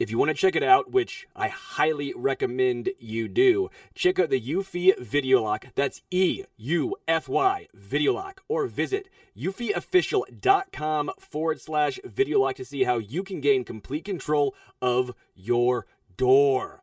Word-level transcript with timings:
If 0.00 0.10
you 0.10 0.16
want 0.16 0.30
to 0.30 0.34
check 0.34 0.56
it 0.56 0.62
out, 0.62 0.90
which 0.90 1.28
I 1.36 1.48
highly 1.48 2.14
recommend 2.16 2.88
you 2.98 3.28
do, 3.28 3.70
check 3.94 4.18
out 4.18 4.30
the 4.30 4.40
Eufy 4.40 4.98
Video 4.98 5.42
Lock. 5.42 5.66
That's 5.74 6.00
E 6.10 6.44
U 6.56 6.96
F 7.06 7.28
Y 7.28 7.68
Video 7.74 8.14
Lock. 8.14 8.42
Or 8.48 8.66
visit 8.66 9.10
eufyofficial.com 9.38 11.10
forward 11.18 11.60
slash 11.60 12.00
video 12.02 12.40
lock 12.40 12.56
to 12.56 12.64
see 12.64 12.84
how 12.84 12.96
you 12.96 13.22
can 13.22 13.42
gain 13.42 13.62
complete 13.62 14.06
control 14.06 14.54
of 14.80 15.12
your 15.34 15.86
door. 16.16 16.82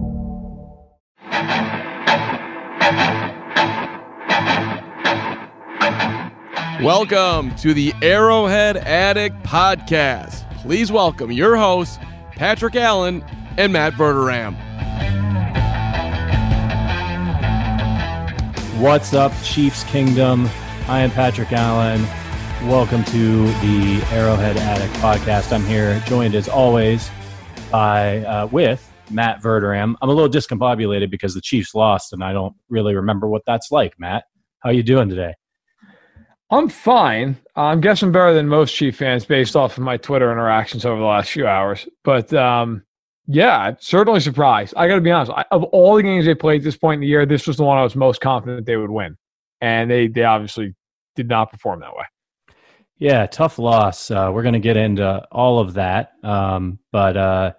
Welcome 6.81 7.55
to 7.57 7.73
the 7.75 7.93
Arrowhead 8.01 8.75
Addict 8.77 9.35
Podcast. 9.43 10.49
Please 10.61 10.91
welcome 10.91 11.31
your 11.31 11.55
hosts, 11.55 11.99
Patrick 12.31 12.75
Allen 12.75 13.23
and 13.57 13.71
Matt 13.71 13.93
Verderame. 13.93 14.55
What's 18.79 19.13
up, 19.13 19.31
Chiefs 19.43 19.83
Kingdom? 19.83 20.49
I 20.87 21.01
am 21.01 21.11
Patrick 21.11 21.51
Allen. 21.51 22.01
Welcome 22.67 23.03
to 23.05 23.45
the 23.45 24.03
Arrowhead 24.11 24.57
Addict 24.57 24.93
Podcast. 24.95 25.53
I'm 25.53 25.63
here, 25.65 26.01
joined 26.07 26.33
as 26.33 26.49
always 26.49 27.11
by 27.71 28.25
uh, 28.25 28.47
with 28.47 28.90
Matt 29.11 29.41
Verderame. 29.41 29.95
I'm 30.01 30.09
a 30.09 30.13
little 30.13 30.29
discombobulated 30.29 31.09
because 31.09 31.33
the 31.33 31.41
Chiefs 31.41 31.75
lost, 31.75 32.13
and 32.13 32.23
I 32.23 32.33
don't 32.33 32.55
really 32.69 32.95
remember 32.95 33.27
what 33.27 33.43
that's 33.45 33.71
like. 33.71 33.99
Matt, 33.99 34.25
how 34.59 34.69
are 34.69 34.73
you 34.73 34.83
doing 34.83 35.09
today? 35.09 35.33
I'm 36.51 36.67
fine. 36.67 37.37
I'm 37.55 37.79
guessing 37.79 38.11
better 38.11 38.33
than 38.33 38.47
most 38.47 38.75
Chief 38.75 38.97
fans 38.97 39.25
based 39.25 39.55
off 39.55 39.77
of 39.77 39.83
my 39.83 39.95
Twitter 39.97 40.31
interactions 40.31 40.85
over 40.85 40.99
the 40.99 41.05
last 41.05 41.31
few 41.31 41.47
hours. 41.47 41.87
But 42.03 42.33
um, 42.33 42.83
yeah, 43.27 43.75
certainly 43.79 44.19
surprised. 44.19 44.73
I 44.75 44.89
got 44.89 44.95
to 44.95 45.01
be 45.01 45.11
honest. 45.11 45.31
I, 45.31 45.45
of 45.51 45.63
all 45.65 45.95
the 45.95 46.03
games 46.03 46.25
they 46.25 46.35
played 46.35 46.61
at 46.61 46.63
this 46.65 46.75
point 46.75 46.95
in 46.95 47.01
the 47.01 47.07
year, 47.07 47.25
this 47.25 47.47
was 47.47 47.55
the 47.55 47.63
one 47.63 47.77
I 47.77 47.83
was 47.83 47.95
most 47.95 48.19
confident 48.19 48.65
they 48.65 48.75
would 48.75 48.91
win, 48.91 49.17
and 49.61 49.89
they 49.89 50.07
they 50.07 50.23
obviously 50.23 50.75
did 51.15 51.29
not 51.29 51.51
perform 51.51 51.79
that 51.79 51.95
way. 51.95 52.03
Yeah, 52.97 53.25
tough 53.27 53.57
loss. 53.57 54.11
Uh, 54.11 54.29
we're 54.33 54.43
going 54.43 54.53
to 54.53 54.59
get 54.59 54.77
into 54.77 55.25
all 55.31 55.59
of 55.59 55.73
that, 55.75 56.11
um, 56.23 56.79
but 56.91 57.15
uh, 57.15 57.53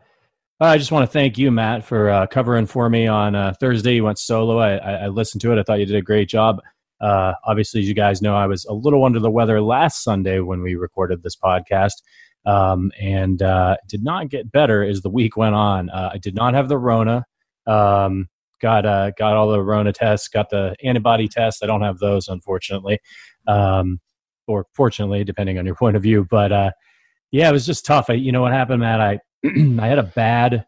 I 0.62 0.78
just 0.78 0.92
want 0.92 1.02
to 1.02 1.12
thank 1.12 1.38
you, 1.38 1.50
Matt, 1.50 1.84
for 1.84 2.08
uh, 2.08 2.26
covering 2.28 2.66
for 2.66 2.88
me 2.88 3.08
on 3.08 3.34
uh, 3.34 3.52
Thursday. 3.58 3.96
You 3.96 4.04
went 4.04 4.20
solo. 4.20 4.58
I, 4.58 4.76
I, 4.76 5.08
listened 5.08 5.40
to 5.40 5.52
it. 5.52 5.58
I 5.58 5.64
thought 5.64 5.80
you 5.80 5.86
did 5.86 5.96
a 5.96 6.02
great 6.02 6.28
job. 6.28 6.60
Uh, 7.00 7.32
obviously, 7.44 7.80
as 7.80 7.88
you 7.88 7.94
guys 7.94 8.22
know, 8.22 8.36
I 8.36 8.46
was 8.46 8.64
a 8.66 8.72
little 8.72 9.04
under 9.04 9.18
the 9.18 9.30
weather 9.30 9.60
last 9.60 10.04
Sunday 10.04 10.38
when 10.38 10.62
we 10.62 10.76
recorded 10.76 11.24
this 11.24 11.34
podcast, 11.34 11.94
um, 12.46 12.92
and 13.00 13.42
uh, 13.42 13.76
did 13.88 14.04
not 14.04 14.28
get 14.28 14.52
better 14.52 14.84
as 14.84 15.00
the 15.00 15.10
week 15.10 15.36
went 15.36 15.56
on. 15.56 15.90
Uh, 15.90 16.10
I 16.12 16.18
did 16.18 16.36
not 16.36 16.54
have 16.54 16.68
the 16.68 16.78
Rona. 16.78 17.24
Um, 17.66 18.28
got 18.60 18.86
uh, 18.86 19.10
got 19.18 19.34
all 19.34 19.50
the 19.50 19.60
Rona 19.60 19.92
tests. 19.92 20.28
Got 20.28 20.50
the 20.50 20.76
antibody 20.84 21.26
tests. 21.26 21.64
I 21.64 21.66
don't 21.66 21.82
have 21.82 21.98
those, 21.98 22.28
unfortunately, 22.28 23.00
um, 23.48 23.98
or 24.46 24.66
fortunately, 24.74 25.24
depending 25.24 25.58
on 25.58 25.66
your 25.66 25.74
point 25.74 25.96
of 25.96 26.04
view. 26.04 26.24
But 26.30 26.72
yeah, 27.32 27.48
it 27.48 27.52
was 27.52 27.66
just 27.66 27.84
tough. 27.84 28.10
I, 28.10 28.12
you 28.12 28.30
know 28.30 28.42
what 28.42 28.52
happened, 28.52 28.78
Matt? 28.78 29.00
I 29.00 29.18
I 29.80 29.86
had 29.86 29.98
a 29.98 30.04
bad 30.04 30.66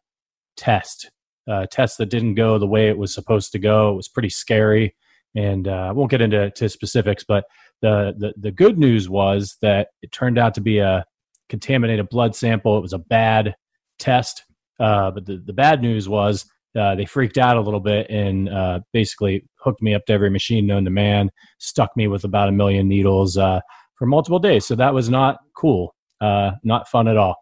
test, 0.57 1.11
a 1.47 1.67
test 1.67 1.99
that 1.99 2.11
didn't 2.11 2.35
go 2.35 2.59
the 2.59 2.67
way 2.67 2.89
it 2.89 2.99
was 2.99 3.15
supposed 3.15 3.53
to 3.53 3.59
go. 3.59 3.93
It 3.93 3.97
was 3.97 4.09
pretty 4.09 4.31
scary, 4.31 4.95
and 5.35 5.69
uh, 5.69 5.89
I 5.89 5.93
won't 5.93 6.11
get 6.11 6.21
into 6.21 6.51
to 6.51 6.69
specifics. 6.69 7.25
But 7.25 7.45
the, 7.83 8.15
the 8.17 8.35
the 8.37 8.51
good 8.51 8.79
news 8.79 9.09
was 9.09 9.57
that 9.62 9.89
it 10.03 10.12
turned 10.12 10.39
out 10.39 10.55
to 10.55 10.61
be 10.61 10.79
a 10.79 11.05
contaminated 11.49 12.09
blood 12.09 12.35
sample. 12.35 12.77
It 12.77 12.83
was 12.83 12.93
a 12.93 12.99
bad 12.99 13.55
test, 13.99 14.45
uh, 14.81 15.11
but 15.11 15.27
the, 15.27 15.43
the 15.45 15.53
bad 15.53 15.83
news 15.83 16.09
was 16.09 16.45
uh, 16.79 16.95
they 16.95 17.05
freaked 17.05 17.39
out 17.39 17.56
a 17.56 17.61
little 17.61 17.81
bit 17.81 18.09
and 18.11 18.49
uh, 18.49 18.81
basically 18.93 19.45
hooked 19.56 19.83
me 19.83 19.95
up 19.95 20.05
to 20.06 20.12
every 20.12 20.31
machine 20.31 20.67
known 20.67 20.85
to 20.85 20.91
man, 20.91 21.31
stuck 21.59 21.97
me 21.97 22.09
with 22.09 22.25
about 22.25 22.49
a 22.49 22.53
million 22.53 22.89
needles 22.89 23.37
uh, 23.37 23.61
for 23.95 24.06
multiple 24.06 24.41
days. 24.41 24.67
So 24.67 24.75
that 24.75 24.93
was 24.93 25.09
not 25.09 25.39
cool, 25.56 25.95
uh, 26.21 26.53
not 26.65 26.89
fun 26.89 27.06
at 27.06 27.17
all. 27.17 27.37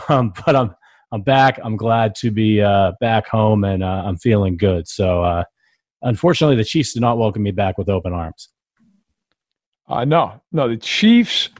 Um, 0.08 0.32
but 0.44 0.56
I'm 0.56 0.74
I'm 1.12 1.20
back. 1.20 1.60
I'm 1.62 1.76
glad 1.76 2.14
to 2.16 2.30
be 2.30 2.62
uh, 2.62 2.92
back 2.98 3.28
home, 3.28 3.64
and 3.64 3.84
uh, 3.84 4.02
I'm 4.06 4.16
feeling 4.16 4.56
good. 4.56 4.88
So, 4.88 5.22
uh, 5.22 5.44
unfortunately, 6.00 6.56
the 6.56 6.64
Chiefs 6.64 6.94
did 6.94 7.02
not 7.02 7.18
welcome 7.18 7.42
me 7.42 7.50
back 7.50 7.76
with 7.76 7.90
open 7.90 8.14
arms. 8.14 8.48
Uh, 9.86 10.06
no, 10.06 10.40
no, 10.52 10.68
the 10.68 10.78
Chiefs 10.78 11.50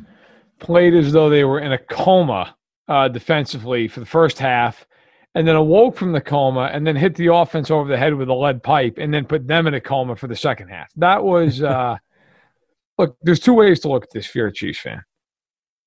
played 0.59 0.95
as 0.95 1.13
though 1.13 1.29
they 1.29 1.45
were 1.45 1.61
in 1.61 1.73
a 1.73 1.79
coma 1.79 2.57
uh, 2.89 3.09
defensively 3.09 3.89
for 3.89 4.01
the 4.01 4.07
first 4.07 4.39
half, 4.39 4.87
and 5.35 5.47
then 5.47 5.55
awoke 5.57 5.99
from 5.99 6.13
the 6.13 6.21
coma, 6.21 6.71
and 6.73 6.87
then 6.87 6.97
hit 6.97 7.15
the 7.17 7.33
offense 7.33 7.71
over 7.71 7.91
the 7.91 7.99
head 7.99 8.15
with 8.15 8.31
a 8.31 8.35
lead 8.35 8.63
pipe, 8.63 8.97
and 8.97 9.13
then 9.13 9.27
put 9.27 9.47
them 9.47 9.67
in 9.67 9.75
a 9.75 9.81
coma 9.83 10.17
for 10.17 10.29
the 10.29 10.37
second 10.37 10.69
half. 10.69 10.91
That 10.97 11.23
was. 11.23 11.63
Uh, 11.73 11.97
look, 12.99 13.17
there's 13.23 13.41
two 13.41 13.55
ways 13.55 13.81
to 13.81 13.89
look 13.89 14.05
at 14.05 14.11
this 14.13 14.27
if 14.27 14.35
you're 14.35 14.49
a 14.49 14.53
Chiefs 14.53 14.81
fan 14.81 15.03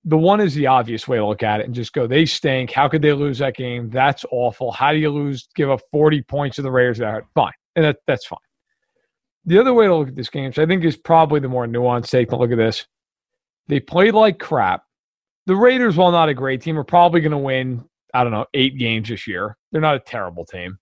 the 0.06 0.18
one 0.18 0.40
is 0.40 0.54
the 0.54 0.68
obvious 0.68 1.08
way 1.08 1.18
to 1.18 1.26
look 1.26 1.42
at 1.42 1.60
it 1.60 1.66
and 1.66 1.74
just 1.74 1.92
go, 1.92 2.06
they 2.06 2.26
stink. 2.26 2.72
How 2.72 2.88
could 2.88 3.02
they 3.02 3.12
lose 3.12 3.40
that 3.40 3.56
game? 3.56 3.90
That's 3.90 4.24
awful. 4.32 4.72
How 4.72 4.92
do 4.92 5.00
you 5.00 5.10
lose, 5.10 5.48
give 5.56 5.72
up 5.72 5.82
40 5.92 6.22
points 6.22 6.58
to 6.58 6.62
the 6.62 6.72
Raiders? 6.72 7.00
That 7.00 7.24
Fine. 7.34 7.54
And 7.76 7.86
that, 7.86 7.98
that's 8.06 8.26
fine. 8.26 8.38
The 9.46 9.60
other 9.60 9.74
way 9.74 9.88
to 9.88 9.96
look 9.96 10.08
at 10.08 10.16
this 10.16 10.30
game, 10.30 10.46
which 10.46 10.60
I 10.60 10.66
think 10.68 10.86
is 10.86 10.96
probably 10.96 11.40
the 11.40 11.50
more 11.50 11.66
nuanced 11.66 12.10
take 12.10 12.30
to 12.30 12.38
look 12.38 12.52
at 12.52 12.58
this, 12.58 12.86
they 13.68 13.80
played 13.80 14.14
like 14.14 14.40
crap. 14.40 14.84
The 15.48 15.56
Raiders, 15.56 15.98
while 15.98 16.12
not 16.12 16.30
a 16.30 16.34
great 16.34 16.62
team, 16.62 16.78
are 16.78 16.84
probably 16.84 17.22
going 17.22 17.32
to 17.32 17.38
win, 17.38 17.84
I 18.14 18.24
don't 18.24 18.32
know, 18.32 18.46
eight 18.54 18.78
games 18.78 19.10
this 19.10 19.28
year. 19.28 19.58
They're 19.72 19.82
not 19.82 19.96
a 19.96 20.00
terrible 20.00 20.46
team. 20.46 20.78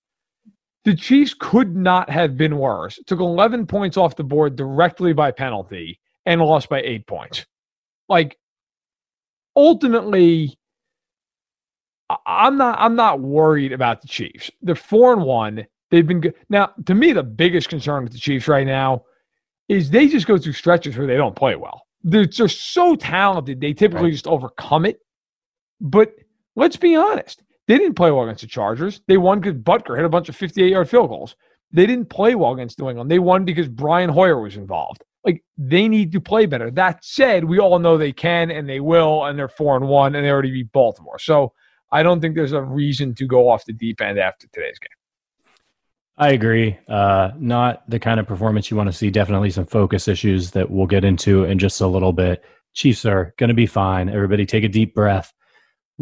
The 0.86 0.96
Chiefs 0.96 1.34
could 1.38 1.76
not 1.76 2.10
have 2.10 2.38
been 2.38 2.58
worse. 2.58 3.00
Took 3.08 3.22
11 3.22 3.68
points 3.68 3.96
off 3.96 4.18
the 4.18 4.24
board 4.24 4.58
directly 4.58 5.14
by 5.14 5.32
penalty 5.32 6.00
and 6.26 6.42
lost 6.42 6.68
by 6.68 6.82
eight 6.82 7.08
points. 7.08 7.46
Like, 8.10 8.38
ultimately, 9.56 10.58
I'm 12.26 12.58
not 12.58 12.78
I'm 12.80 12.96
not 12.96 13.20
worried 13.20 13.72
about 13.72 14.02
the 14.02 14.08
Chiefs. 14.08 14.52
They're 14.62 14.76
four 14.76 15.14
and 15.14 15.24
one. 15.24 15.66
They've 15.92 16.06
been 16.06 16.22
good. 16.22 16.36
Now, 16.50 16.72
to 16.86 16.96
me, 16.96 17.14
the 17.14 17.24
biggest 17.24 17.70
concern 17.70 18.04
with 18.04 18.14
the 18.14 18.20
Chiefs 18.20 18.48
right 18.48 18.66
now 18.66 19.04
is 19.70 19.90
they 19.90 20.08
just 20.08 20.28
go 20.28 20.38
through 20.38 20.54
stretches 20.54 20.98
where 20.98 21.08
they 21.08 21.18
don't 21.18 21.36
play 21.36 21.56
well. 21.56 21.84
They're 22.04 22.26
just 22.26 22.74
so 22.74 22.96
talented. 22.96 23.62
They 23.62 23.74
typically 23.74 24.06
right. 24.06 24.14
just 24.14 24.28
overcome 24.28 24.86
it. 24.86 25.00
But 25.80 26.14
let's 26.56 26.78
be 26.78 26.96
honest. 26.96 27.44
They 27.68 27.78
didn't 27.78 27.96
play 27.96 28.12
well 28.12 28.24
against 28.24 28.42
the 28.42 28.48
Chargers. 28.48 29.02
They 29.08 29.18
won 29.18 29.40
because 29.40 29.58
Butker 29.58 29.96
hit 29.96 30.06
a 30.06 30.10
bunch 30.10 30.28
of 30.28 30.36
58 30.36 30.70
yard 30.70 30.90
field 30.90 31.10
goals. 31.10 31.36
They 31.72 31.86
didn't 31.86 32.10
play 32.10 32.36
well 32.36 32.54
against 32.54 32.78
New 32.80 32.90
England. 32.90 33.10
They 33.10 33.20
won 33.20 33.46
because 33.46 33.70
Brian 33.70 34.10
Hoyer 34.10 34.40
was 34.40 34.58
involved. 34.58 35.04
Like 35.26 35.44
they 35.58 35.88
need 35.88 36.12
to 36.14 36.22
play 36.22 36.46
better. 36.46 36.70
That 36.72 37.04
said, 37.04 37.46
we 37.46 37.60
all 37.60 37.80
know 37.80 37.98
they 37.98 38.12
can 38.12 38.52
and 38.52 38.68
they 38.68 38.80
will, 38.80 39.26
and 39.26 39.38
they're 39.38 39.48
four 39.48 39.76
and 39.76 39.88
one, 39.88 40.16
and 40.16 40.26
they 40.26 40.30
already 40.30 40.52
beat 40.52 40.72
Baltimore. 40.72 41.20
So 41.20 41.54
I 41.92 42.04
don't 42.04 42.20
think 42.20 42.36
there's 42.36 42.54
a 42.54 42.62
reason 42.62 43.14
to 43.16 43.28
go 43.28 43.50
off 43.50 43.66
the 43.66 43.74
deep 43.74 44.02
end 44.02 44.20
after 44.20 44.48
today's 44.48 44.80
game. 44.80 44.90
I 46.18 46.30
agree. 46.30 46.78
Uh, 46.88 47.32
not 47.38 47.90
the 47.90 48.00
kind 48.00 48.20
of 48.20 48.28
performance 48.28 48.70
you 48.70 48.78
want 48.78 48.88
to 48.88 48.94
see. 48.94 49.10
Definitely 49.10 49.52
some 49.52 49.66
focus 49.66 50.08
issues 50.08 50.52
that 50.52 50.70
we'll 50.70 50.88
get 50.88 51.04
into 51.04 51.46
in 51.46 51.58
just 51.58 51.82
a 51.82 51.88
little 51.88 52.14
bit. 52.14 52.44
Chiefs 52.74 53.06
are 53.06 53.34
going 53.38 53.48
to 53.48 53.56
be 53.56 53.66
fine. 53.66 54.10
Everybody 54.10 54.46
take 54.46 54.64
a 54.64 54.70
deep 54.70 54.94
breath. 54.94 55.34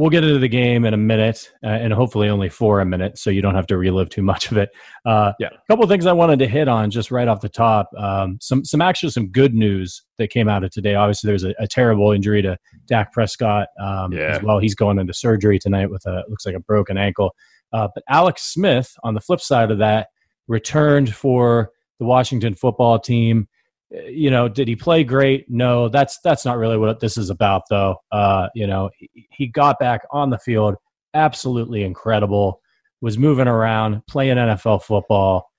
We'll 0.02 0.10
get 0.10 0.24
into 0.24 0.40
the 0.40 0.48
game 0.48 0.84
in 0.86 0.96
a 0.96 0.98
minute, 0.98 1.52
uh, 1.64 1.68
and 1.68 1.94
hopefully 1.94 2.28
only 2.28 2.50
for 2.50 2.80
a 2.80 2.86
minute, 2.88 3.20
so 3.20 3.30
you 3.30 3.40
don't 3.40 3.54
have 3.54 3.68
to 3.68 3.78
relive 3.78 4.10
too 4.10 4.24
much 4.24 4.50
of 4.50 4.58
it. 4.58 4.72
Uh, 5.06 5.34
yeah, 5.40 5.50
a 5.54 5.68
couple 5.70 5.84
of 5.84 5.92
things 5.92 6.08
I 6.08 6.12
wanted 6.12 6.40
to 6.40 6.48
hit 6.48 6.68
on 6.68 6.90
just 6.90 7.12
right 7.12 7.28
off 7.28 7.40
the 7.40 7.50
top. 7.50 7.88
Um, 7.96 8.40
some, 8.42 8.66
some 8.66 8.82
actually 8.82 9.12
some 9.12 9.28
good 9.28 9.54
news 9.54 10.02
that 10.18 10.32
came 10.32 10.50
out 10.50 10.64
of 10.64 10.72
today. 10.72 10.96
Obviously, 10.96 11.28
there's 11.28 11.44
a, 11.44 11.54
a 11.60 11.68
terrible 11.68 12.14
injury 12.14 12.42
to 12.42 12.58
Dak 12.88 13.14
Prescott 13.14 13.68
um, 13.80 14.12
yeah. 14.12 14.38
as 14.38 14.42
well. 14.42 14.58
He's 14.58 14.74
going 14.74 14.98
into 14.98 15.14
surgery 15.14 15.60
tonight 15.60 15.92
with 15.92 16.04
a 16.08 16.24
looks 16.28 16.48
like 16.48 16.56
a 16.56 16.60
broken 16.62 16.98
ankle. 16.98 17.36
Uh, 17.72 17.88
but 17.94 18.04
Alex 18.10 18.42
Smith, 18.42 18.96
on 19.04 19.14
the 19.14 19.22
flip 19.22 19.40
side 19.40 19.70
of 19.70 19.78
that, 19.78 20.08
returned 20.48 21.14
for 21.14 21.70
the 22.00 22.06
Washington 22.06 22.56
football 22.56 22.98
team. 22.98 23.48
You 23.92 24.32
know, 24.32 24.48
did 24.48 24.68
he 24.68 24.76
play 24.76 25.04
great? 25.04 25.46
No, 25.50 25.90
that's 25.90 26.20
that's 26.24 26.46
not 26.46 26.58
really 26.58 26.78
what 26.78 27.00
this 27.00 27.18
is 27.18 27.30
about, 27.30 27.64
though. 27.70 27.98
Uh, 28.12 28.48
you 28.56 28.66
know, 28.66 28.90
he, 29.30 29.48
got 29.48 29.80
back 29.80 30.02
on 30.12 30.30
the 30.30 30.38
field, 30.40 30.76
absolutely 31.14 31.84
incredible. 31.84 32.62
Was 33.02 33.18
moving 33.18 33.48
around, 33.48 34.02
playing 34.08 34.38
NFL 34.38 34.84
football. 34.84 35.50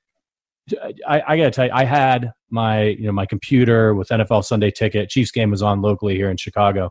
I, 1.06 1.22
I 1.26 1.36
got 1.36 1.44
to 1.44 1.50
tell 1.50 1.66
you, 1.66 1.72
I 1.74 1.84
had 1.84 2.32
my 2.50 2.84
you 2.84 3.06
know 3.06 3.12
my 3.12 3.26
computer 3.26 3.94
with 3.94 4.08
NFL 4.08 4.44
Sunday 4.44 4.70
Ticket. 4.70 5.10
Chiefs 5.10 5.30
game 5.30 5.50
was 5.50 5.60
on 5.62 5.82
locally 5.82 6.14
here 6.14 6.30
in 6.30 6.38
Chicago, 6.38 6.90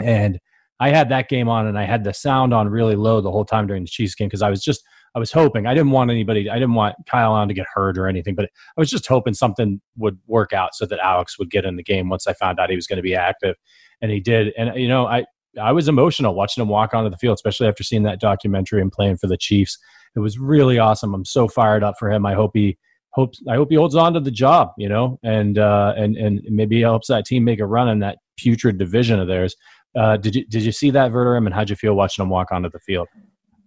and 0.00 0.38
I 0.78 0.90
had 0.90 1.08
that 1.10 1.28
game 1.28 1.48
on 1.48 1.68
and 1.68 1.78
I 1.78 1.84
had 1.84 2.02
the 2.02 2.12
sound 2.12 2.52
on 2.52 2.68
really 2.68 2.96
low 2.96 3.20
the 3.20 3.30
whole 3.30 3.44
time 3.44 3.68
during 3.68 3.84
the 3.84 3.88
Chiefs 3.88 4.16
game 4.16 4.28
because 4.28 4.42
I 4.42 4.50
was 4.50 4.62
just 4.62 4.82
I 5.14 5.18
was 5.18 5.32
hoping 5.32 5.66
I 5.66 5.74
didn't 5.74 5.90
want 5.90 6.10
anybody 6.10 6.48
I 6.48 6.54
didn't 6.54 6.74
want 6.74 6.96
Kyle 7.06 7.36
Allen 7.36 7.48
to 7.48 7.54
get 7.54 7.66
hurt 7.72 7.98
or 7.98 8.06
anything, 8.08 8.34
but 8.34 8.46
I 8.46 8.80
was 8.80 8.90
just 8.90 9.06
hoping 9.06 9.34
something 9.34 9.80
would 9.96 10.18
work 10.26 10.52
out 10.52 10.74
so 10.74 10.86
that 10.86 10.98
Alex 11.00 11.38
would 11.38 11.50
get 11.50 11.64
in 11.64 11.76
the 11.76 11.82
game 11.82 12.08
once 12.08 12.26
I 12.26 12.32
found 12.32 12.58
out 12.58 12.70
he 12.70 12.76
was 12.76 12.86
going 12.86 12.96
to 12.96 13.02
be 13.02 13.14
active, 13.14 13.56
and 14.00 14.10
he 14.10 14.20
did. 14.20 14.52
And 14.56 14.74
you 14.74 14.88
know 14.88 15.06
I 15.06 15.24
I 15.60 15.72
was 15.72 15.88
emotional 15.88 16.34
watching 16.34 16.62
him 16.62 16.68
walk 16.68 16.94
onto 16.94 17.10
the 17.10 17.18
field, 17.18 17.34
especially 17.34 17.68
after 17.68 17.82
seeing 17.82 18.04
that 18.04 18.20
documentary 18.20 18.80
and 18.80 18.90
playing 18.90 19.18
for 19.18 19.26
the 19.26 19.36
Chiefs. 19.36 19.78
It 20.16 20.20
was 20.20 20.38
really 20.38 20.78
awesome. 20.78 21.14
I'm 21.14 21.24
so 21.24 21.48
fired 21.48 21.84
up 21.84 21.96
for 21.98 22.10
him. 22.10 22.24
I 22.24 22.34
hope 22.34 22.52
he 22.54 22.78
hopes 23.10 23.40
I 23.48 23.56
hope 23.56 23.68
he 23.70 23.76
holds 23.76 23.94
on 23.94 24.14
to 24.14 24.20
the 24.20 24.30
job, 24.30 24.70
you 24.78 24.88
know, 24.88 25.18
and 25.22 25.58
uh, 25.58 25.94
and 25.96 26.16
and 26.16 26.40
maybe 26.48 26.80
helps 26.80 27.08
that 27.08 27.26
team 27.26 27.44
make 27.44 27.60
a 27.60 27.66
run 27.66 27.88
in 27.88 27.98
that 28.00 28.18
putrid 28.36 28.78
division 28.78 29.20
of 29.20 29.28
theirs. 29.28 29.54
Uh, 29.94 30.16
did 30.16 30.34
you 30.34 30.46
did 30.46 30.62
you 30.62 30.72
see 30.72 30.90
that 30.90 31.12
Verderame 31.12 31.46
and 31.46 31.54
how'd 31.54 31.70
you 31.70 31.76
feel 31.76 31.94
watching 31.94 32.22
him 32.22 32.30
walk 32.30 32.50
onto 32.50 32.70
the 32.70 32.80
field? 32.80 33.08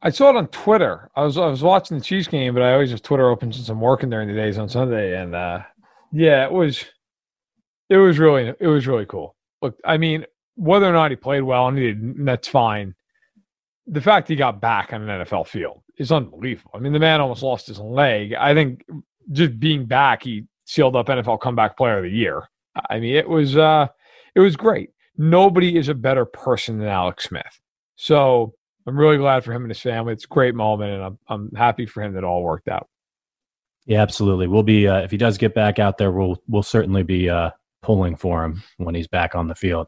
I 0.02 0.10
saw 0.10 0.30
it 0.30 0.36
on 0.36 0.48
Twitter. 0.48 1.10
I 1.16 1.24
was 1.24 1.38
I 1.38 1.48
was 1.48 1.64
watching 1.64 1.98
the 1.98 2.04
Chiefs 2.04 2.28
game, 2.28 2.54
but 2.54 2.64
I 2.64 2.74
always 2.74 2.92
have 2.92 3.02
Twitter 3.02 3.30
open 3.30 3.52
since 3.52 3.70
I'm 3.70 3.82
working 3.82 4.10
during 4.10 4.28
the 4.28 4.34
days 4.34 4.58
on 4.58 4.70
Sunday, 4.70 5.20
and 5.20 5.36
uh, 5.36 5.62
yeah, 6.12 6.46
it 6.46 6.52
was 6.52 6.86
it 7.90 7.98
was 7.98 8.20
really 8.20 8.54
it 8.60 8.68
was 8.68 8.88
really 8.88 9.06
cool. 9.06 9.36
Look, 9.62 9.80
I 9.84 9.98
mean, 9.98 10.26
whether 10.56 10.86
or 10.86 10.94
not 10.94 11.12
he 11.12 11.18
played 11.18 11.42
well, 11.42 11.68
and 11.68 11.78
he 11.78 11.94
did, 11.94 12.26
that's 12.26 12.48
fine. 12.48 12.96
The 13.88 14.02
fact 14.02 14.28
he 14.28 14.36
got 14.36 14.62
back 14.62 14.94
on 14.94 15.08
an 15.08 15.26
NFL 15.26 15.48
field 15.48 15.82
is 15.98 16.12
unbelievable. 16.12 16.72
I 16.74 16.80
mean, 16.80 16.94
the 16.94 17.00
man 17.00 17.22
almost 17.22 17.44
lost 17.44 17.68
his 17.68 17.80
leg. 17.80 18.34
I 18.34 18.54
think 18.54 18.84
just 19.32 19.60
being 19.60 19.86
back, 19.86 20.24
he 20.24 20.46
sealed 20.66 20.96
up 20.96 21.08
NFL 21.08 21.40
Comeback 21.40 21.78
Player 21.78 21.98
of 21.98 22.04
the 22.04 22.10
Year. 22.10 22.44
I 22.90 23.00
mean, 23.00 23.16
it 23.16 23.30
was 23.30 23.56
uh, 23.56 23.88
it 24.36 24.40
was 24.40 24.56
great 24.56 24.90
nobody 25.18 25.78
is 25.78 25.90
a 25.90 25.94
better 25.94 26.26
person 26.26 26.78
than 26.80 26.88
Alex 26.88 27.26
Smith. 27.26 27.60
So 27.96 28.54
I'm 28.88 28.98
really 28.98 29.18
glad 29.18 29.44
for 29.44 29.52
him 29.52 29.64
and 29.64 29.72
his 29.72 29.82
family. 29.82 30.14
It's 30.14 30.26
a 30.26 30.28
great 30.28 30.56
moment, 30.56 30.94
and 30.94 31.04
I'm 31.04 31.20
I'm 31.28 31.52
happy 31.56 31.86
for 31.86 32.04
him 32.04 32.14
that 32.14 32.24
all 32.24 32.44
worked 32.44 32.68
out. 32.68 32.88
Yeah, 33.86 34.02
absolutely. 34.02 34.48
We'll 34.48 34.64
be 34.64 34.88
uh, 34.88 35.00
if 35.02 35.12
he 35.12 35.18
does 35.18 35.38
get 35.38 35.54
back 35.54 35.80
out 35.80 35.98
there, 35.98 36.12
we'll 36.12 36.42
we'll 36.48 36.64
certainly 36.64 37.04
be 37.04 37.30
uh, 37.30 37.52
pulling 37.82 38.16
for 38.16 38.44
him 38.44 38.64
when 38.78 38.96
he's 38.96 39.08
back 39.08 39.36
on 39.36 39.48
the 39.48 39.56
field. 39.56 39.88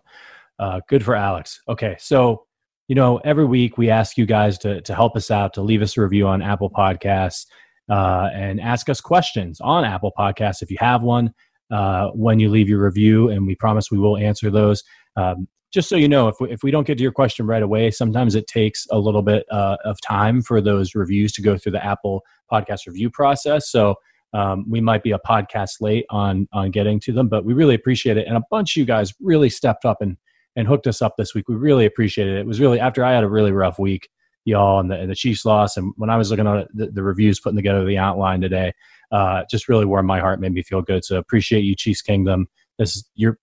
Uh, 0.59 0.81
good 0.87 1.03
for 1.03 1.15
Alex. 1.15 1.61
Okay, 1.67 1.95
so 1.99 2.45
you 2.87 2.95
know 2.95 3.17
every 3.17 3.45
week 3.45 3.77
we 3.77 3.89
ask 3.89 4.17
you 4.17 4.25
guys 4.25 4.57
to 4.59 4.81
to 4.81 4.95
help 4.95 5.15
us 5.15 5.29
out 5.29 5.53
to 5.55 5.61
leave 5.61 5.81
us 5.81 5.97
a 5.97 6.01
review 6.01 6.27
on 6.27 6.41
Apple 6.41 6.69
Podcasts 6.69 7.45
uh, 7.89 8.29
and 8.33 8.59
ask 8.59 8.89
us 8.89 9.01
questions 9.01 9.61
on 9.61 9.85
Apple 9.85 10.11
Podcasts 10.17 10.61
if 10.61 10.71
you 10.71 10.77
have 10.79 11.03
one. 11.03 11.33
Uh, 11.69 12.07
when 12.11 12.39
you 12.39 12.49
leave 12.49 12.69
your 12.69 12.81
review, 12.81 13.27
and 13.27 13.45
we 13.45 13.53
promise 13.53 13.91
we 13.91 13.97
will 13.97 14.15
answer 14.15 14.49
those. 14.49 14.83
Um, 15.17 15.49
just 15.73 15.89
so 15.89 15.95
you 15.95 16.07
know, 16.07 16.27
if 16.27 16.35
we, 16.39 16.51
if 16.51 16.63
we 16.63 16.71
don't 16.71 16.87
get 16.87 16.97
to 16.97 17.03
your 17.03 17.11
question 17.11 17.45
right 17.45 17.61
away, 17.61 17.91
sometimes 17.91 18.35
it 18.35 18.47
takes 18.47 18.87
a 18.89 18.97
little 18.97 19.21
bit 19.21 19.45
uh, 19.51 19.77
of 19.83 19.99
time 20.01 20.41
for 20.41 20.61
those 20.61 20.95
reviews 20.95 21.33
to 21.33 21.41
go 21.41 21.57
through 21.57 21.73
the 21.73 21.85
Apple 21.85 22.23
podcast 22.51 22.87
review 22.87 23.09
process. 23.09 23.69
So 23.69 23.95
um, 24.33 24.65
we 24.69 24.81
might 24.81 25.03
be 25.03 25.11
a 25.11 25.19
podcast 25.19 25.81
late 25.81 26.05
on 26.09 26.47
on 26.53 26.71
getting 26.71 26.99
to 27.01 27.13
them, 27.13 27.27
but 27.27 27.45
we 27.45 27.53
really 27.53 27.75
appreciate 27.75 28.17
it. 28.17 28.27
And 28.27 28.37
a 28.37 28.43
bunch 28.49 28.75
of 28.75 28.79
you 28.79 28.85
guys 28.85 29.13
really 29.19 29.49
stepped 29.49 29.85
up 29.85 30.01
and 30.01 30.17
and 30.55 30.67
hooked 30.67 30.87
us 30.87 31.01
up 31.01 31.15
this 31.17 31.33
week. 31.33 31.47
We 31.47 31.55
really 31.55 31.85
appreciate 31.85 32.27
it. 32.27 32.37
It 32.37 32.45
was 32.45 32.59
really 32.59 32.79
after 32.79 33.03
I 33.03 33.13
had 33.13 33.23
a 33.23 33.29
really 33.29 33.51
rough 33.51 33.77
week, 33.77 34.09
y'all, 34.45 34.79
and 34.79 34.89
the, 34.89 34.95
and 34.95 35.09
the 35.09 35.15
Chiefs 35.15 35.45
loss, 35.45 35.77
and 35.77 35.93
when 35.97 36.09
I 36.09 36.17
was 36.17 36.31
looking 36.31 36.47
at 36.47 36.67
the, 36.73 36.87
the 36.87 37.03
reviews, 37.03 37.39
putting 37.39 37.57
together 37.57 37.85
the 37.85 37.97
outline 37.97 38.41
today, 38.41 38.73
uh, 39.11 39.43
just 39.49 39.69
really 39.69 39.85
warmed 39.85 40.07
my 40.07 40.19
heart, 40.19 40.41
made 40.41 40.53
me 40.53 40.63
feel 40.63 40.81
good. 40.81 41.05
So 41.05 41.17
appreciate 41.17 41.61
you, 41.61 41.75
Chiefs 41.75 42.01
Kingdom. 42.01 42.47
This 42.77 43.03
you're 43.15 43.37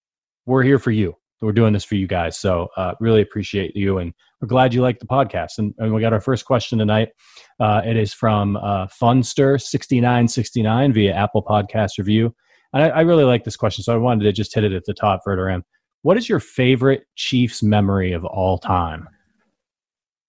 we're 0.46 0.62
here 0.62 0.78
for 0.78 0.90
you 0.90 1.16
we're 1.40 1.52
doing 1.52 1.72
this 1.72 1.84
for 1.84 1.94
you 1.94 2.06
guys. 2.06 2.38
So 2.38 2.68
uh, 2.76 2.94
really 3.00 3.20
appreciate 3.20 3.76
you, 3.76 3.98
and 3.98 4.12
we're 4.40 4.48
glad 4.48 4.74
you 4.74 4.82
like 4.82 4.98
the 4.98 5.06
podcast. 5.06 5.58
And, 5.58 5.74
and 5.78 5.94
we 5.94 6.00
got 6.00 6.12
our 6.12 6.20
first 6.20 6.44
question 6.44 6.78
tonight. 6.78 7.10
Uh, 7.60 7.82
it 7.84 7.96
is 7.96 8.12
from 8.12 8.56
uh, 8.56 8.86
Funster 8.86 9.60
sixty 9.60 10.00
nine 10.00 10.28
sixty 10.28 10.62
nine 10.62 10.92
via 10.92 11.14
Apple 11.14 11.42
Podcast 11.42 11.98
review. 11.98 12.34
And 12.72 12.82
I, 12.82 12.88
I, 12.88 13.00
really 13.02 13.22
like 13.22 13.44
this 13.44 13.56
question, 13.56 13.84
so 13.84 13.94
I 13.94 13.98
wanted 13.98 14.24
to 14.24 14.32
just 14.32 14.52
hit 14.52 14.64
it 14.64 14.72
at 14.72 14.84
the 14.84 14.94
top 14.94 15.20
for 15.22 15.36
Verderame. 15.36 15.62
What 16.02 16.16
is 16.16 16.28
your 16.28 16.40
favorite 16.40 17.04
Chiefs 17.14 17.62
memory 17.62 18.12
of 18.12 18.24
all 18.24 18.58
time? 18.58 19.08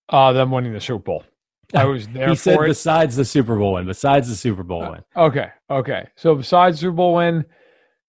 Uh, 0.10 0.32
them 0.32 0.52
winning 0.52 0.74
the 0.74 0.80
Super 0.80 1.04
Bowl. 1.04 1.24
I 1.74 1.86
was 1.86 2.08
there. 2.14 2.30
he 2.30 2.36
said 2.36 2.60
it. 2.60 2.68
besides 2.68 3.16
the 3.16 3.26
Super 3.26 3.58
Bowl 3.58 3.74
win. 3.74 3.86
Besides 3.86 4.30
the 4.30 4.36
Super 4.36 4.64
Bowl 4.64 4.84
uh, 4.84 4.92
win. 4.92 5.04
Okay. 5.18 5.50
Okay. 5.70 6.08
So 6.16 6.36
besides 6.36 6.78
the 6.78 6.82
Super 6.82 6.96
Bowl 6.96 7.16
win, 7.16 7.46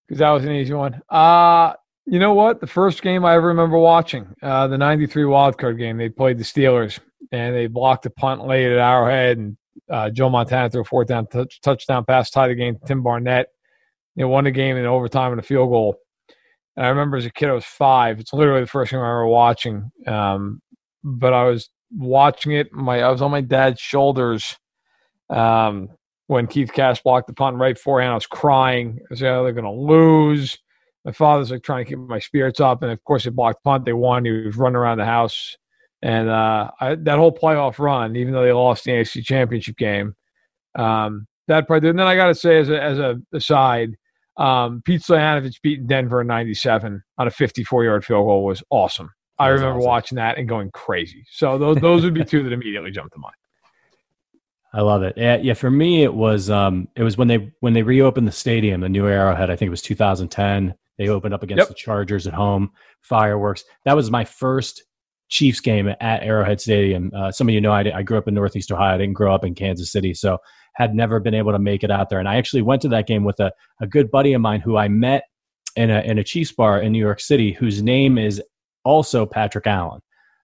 because 0.07 0.19
that 0.19 0.31
was 0.31 0.45
an 0.45 0.53
easy 0.53 0.75
one. 0.75 1.01
Uh 1.09 1.73
you 2.07 2.21
know 2.21 2.35
what? 2.35 2.61
The 2.61 2.67
first 2.67 3.03
game 3.03 3.25
I 3.25 3.35
ever 3.35 3.49
remember 3.49 3.79
watching, 3.79 4.35
uh, 4.41 4.69
the 4.69 4.79
'93 4.79 5.25
wildcard 5.25 5.79
game, 5.79 5.99
they 5.99 6.09
played 6.09 6.39
the 6.39 6.45
Steelers 6.45 7.01
and 7.33 7.55
they 7.55 7.67
blocked 7.67 8.07
a 8.07 8.11
punt 8.11 8.47
late 8.47 8.71
at 8.71 8.79
Arrowhead, 8.79 9.39
and 9.39 9.57
uh, 9.91 10.11
Joe 10.11 10.31
Montana 10.31 10.71
threw 10.71 10.83
a 10.83 10.85
fourth 10.85 11.09
down 11.09 11.27
touch, 11.27 11.61
touchdown 11.61 12.05
pass, 12.05 12.31
tied 12.31 12.49
the 12.49 12.55
game. 12.55 12.79
Tim 12.87 13.03
Barnett, 13.03 13.49
they 14.15 14.25
won 14.25 14.45
the 14.45 14.53
game 14.53 14.77
in 14.77 14.87
overtime 14.87 15.33
and 15.33 15.41
a 15.41 15.43
field 15.43 15.71
goal. 15.71 15.97
And 16.77 16.87
I 16.87 16.91
remember 16.91 17.17
as 17.17 17.27
a 17.27 17.31
kid, 17.31 17.49
I 17.49 17.53
was 17.53 17.65
five. 17.65 18.21
It's 18.21 18.33
literally 18.33 18.61
the 18.61 18.67
first 18.69 18.93
game 18.93 19.01
I 19.01 19.03
remember 19.03 19.27
watching. 19.27 19.91
Um, 20.07 20.61
but 21.03 21.33
I 21.33 21.45
was 21.45 21.71
watching 21.91 22.53
it. 22.53 22.73
My 22.73 23.01
I 23.01 23.11
was 23.11 23.23
on 23.23 23.33
my 23.33 23.41
dad's 23.41 23.81
shoulders 23.81 24.57
um, 25.29 25.89
when 26.29 26.47
Keith 26.47 26.73
Cash 26.73 27.03
blocked 27.03 27.27
the 27.27 27.33
punt 27.33 27.57
right 27.57 27.75
beforehand. 27.75 28.13
I 28.13 28.15
was 28.15 28.27
crying. 28.27 28.99
I 29.01 29.07
was 29.11 29.23
like, 29.23 29.31
oh, 29.31 29.43
they're 29.43 29.53
going 29.53 29.65
to 29.65 29.71
lose 29.71 30.59
my 31.07 31.13
father's 31.13 31.53
like 31.53 31.63
trying 31.63 31.85
to 31.85 31.89
keep 31.89 32.01
my 32.01 32.19
spirits 32.19 32.59
up, 32.59 32.83
and 32.83 32.91
of 32.91 33.03
course, 33.05 33.25
they 33.25 33.31
blocked 33.31 33.63
punt. 33.63 33.85
They 33.85 33.93
won. 33.93 34.25
He 34.25 34.33
was 34.33 34.57
running 34.57 34.75
around 34.75 34.99
the 34.99 35.05
house, 35.05 35.57
and 36.03 36.29
uh, 36.29 36.73
I, 36.81 36.97
that 36.97 37.17
whole 37.17 37.33
playoff 37.33 37.79
run, 37.79 38.17
even 38.17 38.33
though 38.33 38.43
they 38.43 38.53
lost 38.53 38.85
the 38.85 38.91
AFC 38.91 39.25
Championship 39.25 39.77
game, 39.77 40.17
um, 40.75 41.29
that 41.47 41.69
part. 41.69 41.85
And 41.85 41.97
then 41.97 42.09
I 42.09 42.17
got 42.17 42.27
to 42.27 42.35
say, 42.35 42.59
as 42.59 42.71
a 42.71 42.83
as 42.83 42.99
a 42.99 43.23
aside, 43.33 43.95
um, 44.37 44.83
Pete 44.85 45.01
Stoyanovich 45.01 45.63
beating 45.63 45.87
Denver 45.87 46.23
in 46.23 46.27
'97 46.27 47.01
on 47.19 47.27
a 47.29 47.31
54 47.31 47.85
yard 47.85 48.05
field 48.05 48.27
goal 48.27 48.45
was 48.45 48.65
awesome. 48.71 49.11
I 49.39 49.49
remember 49.49 49.79
awesome. 49.79 49.87
watching 49.87 50.17
that 50.17 50.39
and 50.39 50.49
going 50.49 50.73
crazy. 50.73 51.25
So 51.31 51.57
those 51.57 51.77
those 51.77 52.03
would 52.03 52.15
be 52.15 52.25
two 52.25 52.43
that 52.43 52.53
immediately 52.53 52.91
jumped 52.91 53.13
to 53.13 53.21
mind. 53.21 53.37
I 54.75 54.81
love 54.81 55.05
it. 55.05 55.15
Yeah, 55.17 55.37
yeah. 55.37 55.55
For 55.55 55.71
me, 55.71 56.03
it 56.03 56.15
was 56.15 56.51
um, 56.51 56.89
it 56.97 57.05
was 57.05 57.17
when 57.17 57.29
they 57.29 57.53
when 57.61 57.75
they 57.75 57.85
reopened 57.85 58.27
the 58.27 58.33
stadium, 58.33 58.81
the 58.81 58.89
new 58.89 59.07
Arrowhead. 59.07 59.51
I 59.51 59.57
think 59.57 59.69
it 59.69 59.71
was 59.71 59.83
2010. 59.83 60.75
They 60.99 61.09
opened 61.09 61.35
up 61.35 61.43
against 61.43 61.61
yep. 61.61 61.69
the 61.69 61.75
Chargers 61.75 62.27
at 62.27 62.35
home, 62.35 62.71
fireworks. 63.03 63.65
That 63.85 63.97
was 63.97 64.11
my 64.11 64.25
first 64.25 64.83
Chiefs 65.29 65.61
game 65.61 65.89
at 65.89 66.23
Arrowhead 66.23 66.61
Stadium. 66.61 67.11
Uh, 67.15 67.33
some 67.33 67.49
of 67.49 67.55
you 67.55 67.61
know 67.61 67.73
I, 67.73 67.81
I, 67.95 68.03
grew 68.03 68.17
up 68.17 68.29
in 68.29 68.35
Northeast 68.35 68.71
Ohio. 68.71 68.95
I 68.95 68.99
didn't 68.99 69.15
grow 69.15 69.35
up 69.35 69.45
in 69.45 69.55
Kansas 69.55 69.91
City, 69.91 70.15
so 70.15 70.39
had 70.75 70.95
never 70.95 71.19
been 71.19 71.35
able 71.35 71.53
to 71.53 71.59
make 71.59 71.83
it 71.83 71.91
out 71.91 72.09
there. 72.11 72.21
And 72.21 72.29
I 72.29 72.37
actually 72.37 72.63
went 72.63 72.83
to 72.83 72.89
that 72.89 73.07
game 73.07 73.25
with 73.25 73.41
a, 73.41 73.51
a 73.81 73.87
good 73.87 74.11
buddy 74.11 74.35
of 74.35 74.41
mine 74.41 74.61
who 74.61 74.77
I 74.77 74.89
met 74.89 75.25
in 75.75 75.91
a, 75.91 76.01
in 76.03 76.19
a 76.19 76.25
Chiefs 76.25 76.53
bar 76.53 76.81
in 76.81 76.93
New 76.93 76.99
York 76.99 77.21
City, 77.21 77.53
whose 77.53 77.83
name 77.83 78.19
is 78.19 78.41
also 78.85 79.27
Patrick 79.27 79.67
Allen. 79.67 80.01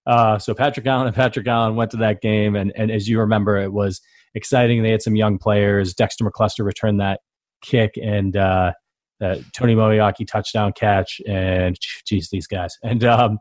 Uh, 0.07 0.39
so 0.39 0.53
Patrick 0.53 0.87
Allen 0.87 1.07
and 1.07 1.15
Patrick 1.15 1.47
Allen 1.47 1.77
went 1.77 1.91
to 1.93 1.97
that 1.99 2.21
game, 2.21 2.57
and 2.57 2.73
and 2.77 2.91
as 2.91 3.09
you 3.09 3.21
remember, 3.21 3.57
it 3.59 3.73
was 3.73 4.01
exciting. 4.35 4.83
They 4.83 4.91
had 4.91 5.03
some 5.03 5.15
young 5.15 5.39
players. 5.39 5.95
Dexter 5.95 6.25
McCluster 6.25 6.65
returned 6.65 7.01
that 7.01 7.21
kick, 7.63 7.93
and 8.03 8.37
uh, 8.37 8.73
uh, 9.23 9.37
Tony 9.53 9.75
Moeaki 9.75 10.27
touchdown 10.27 10.73
catch, 10.73 11.21
and 11.27 11.79
geez, 12.07 12.29
these 12.31 12.47
guys, 12.47 12.77
and 12.83 13.05
um, 13.05 13.39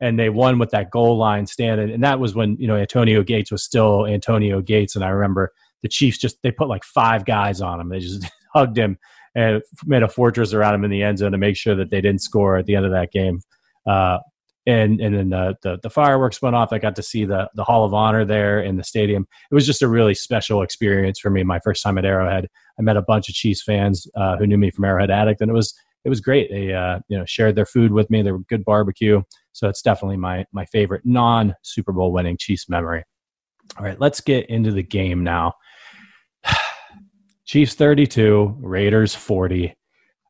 and 0.00 0.18
they 0.18 0.28
won 0.28 0.58
with 0.58 0.70
that 0.70 0.90
goal 0.90 1.16
line 1.16 1.46
stand, 1.46 1.80
and, 1.80 1.90
and 1.90 2.04
that 2.04 2.20
was 2.20 2.34
when 2.34 2.56
you 2.58 2.66
know 2.66 2.76
Antonio 2.76 3.22
Gates 3.22 3.50
was 3.50 3.62
still 3.62 4.06
Antonio 4.06 4.60
Gates, 4.60 4.94
and 4.94 5.04
I 5.04 5.08
remember 5.08 5.52
the 5.82 5.88
Chiefs 5.88 6.18
just 6.18 6.38
they 6.42 6.50
put 6.50 6.68
like 6.68 6.84
five 6.84 7.24
guys 7.24 7.60
on 7.60 7.80
him. 7.80 7.88
They 7.88 8.00
just 8.00 8.24
hugged 8.54 8.78
him 8.78 8.98
and 9.34 9.62
made 9.84 10.02
a 10.02 10.08
fortress 10.08 10.52
around 10.52 10.74
him 10.74 10.84
in 10.84 10.90
the 10.90 11.02
end 11.02 11.18
zone 11.18 11.32
to 11.32 11.38
make 11.38 11.56
sure 11.56 11.74
that 11.74 11.90
they 11.90 12.00
didn't 12.00 12.22
score 12.22 12.56
at 12.56 12.66
the 12.66 12.76
end 12.76 12.86
of 12.86 12.92
that 12.92 13.10
game. 13.10 13.40
Uh, 13.86 14.18
and 14.66 15.00
and 15.00 15.14
then 15.14 15.28
the, 15.30 15.56
the, 15.62 15.78
the 15.82 15.90
fireworks 15.90 16.40
went 16.40 16.56
off. 16.56 16.72
I 16.72 16.78
got 16.78 16.96
to 16.96 17.02
see 17.02 17.24
the 17.24 17.50
the 17.54 17.64
Hall 17.64 17.84
of 17.84 17.92
Honor 17.92 18.24
there 18.24 18.60
in 18.60 18.76
the 18.76 18.84
stadium. 18.84 19.26
It 19.50 19.54
was 19.54 19.66
just 19.66 19.82
a 19.82 19.88
really 19.88 20.14
special 20.14 20.62
experience 20.62 21.18
for 21.18 21.30
me. 21.30 21.42
My 21.42 21.60
first 21.60 21.82
time 21.82 21.98
at 21.98 22.04
Arrowhead. 22.04 22.48
I 22.78 22.82
met 22.82 22.96
a 22.96 23.02
bunch 23.02 23.28
of 23.28 23.34
Chiefs 23.34 23.62
fans 23.62 24.06
uh, 24.16 24.36
who 24.36 24.46
knew 24.46 24.58
me 24.58 24.70
from 24.70 24.84
Arrowhead 24.84 25.10
Addict, 25.10 25.40
and 25.40 25.50
it 25.50 25.54
was 25.54 25.74
it 26.04 26.08
was 26.08 26.20
great. 26.20 26.50
They 26.50 26.72
uh, 26.72 27.00
you 27.08 27.18
know 27.18 27.24
shared 27.26 27.56
their 27.56 27.66
food 27.66 27.92
with 27.92 28.10
me. 28.10 28.22
They 28.22 28.32
were 28.32 28.40
good 28.40 28.64
barbecue. 28.64 29.22
So 29.52 29.68
it's 29.68 29.82
definitely 29.82 30.16
my 30.16 30.46
my 30.52 30.64
favorite 30.66 31.02
non 31.04 31.54
Super 31.62 31.92
Bowl 31.92 32.12
winning 32.12 32.36
Chiefs 32.38 32.68
memory. 32.68 33.04
All 33.78 33.84
right, 33.84 33.98
let's 34.00 34.20
get 34.20 34.48
into 34.50 34.72
the 34.72 34.82
game 34.82 35.24
now. 35.24 35.54
Chiefs 37.44 37.74
32, 37.74 38.56
Raiders 38.60 39.14
40. 39.14 39.74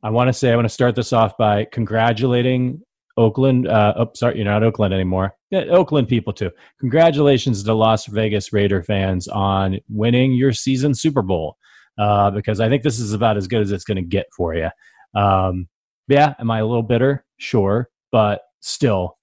I 0.02 0.10
want 0.10 0.28
to 0.28 0.32
say 0.32 0.52
I 0.52 0.56
want 0.56 0.66
to 0.66 0.74
start 0.74 0.94
this 0.94 1.12
off 1.12 1.36
by 1.36 1.64
congratulating 1.64 2.82
Oakland. 3.16 3.68
Uh, 3.68 3.94
oh, 3.96 4.10
sorry, 4.14 4.36
you're 4.36 4.44
not 4.44 4.62
Oakland 4.62 4.92
anymore. 4.92 5.36
Yeah, 5.50 5.64
Oakland 5.70 6.08
people 6.08 6.32
too. 6.32 6.50
Congratulations 6.80 7.62
to 7.62 7.74
Las 7.74 8.06
Vegas 8.06 8.52
Raider 8.52 8.82
fans 8.82 9.28
on 9.28 9.78
winning 9.88 10.32
your 10.32 10.52
season 10.52 10.94
Super 10.94 11.22
Bowl. 11.22 11.56
Uh, 11.96 12.30
because 12.30 12.58
I 12.58 12.68
think 12.68 12.82
this 12.82 12.98
is 12.98 13.12
about 13.12 13.36
as 13.36 13.46
good 13.46 13.62
as 13.62 13.70
it's 13.70 13.84
going 13.84 13.96
to 13.96 14.02
get 14.02 14.26
for 14.36 14.54
you. 14.54 14.68
Um, 15.14 15.68
yeah, 16.08 16.34
am 16.40 16.50
I 16.50 16.58
a 16.58 16.66
little 16.66 16.82
bitter? 16.82 17.24
Sure, 17.36 17.88
but 18.10 18.40
still, 18.60 19.16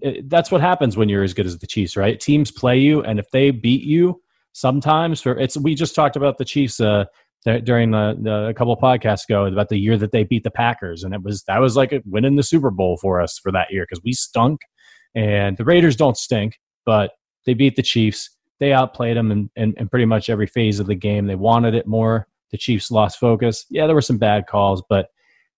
it, 0.00 0.28
that's 0.28 0.50
what 0.50 0.60
happens 0.60 0.96
when 0.96 1.08
you're 1.08 1.22
as 1.22 1.34
good 1.34 1.46
as 1.46 1.58
the 1.58 1.68
Chiefs, 1.68 1.96
right? 1.96 2.18
Teams 2.18 2.50
play 2.50 2.78
you, 2.78 3.00
and 3.02 3.20
if 3.20 3.30
they 3.30 3.52
beat 3.52 3.82
you, 3.82 4.20
sometimes 4.52 5.20
for 5.20 5.38
it's. 5.38 5.56
We 5.56 5.74
just 5.74 5.94
talked 5.94 6.16
about 6.16 6.38
the 6.38 6.44
Chiefs. 6.44 6.80
Uh, 6.80 7.04
during 7.46 7.92
the, 7.92 8.18
the 8.20 8.46
a 8.48 8.54
couple 8.54 8.76
podcasts 8.76 9.24
ago 9.24 9.46
about 9.46 9.68
the 9.68 9.78
year 9.78 9.96
that 9.96 10.12
they 10.12 10.24
beat 10.24 10.42
the 10.42 10.50
Packers, 10.50 11.04
and 11.04 11.14
it 11.14 11.22
was 11.22 11.44
that 11.44 11.60
was 11.60 11.76
like 11.76 11.94
winning 12.04 12.36
the 12.36 12.42
Super 12.42 12.70
Bowl 12.70 12.96
for 12.96 13.20
us 13.20 13.38
for 13.38 13.52
that 13.52 13.70
year 13.70 13.86
because 13.88 14.02
we 14.02 14.12
stunk, 14.12 14.62
and 15.14 15.56
the 15.56 15.64
Raiders 15.64 15.96
don't 15.96 16.16
stink, 16.16 16.58
but 16.84 17.12
they 17.46 17.54
beat 17.54 17.76
the 17.76 17.82
Chiefs. 17.82 18.30
They 18.58 18.72
outplayed 18.72 19.16
them 19.16 19.30
in, 19.30 19.50
in, 19.54 19.74
in 19.76 19.88
pretty 19.88 20.06
much 20.06 20.28
every 20.28 20.46
phase 20.46 20.80
of 20.80 20.86
the 20.86 20.94
game. 20.94 21.26
They 21.26 21.34
wanted 21.34 21.74
it 21.74 21.86
more. 21.86 22.26
The 22.50 22.58
Chiefs 22.58 22.90
lost 22.90 23.18
focus. 23.18 23.66
Yeah, 23.70 23.86
there 23.86 23.94
were 23.94 24.02
some 24.02 24.18
bad 24.18 24.46
calls, 24.46 24.82
but 24.88 25.08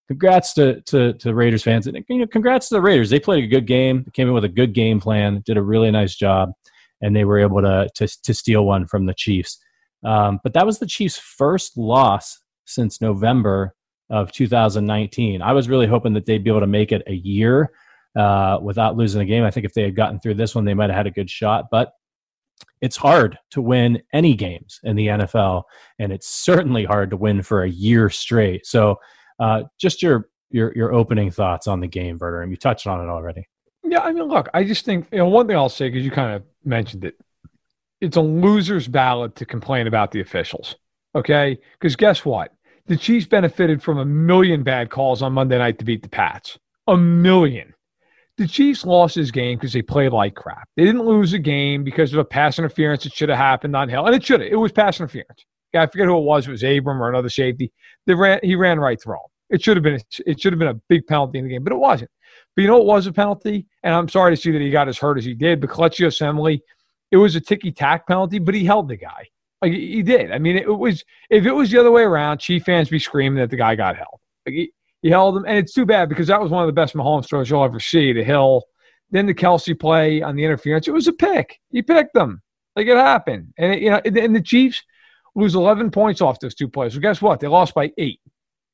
congrats 0.09 0.53
to, 0.55 0.81
to, 0.83 1.13
to 1.15 1.35
Raiders 1.35 1.63
fans. 1.63 1.87
And 1.87 2.05
you 2.09 2.19
know, 2.19 2.27
congrats 2.27 2.69
to 2.69 2.75
the 2.75 2.81
Raiders. 2.81 3.11
They 3.11 3.21
played 3.21 3.45
a 3.45 3.49
good 3.49 3.67
game. 3.67 4.05
Came 4.15 4.29
in 4.29 4.35
with 4.35 4.45
a 4.45 4.49
good 4.49 4.75
game 4.75 5.01
plan. 5.01 5.43
Did 5.47 5.57
a 5.57 5.63
really 5.63 5.91
nice 5.91 6.17
job, 6.17 6.53
and 7.01 7.15
they 7.15 7.25
were 7.25 7.39
able 7.39 7.63
to 7.63 7.89
to, 7.95 8.09
to 8.25 8.35
steal 8.35 8.65
one 8.65 8.87
from 8.87 9.07
the 9.07 9.15
Chiefs. 9.15 9.59
Um, 10.05 10.41
but 10.43 10.55
that 10.55 10.67
was 10.67 10.79
the 10.79 10.87
Chiefs' 10.87 11.19
first 11.19 11.77
loss 11.77 12.41
since 12.65 13.01
November 13.01 13.75
of 14.11 14.33
2019. 14.33 15.43
I 15.43 15.53
was 15.53 15.69
really 15.69 15.87
hoping 15.87 16.15
that 16.15 16.27
they'd 16.27 16.45
be 16.45 16.51
able 16.51 16.61
to 16.61 16.67
make 16.67 16.93
it 16.93 17.03
a 17.07 17.15
year 17.15 17.71
uh, 18.17 18.59
without 18.63 18.97
losing 18.97 19.21
a 19.21 19.25
game. 19.25 19.45
I 19.45 19.51
think 19.51 19.67
if 19.67 19.75
they 19.75 19.83
had 19.83 19.97
gotten 19.97 20.21
through 20.21 20.35
this 20.35 20.55
one, 20.55 20.65
they 20.65 20.75
might 20.75 20.91
have 20.91 20.97
had 20.97 21.07
a 21.07 21.11
good 21.11 21.31
shot. 21.31 21.67
But 21.71 21.93
it's 22.81 22.97
hard 22.97 23.39
to 23.51 23.61
win 23.61 24.03
any 24.13 24.35
games 24.35 24.81
in 24.85 24.97
the 24.97 25.09
NFL, 25.09 25.65
and 25.99 26.13
it's 26.13 26.29
certainly 26.29 26.85
hard 26.85 27.11
to 27.11 27.17
win 27.17 27.43
for 27.43 27.63
a 27.63 27.71
year 27.71 28.09
straight. 28.11 28.67
So, 28.67 28.97
uh, 29.39 29.65
just 29.79 30.03
your 30.03 30.29
your 30.51 30.73
your 30.75 30.93
opening 30.93 31.31
thoughts 31.31 31.67
on 31.67 31.81
the 31.81 31.87
game, 31.87 32.19
Verder, 32.19 32.43
and 32.43 32.51
you 32.51 32.57
touched 32.57 32.87
on 32.87 33.01
it 33.01 33.11
already. 33.11 33.47
Yeah, 33.85 34.01
I 34.01 34.13
mean, 34.13 34.25
look, 34.25 34.49
I 34.55 34.65
just 34.65 34.85
think 34.85 35.07
you 35.13 35.19
know 35.19 35.29
one 35.29 35.47
thing 35.47 35.57
I'll 35.57 35.69
say 35.69 35.89
because 35.89 36.05
you 36.05 36.11
kind 36.11 36.35
of 36.35 36.43
mentioned 36.65 37.05
it 37.05 37.17
it's 38.01 38.17
a 38.17 38.21
loser's 38.21 38.89
ballad 38.89 39.35
to 39.37 39.45
complain 39.45 39.87
about 39.87 40.13
the 40.13 40.21
officials. 40.21 40.77
Okay, 41.15 41.59
because 41.79 41.97
guess 41.97 42.25
what? 42.25 42.53
The 42.87 42.97
Chiefs 42.97 43.27
benefited 43.27 43.83
from 43.83 43.99
a 43.99 44.05
million 44.05 44.63
bad 44.63 44.91
calls 44.91 45.23
on 45.23 45.33
Monday 45.33 45.59
night 45.59 45.79
to 45.79 45.85
beat 45.85 46.03
the 46.03 46.09
Pats. 46.09 46.59
A 46.87 46.97
million. 46.97 47.75
The 48.39 48.47
Chiefs 48.47 48.85
lost 48.87 49.17
this 49.17 49.31
game 49.31 49.59
because 49.59 49.73
they 49.73 49.83
played 49.83 50.13
like 50.13 50.37
crap. 50.37 50.69
They 50.77 50.85
didn't 50.85 51.05
lose 51.05 51.33
a 51.33 51.39
game 51.39 51.83
because 51.83 52.13
of 52.13 52.21
a 52.21 52.25
pass 52.25 52.59
interference 52.59 53.03
that 53.05 53.13
should 53.13 53.29
have 53.29 53.39
happened 53.39 53.75
on 53.75 53.89
Hill, 53.89 54.07
and 54.07 54.15
it 54.15 54.25
should 54.25 54.41
have. 54.41 54.51
It 54.51 54.57
was 54.57 54.73
pass 54.73 55.01
interference. 55.01 55.45
I 55.75 55.87
forget 55.87 56.07
who 56.07 56.17
it 56.17 56.23
was. 56.23 56.47
It 56.47 56.53
was 56.53 56.63
Abram 56.63 57.03
or 57.03 57.09
another 57.09 57.29
safety. 57.29 57.73
They 58.07 58.15
ran. 58.15 58.41
He 58.43 58.55
ran 58.55 58.79
right 58.79 59.01
through 59.01 59.15
him. 59.15 59.21
It 59.51 59.63
should 59.63 59.77
have 59.77 59.85
been. 59.85 60.01
It 60.25 60.41
should 60.41 60.53
have 60.53 60.59
been 60.59 60.69
a 60.69 60.81
big 60.89 61.07
penalty 61.07 61.39
in 61.39 61.45
the 61.45 61.51
game, 61.51 61.65
but 61.65 61.73
it 61.73 61.79
wasn't. 61.79 62.11
But 62.55 62.63
you 62.63 62.69
know 62.69 62.79
what 62.79 62.87
was 62.87 63.07
a 63.07 63.13
penalty? 63.13 63.67
And 63.83 63.95
I'm 63.95 64.09
sorry 64.09 64.35
to 64.35 64.41
see 64.41 64.51
that 64.53 64.61
he 64.61 64.71
got 64.71 64.89
as 64.89 64.99
hurt 64.99 65.19
as 65.19 65.25
he 65.25 65.35
did. 65.35 65.61
But 65.61 65.71
Kelechi 65.71 66.07
Osemele 66.07 66.61
it 67.11 67.17
was 67.17 67.37
a 67.37 67.41
ticky 67.41 67.73
tack 67.73 68.07
penalty, 68.07 68.39
but 68.39 68.55
he 68.55 68.65
held 68.65 68.89
the 68.89 68.97
guy. 68.97 69.29
Like 69.61 69.73
he 69.73 70.03
did. 70.03 70.31
I 70.31 70.39
mean, 70.39 70.57
it 70.57 70.69
was 70.69 71.05
if 71.31 71.45
it 71.45 71.53
was 71.53 71.71
the 71.71 71.81
other 71.81 71.91
way 71.91 72.03
around, 72.03 72.39
Chief 72.39 72.65
fans 72.65 72.89
be 72.89 72.99
screaming 72.99 73.39
that 73.39 73.51
the 73.51 73.57
guy 73.57 73.75
got 73.75 73.97
held. 73.97 74.21
Like 74.47 74.55
he, 74.55 74.73
he 75.03 75.11
held 75.11 75.37
him, 75.37 75.45
and 75.47 75.59
it's 75.59 75.73
too 75.73 75.87
bad 75.87 76.09
because 76.09 76.29
that 76.29 76.41
was 76.41 76.51
one 76.51 76.63
of 76.63 76.69
the 76.69 76.73
best 76.73 76.95
Mahomes 76.95 77.29
throws 77.29 77.51
you'll 77.51 77.65
ever 77.65 77.81
see. 77.81 78.13
The 78.13 78.23
Hill, 78.23 78.65
then 79.11 79.27
the 79.27 79.35
Kelce 79.35 79.79
play 79.79 80.23
on 80.23 80.37
the 80.37 80.45
interference. 80.45 80.87
It 80.87 80.93
was 80.93 81.09
a 81.09 81.13
pick. 81.13 81.61
He 81.71 81.83
picked 81.83 82.15
them. 82.15 82.41
Like 82.77 82.87
it 82.87 82.97
happened, 82.97 83.53
and 83.59 83.73
it, 83.73 83.83
you 83.83 83.91
know, 83.91 84.01
and 84.05 84.35
the 84.35 84.41
Chiefs 84.41 84.83
lose 85.35 85.55
11 85.55 85.91
points 85.91 86.21
off 86.21 86.41
those 86.41 86.55
two 86.55 86.69
plays. 86.69 86.95
So 86.95 87.01
guess 87.01 87.23
what? 87.23 87.41
They 87.41 87.49
lost 87.49 87.75
by 87.75 87.93
eight. 87.99 88.21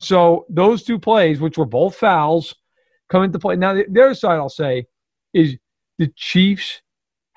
So 0.01 0.45
those 0.49 0.83
two 0.83 0.99
plays, 0.99 1.41
which 1.41 1.57
were 1.57 1.67
both 1.67 1.97
fouls, 1.97 2.55
come 3.09 3.23
into 3.23 3.39
play. 3.39 3.57
Now 3.57 3.75
the, 3.75 3.87
the 3.89 4.03
other 4.03 4.15
side, 4.15 4.37
I'll 4.37 4.49
say, 4.49 4.87
is 5.33 5.57
the 5.99 6.09
Chiefs 6.17 6.83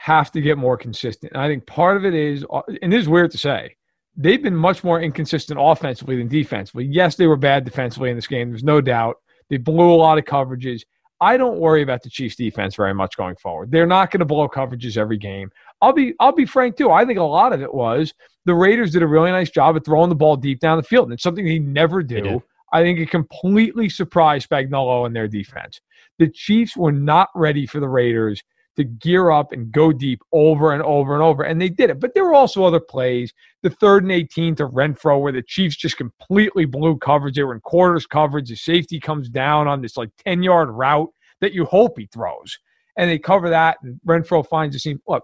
have 0.08 0.32
to 0.32 0.40
get 0.40 0.58
more 0.58 0.78
consistent. 0.78 1.34
And 1.34 1.42
I 1.42 1.50
think 1.50 1.66
part 1.66 1.98
of 1.98 2.06
it 2.06 2.14
is, 2.14 2.46
and 2.82 2.94
this 2.94 3.02
is 3.02 3.10
weird 3.10 3.30
to 3.32 3.38
say, 3.38 3.76
they've 4.16 4.42
been 4.42 4.56
much 4.56 4.82
more 4.82 5.02
inconsistent 5.02 5.60
offensively 5.62 6.16
than 6.16 6.30
defensively. 6.30 6.86
Yes, 6.86 7.18
they 7.18 7.28
were 7.28 7.36
bad 7.36 7.66
defensively 7.66 8.10
in 8.10 8.16
this 8.16 8.26
game. 8.26 8.50
There's 8.50 8.64
no 8.64 8.80
doubt. 8.80 9.18
They 9.50 9.58
blew 9.58 9.92
a 9.92 9.96
lot 9.96 10.18
of 10.18 10.24
coverages. 10.24 10.84
I 11.20 11.36
don't 11.36 11.60
worry 11.60 11.82
about 11.82 12.04
the 12.04 12.10
Chiefs 12.10 12.38
defense 12.38 12.74
very 12.74 12.94
much 12.94 13.18
going 13.18 13.36
forward. 13.36 13.70
They're 13.70 13.86
not 13.86 14.10
going 14.10 14.20
to 14.20 14.26
blow 14.26 14.48
coverages 14.48 14.96
every 14.96 15.18
game. 15.18 15.50
I'll 15.82 15.92
be 15.92 16.14
I'll 16.22 16.32
be 16.32 16.46
frank 16.46 16.78
too. 16.78 16.90
I 16.90 17.06
think 17.06 17.20
a 17.20 17.24
lot 17.24 17.52
of 17.52 17.62
it 17.62 17.74
was 17.74 18.14
the 18.46 18.56
Raiders 18.56 18.92
did 18.92 19.04
a 19.04 19.08
really 19.08 19.32
nice 19.32 19.50
job 19.50 19.76
of 19.76 19.84
throwing 19.84 20.08
the 20.08 20.16
ball 20.16 20.38
deep 20.38 20.62
down 20.62 20.78
the 20.78 20.84
field. 20.84 21.08
And 21.08 21.14
it's 21.14 21.24
something 21.24 21.44
they 21.44 21.60
never 21.60 22.02
do. 22.02 22.42
I 22.72 22.82
think 22.82 22.98
it 23.00 23.10
completely 23.10 23.90
surprised 23.90 24.50
Spagnuolo 24.50 25.06
and 25.06 25.14
their 25.14 25.28
defense. 25.28 25.82
The 26.18 26.30
Chiefs 26.30 26.78
were 26.78 26.94
not 26.94 27.28
ready 27.36 27.66
for 27.66 27.82
the 27.82 27.90
Raiders 27.90 28.42
to 28.78 28.84
gear 28.84 29.32
up 29.32 29.52
and 29.52 29.72
go 29.72 29.92
deep 29.92 30.22
over 30.32 30.72
and 30.72 30.84
over 30.84 31.14
and 31.14 31.24
over. 31.24 31.44
And 31.44 31.60
they 31.60 31.70
did 31.70 31.90
it. 31.90 32.00
But 32.00 32.14
there 32.14 32.24
were 32.24 32.34
also 32.34 32.64
other 32.64 32.80
plays. 32.80 33.34
The 33.64 33.72
third 33.72 34.04
and 34.04 34.12
18 34.12 34.56
to 34.56 34.68
Renfro, 34.68 35.20
where 35.20 35.32
the 35.32 35.42
Chiefs 35.42 35.76
just 35.76 35.98
completely 35.98 36.66
blew 36.66 36.98
coverage. 36.98 37.36
They 37.36 37.44
were 37.44 37.56
in 37.56 37.60
quarters 37.62 38.06
coverage. 38.06 38.50
The 38.50 38.56
safety 38.56 39.00
comes 39.00 39.30
down 39.30 39.68
on 39.68 39.82
this 39.82 39.98
like 39.98 40.10
10 40.24 40.44
yard 40.44 40.70
route 40.70 41.10
that 41.42 41.54
you 41.54 41.66
hope 41.66 41.98
he 41.98 42.08
throws. 42.08 42.58
And 42.98 43.10
they 43.10 43.20
cover 43.20 43.50
that. 43.50 43.78
And 43.82 44.00
Renfro 44.08 44.48
finds 44.48 44.76
the 44.76 44.80
seam. 44.80 45.02
Look, 45.08 45.24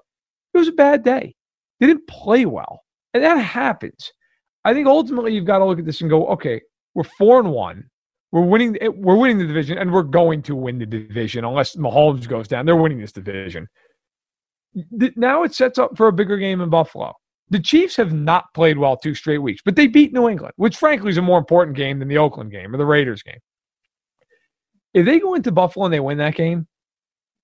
it 0.54 0.58
was 0.58 0.68
a 0.68 0.74
bad 0.74 1.04
day. 1.04 1.36
They 1.80 1.88
didn't 1.88 2.08
play 2.08 2.46
well. 2.46 2.84
And 3.14 3.24
that 3.24 3.38
happens. 3.38 4.12
I 4.66 4.74
think 4.74 4.88
ultimately 4.88 5.34
you've 5.34 5.46
got 5.46 5.60
to 5.60 5.66
look 5.66 5.80
at 5.80 5.86
this 5.86 6.02
and 6.02 6.10
go, 6.10 6.26
okay, 6.28 6.62
we're 6.96 7.04
four 7.04 7.40
and 7.40 7.52
one. 7.52 7.90
We're 8.34 8.42
winning. 8.42 8.76
Eh, 8.82 8.88
we're 8.88 9.16
winning 9.16 9.38
the 9.38 9.46
division, 9.46 9.78
and 9.78 9.94
we're 9.94 10.02
going 10.02 10.42
to 10.42 10.56
win 10.56 10.80
the 10.80 10.88
division 10.88 11.46
unless 11.46 11.76
Mahomes 11.76 12.28
goes 12.28 12.48
down. 12.48 12.66
They're 12.66 12.76
winning 12.76 13.00
this 13.00 13.12
division. 13.12 13.70
Now 15.16 15.44
it 15.44 15.54
sets 15.54 15.78
up 15.78 15.96
for 15.96 16.08
a 16.08 16.12
bigger 16.12 16.38
game 16.38 16.60
in 16.60 16.72
Buffalo. 16.72 17.14
The 17.52 17.60
Chiefs 17.60 17.96
have 17.98 18.12
not 18.12 18.46
played 18.56 18.80
well 18.80 18.98
two 18.98 19.14
straight 19.14 19.38
weeks, 19.38 19.62
but 19.64 19.76
they 19.76 19.86
beat 19.86 20.14
New 20.14 20.28
England, 20.30 20.56
which 20.56 20.78
frankly 20.78 21.12
is 21.12 21.18
a 21.18 21.22
more 21.22 21.38
important 21.38 21.78
game 21.78 22.00
than 22.00 22.08
the 22.08 22.18
Oakland 22.18 22.50
game 22.50 22.74
or 22.74 22.80
the 22.80 22.86
Raiders 22.88 23.22
game. 23.22 23.38
If 24.96 25.06
they 25.06 25.20
go 25.20 25.36
into 25.36 25.52
Buffalo 25.52 25.86
and 25.86 25.94
they 25.94 26.00
win 26.00 26.18
that 26.18 26.34
game, 26.34 26.68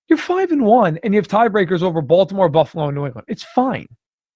you're 0.08 0.18
five 0.18 0.50
and 0.50 0.64
one, 0.64 0.98
and 1.04 1.14
you 1.14 1.20
have 1.20 1.28
tiebreakers 1.28 1.82
over 1.82 2.02
Baltimore, 2.02 2.48
Buffalo, 2.48 2.88
and 2.88 2.96
New 2.96 3.06
England. 3.06 3.26
It's 3.28 3.44
fine. 3.44 3.86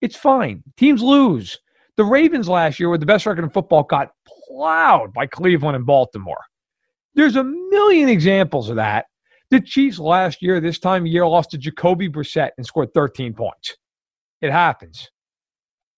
It's 0.01 0.15
fine. 0.15 0.63
Teams 0.77 1.03
lose. 1.03 1.59
The 1.97 2.05
Ravens 2.05 2.49
last 2.49 2.81
year, 2.81 2.91
with 2.91 3.01
the 3.01 3.07
best 3.07 3.25
record 3.25 3.45
in 3.45 3.51
football, 3.51 3.85
got 3.85 4.11
plowed 4.27 5.13
by 5.13 5.27
Cleveland 5.27 5.77
and 5.77 5.87
Baltimore. 5.87 6.43
There's 7.15 7.37
a 7.37 7.45
million 7.45 8.09
examples 8.09 8.69
of 8.69 8.77
that. 8.77 9.07
The 9.51 9.61
Chiefs 9.61 10.01
last 10.01 10.43
year, 10.43 10.59
this 10.59 10.81
time 10.81 11.03
of 11.03 11.07
year, 11.07 11.27
lost 11.27 11.51
to 11.53 11.59
Jacoby 11.59 12.09
Brissett 12.09 12.51
and 12.57 12.67
scored 12.67 12.93
13 12.95 13.35
points. 13.35 13.77
It 14.41 14.51
happens. 14.51 15.11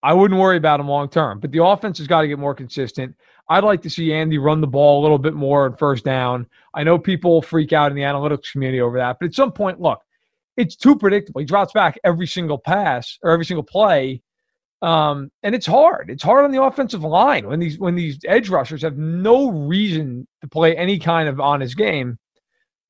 I 0.03 0.13
wouldn't 0.13 0.39
worry 0.39 0.59
about 0.59 0.81
him 0.81 0.89
long 0.89 1.09
term, 1.09 1.41
but 1.41 1.51
the 1.51 1.65
offense 1.65 1.99
has 1.99 2.07
got 2.07 2.21
to 2.21 2.29
get 2.29 2.39
more 2.39 2.55
consistent. 2.55 3.17
I'd 3.49 3.65
like 3.65 3.81
to 3.83 3.91
see 3.91 4.13
Andy 4.13 4.39
run 4.39 4.61
the 4.61 4.67
ball 4.67 5.01
a 5.01 5.03
little 5.03 5.19
bit 5.19 5.35
more 5.35 5.65
on 5.65 5.77
first 5.77 6.05
down. 6.05 6.47
I 6.75 6.85
know 6.85 6.99
people 6.99 7.41
freak 7.41 7.73
out 7.73 7.91
in 7.91 7.97
the 7.97 8.03
analytics 8.03 8.53
community 8.53 8.81
over 8.81 8.99
that, 8.99 9.17
but 9.19 9.27
at 9.27 9.35
some 9.35 9.53
point, 9.53 9.81
look, 9.81 10.01
it's 10.57 10.77
too 10.77 10.97
predictable. 10.97 11.41
He 11.41 11.47
drops 11.47 11.73
back 11.73 11.99
every 12.05 12.27
single 12.27 12.59
pass 12.59 13.19
or 13.23 13.31
every 13.31 13.45
single 13.45 13.63
play. 13.63 14.23
Um, 14.83 15.31
and 15.43 15.55
it's 15.55 15.67
hard. 15.67 16.11
It's 16.11 16.23
hard 16.23 16.45
on 16.45 16.53
the 16.53 16.63
offensive 16.63 17.03
line 17.03 17.49
when 17.49 17.61
these 17.61 17.79
when 17.79 17.95
these 17.95 18.19
edge 18.27 18.49
rushers 18.51 18.83
have 18.83 18.99
no 18.99 19.51
reason 19.51 20.27
to 20.43 20.49
play 20.49 20.77
any 20.77 20.99
kind 20.99 21.29
of 21.29 21.41
honest 21.41 21.77
game. 21.77 22.19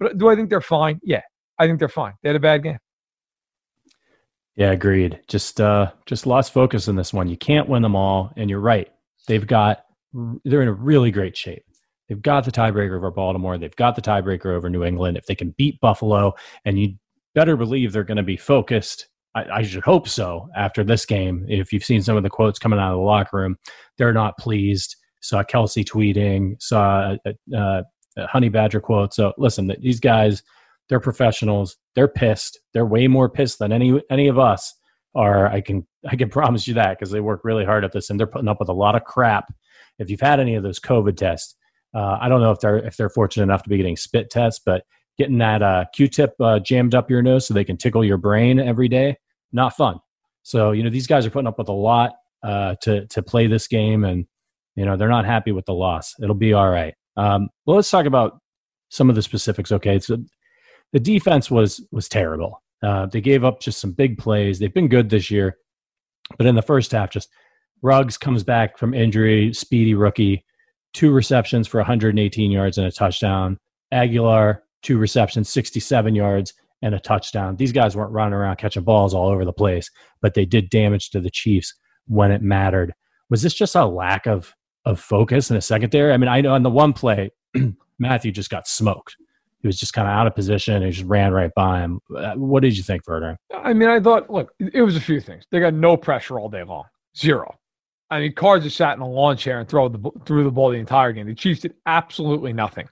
But 0.00 0.19
do 0.19 0.28
I 0.28 0.35
think 0.35 0.50
they're 0.50 0.61
fine? 0.61 1.00
Yeah, 1.02 1.23
I 1.59 1.66
think 1.66 1.78
they're 1.78 1.88
fine. 1.88 2.14
They 2.23 2.28
had 2.28 2.37
a 2.37 2.40
bad 2.40 2.64
game. 2.64 2.78
Yeah, 4.57 4.73
agreed. 4.73 5.21
Just 5.28 5.61
uh 5.61 5.93
just 6.07 6.26
lost 6.26 6.52
focus 6.52 6.88
in 6.88 6.97
this 6.97 7.12
one. 7.12 7.28
You 7.28 7.37
can't 7.37 7.69
win 7.69 7.83
them 7.83 7.95
all, 7.95 8.33
and 8.37 8.50
you're 8.50 8.61
right. 8.61 8.90
They've 9.28 9.47
got 9.47 9.85
they're 10.45 10.62
in 10.62 10.69
a 10.69 10.73
really 10.73 11.11
great 11.11 11.37
shape. 11.37 11.64
They've 12.09 12.23
got 12.23 12.45
the 12.45 12.52
tiebreaker 12.52 12.97
over 12.97 13.11
Baltimore. 13.11 13.59
They've 13.59 13.75
got 13.76 13.97
the 13.97 14.02
tiebreaker 14.02 14.47
over 14.47 14.71
New 14.71 14.85
England. 14.85 15.16
If 15.16 15.26
they 15.26 15.35
can 15.35 15.50
beat 15.57 15.81
Buffalo, 15.81 16.35
and 16.64 16.78
you 16.78 16.95
better 17.35 17.57
believe 17.57 17.93
they're 17.93 18.05
going 18.05 18.16
to 18.16 18.23
be 18.23 18.37
focused. 18.37 19.09
I, 19.45 19.62
should 19.62 19.85
hope 19.85 20.09
so 20.09 20.49
after 20.57 20.83
this 20.83 21.05
game. 21.05 21.45
If 21.49 21.73
you've 21.73 21.85
seen 21.85 22.02
some 22.02 22.16
of 22.16 22.23
the 22.23 22.31
quotes 22.31 22.59
coming 22.59 22.78
out 22.78 22.93
of 22.93 22.99
the 22.99 23.05
locker 23.05 23.37
room, 23.37 23.57
they're 23.99 24.12
not 24.12 24.38
pleased. 24.38 24.97
Saw 25.21 25.43
Kelce 25.43 25.85
tweeting, 25.85 26.61
saw 26.61 27.16
a, 27.26 27.35
a, 27.55 27.85
a 28.16 28.26
Honey 28.26 28.49
Badger 28.49 28.81
quote. 28.81 29.12
So 29.14 29.35
listen, 29.37 29.71
these 29.81 30.00
guys, 30.00 30.43
they're 30.88 31.00
professionals. 31.00 31.76
They're 31.95 32.09
pissed. 32.09 32.61
They're 32.73 32.87
way 32.87 33.09
more 33.09 33.28
pissed 33.28 33.59
than 33.59 33.73
any 33.73 34.00
any 34.11 34.28
of 34.28 34.38
us 34.38 34.73
are. 35.14 35.49
I 35.49 35.61
can 35.61 35.87
I 36.09 36.16
can 36.16 36.28
promise 36.31 36.66
you 36.69 36.75
that 36.75 36.99
because 36.99 37.11
they 37.11 37.21
work 37.21 37.40
really 37.45 37.64
hard 37.64 37.85
at 37.85 37.93
this 37.93 38.11
and 38.11 38.19
they're 38.19 38.26
putting 38.26 38.49
up 38.49 38.61
with 38.61 38.69
a 38.69 38.75
lot 38.75 38.95
of 38.95 39.05
crap. 39.05 39.52
If 39.99 40.11
you've 40.11 40.21
had 40.21 40.40
any 40.40 40.55
of 40.55 40.62
those 40.62 40.78
COVID 40.78 41.16
tests, 41.16 41.57
uh, 41.95 42.19
I 42.21 42.28
don't 42.28 42.40
know 42.40 42.52
if 42.52 42.61
they're 42.61 42.78
if 42.78 42.97
they're 42.97 43.09
fortunate 43.09 43.45
enough 43.45 43.62
to 43.64 43.69
be 43.69 43.76
getting 43.76 43.97
spit 43.97 44.31
tests, 44.31 44.61
but 44.64 44.85
getting 45.19 45.38
that 45.38 45.62
uh, 45.62 45.87
Q-tip 45.95 46.35
uh, 46.40 46.59
jammed 46.59 46.95
up 46.95 47.11
your 47.11 47.23
nose 47.23 47.47
so 47.47 47.55
they 47.55 47.64
can 47.64 47.78
tickle 47.78 48.05
your 48.05 48.19
brain 48.19 48.61
every 48.61 48.88
day, 48.88 49.16
not 49.53 49.76
fun. 49.76 49.99
So 50.43 50.73
you 50.73 50.83
know 50.83 50.91
these 50.91 51.07
guys 51.07 51.26
are 51.26 51.31
putting 51.31 51.49
up 51.49 51.59
with 51.59 51.69
a 51.69 51.73
lot 51.73 52.12
uh, 52.43 52.76
to 52.83 53.07
to 53.07 53.23
play 53.23 53.47
this 53.47 53.67
game, 53.67 54.05
and 54.05 54.26
you 54.75 54.85
know 54.85 54.97
they're 54.97 55.09
not 55.09 55.25
happy 55.25 55.53
with 55.53 55.67
the 55.67 55.75
loss. 55.75 56.15
It'll 56.23 56.35
be 56.35 56.53
all 56.53 56.71
right. 56.71 56.95
Um, 57.17 57.49
well, 57.65 57.76
let's 57.76 57.91
talk 57.91 58.07
about 58.07 58.41
some 58.88 59.09
of 59.09 59.17
the 59.17 59.23
specifics. 59.23 59.73
Okay, 59.73 59.99
so 59.99 60.19
the 60.93 61.00
defense 61.00 61.50
was 61.50 61.85
was 61.91 62.09
terrible. 62.09 62.62
Uh, 62.83 63.07
they 63.07 63.21
gave 63.21 63.45
up 63.45 63.61
just 63.61 63.81
some 63.81 63.93
big 63.93 64.19
plays. 64.19 64.59
They've 64.59 64.73
been 64.73 64.88
good 64.88 65.11
this 65.11 65.31
year, 65.31 65.57
but 66.38 66.47
in 66.47 66.55
the 66.55 66.62
first 66.62 66.93
half, 66.93 67.11
just 67.11 67.29
Ruggs 67.83 68.17
comes 68.19 68.43
back 68.43 68.79
from 68.79 68.95
injury, 68.95 69.53
speedy 69.53 69.95
rookie, 69.95 70.45
two 70.93 71.11
receptions 71.11 71.69
for 71.69 71.79
118 71.79 72.50
yards 72.50 72.79
and 72.79 72.87
a 72.87 72.91
touchdown. 72.91 73.59
Agholor, 73.93 74.61
two 74.83 74.99
receptions, 74.99 75.49
67 75.49 76.15
yards, 76.15 76.55
and 76.83 76.95
a 76.95 77.00
touchdown. 77.00 77.56
These 77.56 77.73
guys 77.73 77.97
weren't 77.97 78.12
running 78.12 78.35
around 78.35 78.56
catching 78.56 78.85
balls 78.85 79.14
all 79.14 79.28
over 79.28 79.45
the 79.45 79.52
place, 79.52 79.90
but 80.21 80.35
they 80.35 80.45
did 80.45 80.71
damage 80.71 81.11
to 81.11 81.21
the 81.21 81.30
Chiefs 81.30 81.75
when 82.06 82.30
it 82.30 82.42
mattered. 82.42 82.95
Was 83.30 83.42
this 83.42 83.54
just 83.54 83.75
a 83.75 83.85
lack 83.85 84.26
of 84.26 84.54
of 84.85 85.00
focus 85.00 85.50
in 85.50 85.56
a 85.56 85.61
secondary? 85.61 86.12
I 86.12 86.16
mean, 86.16 86.28
I 86.28 86.40
know 86.40 86.54
on 86.54 86.62
the 86.62 86.71
one 86.71 86.92
play, 86.92 87.30
Mathieu 87.99 88.30
just 88.30 88.50
got 88.50 88.68
smoked. 88.68 89.16
He 89.61 89.66
was 89.66 89.78
just 89.78 89.95
kind 89.95 90.06
of 90.06 90.12
out 90.12 90.28
of 90.28 90.35
position. 90.35 90.83
He 90.83 90.90
just 90.90 91.09
ran 91.09 91.33
right 91.33 91.50
by 91.56 91.80
him. 91.80 91.99
Uh, 92.16 92.35
what 92.35 92.62
did 92.62 92.76
you 92.76 92.85
think, 92.85 93.04
Verder? 93.04 93.37
I 93.52 93.73
mean, 93.73 93.88
I 93.88 93.99
thought, 93.99 94.30
look, 94.30 94.52
it 94.61 94.83
was 94.83 94.95
a 94.95 95.00
few 95.00 95.21
things. 95.21 95.45
They 95.50 95.59
got 95.59 95.75
no 95.75 95.97
pressure 95.97 96.38
all 96.38 96.49
day 96.49 96.62
long, 96.62 96.85
zero. 97.16 97.52
I 98.11 98.21
mean, 98.21 98.35
Cards 98.35 98.64
just 98.64 98.76
sat 98.76 98.97
in 98.97 99.02
a 99.02 99.09
lawn 99.09 99.37
chair 99.37 99.59
and 99.59 99.68
throw 99.68 99.88
the 99.88 99.99
threw 100.25 100.45
the 100.45 100.50
ball 100.50 100.71
the 100.71 100.78
entire 100.78 101.12
game. 101.12 101.26
The 101.26 101.35
Chiefs 101.35 101.62
did 101.62 101.75
absolutely 101.87 102.52
nothing. 102.52 102.88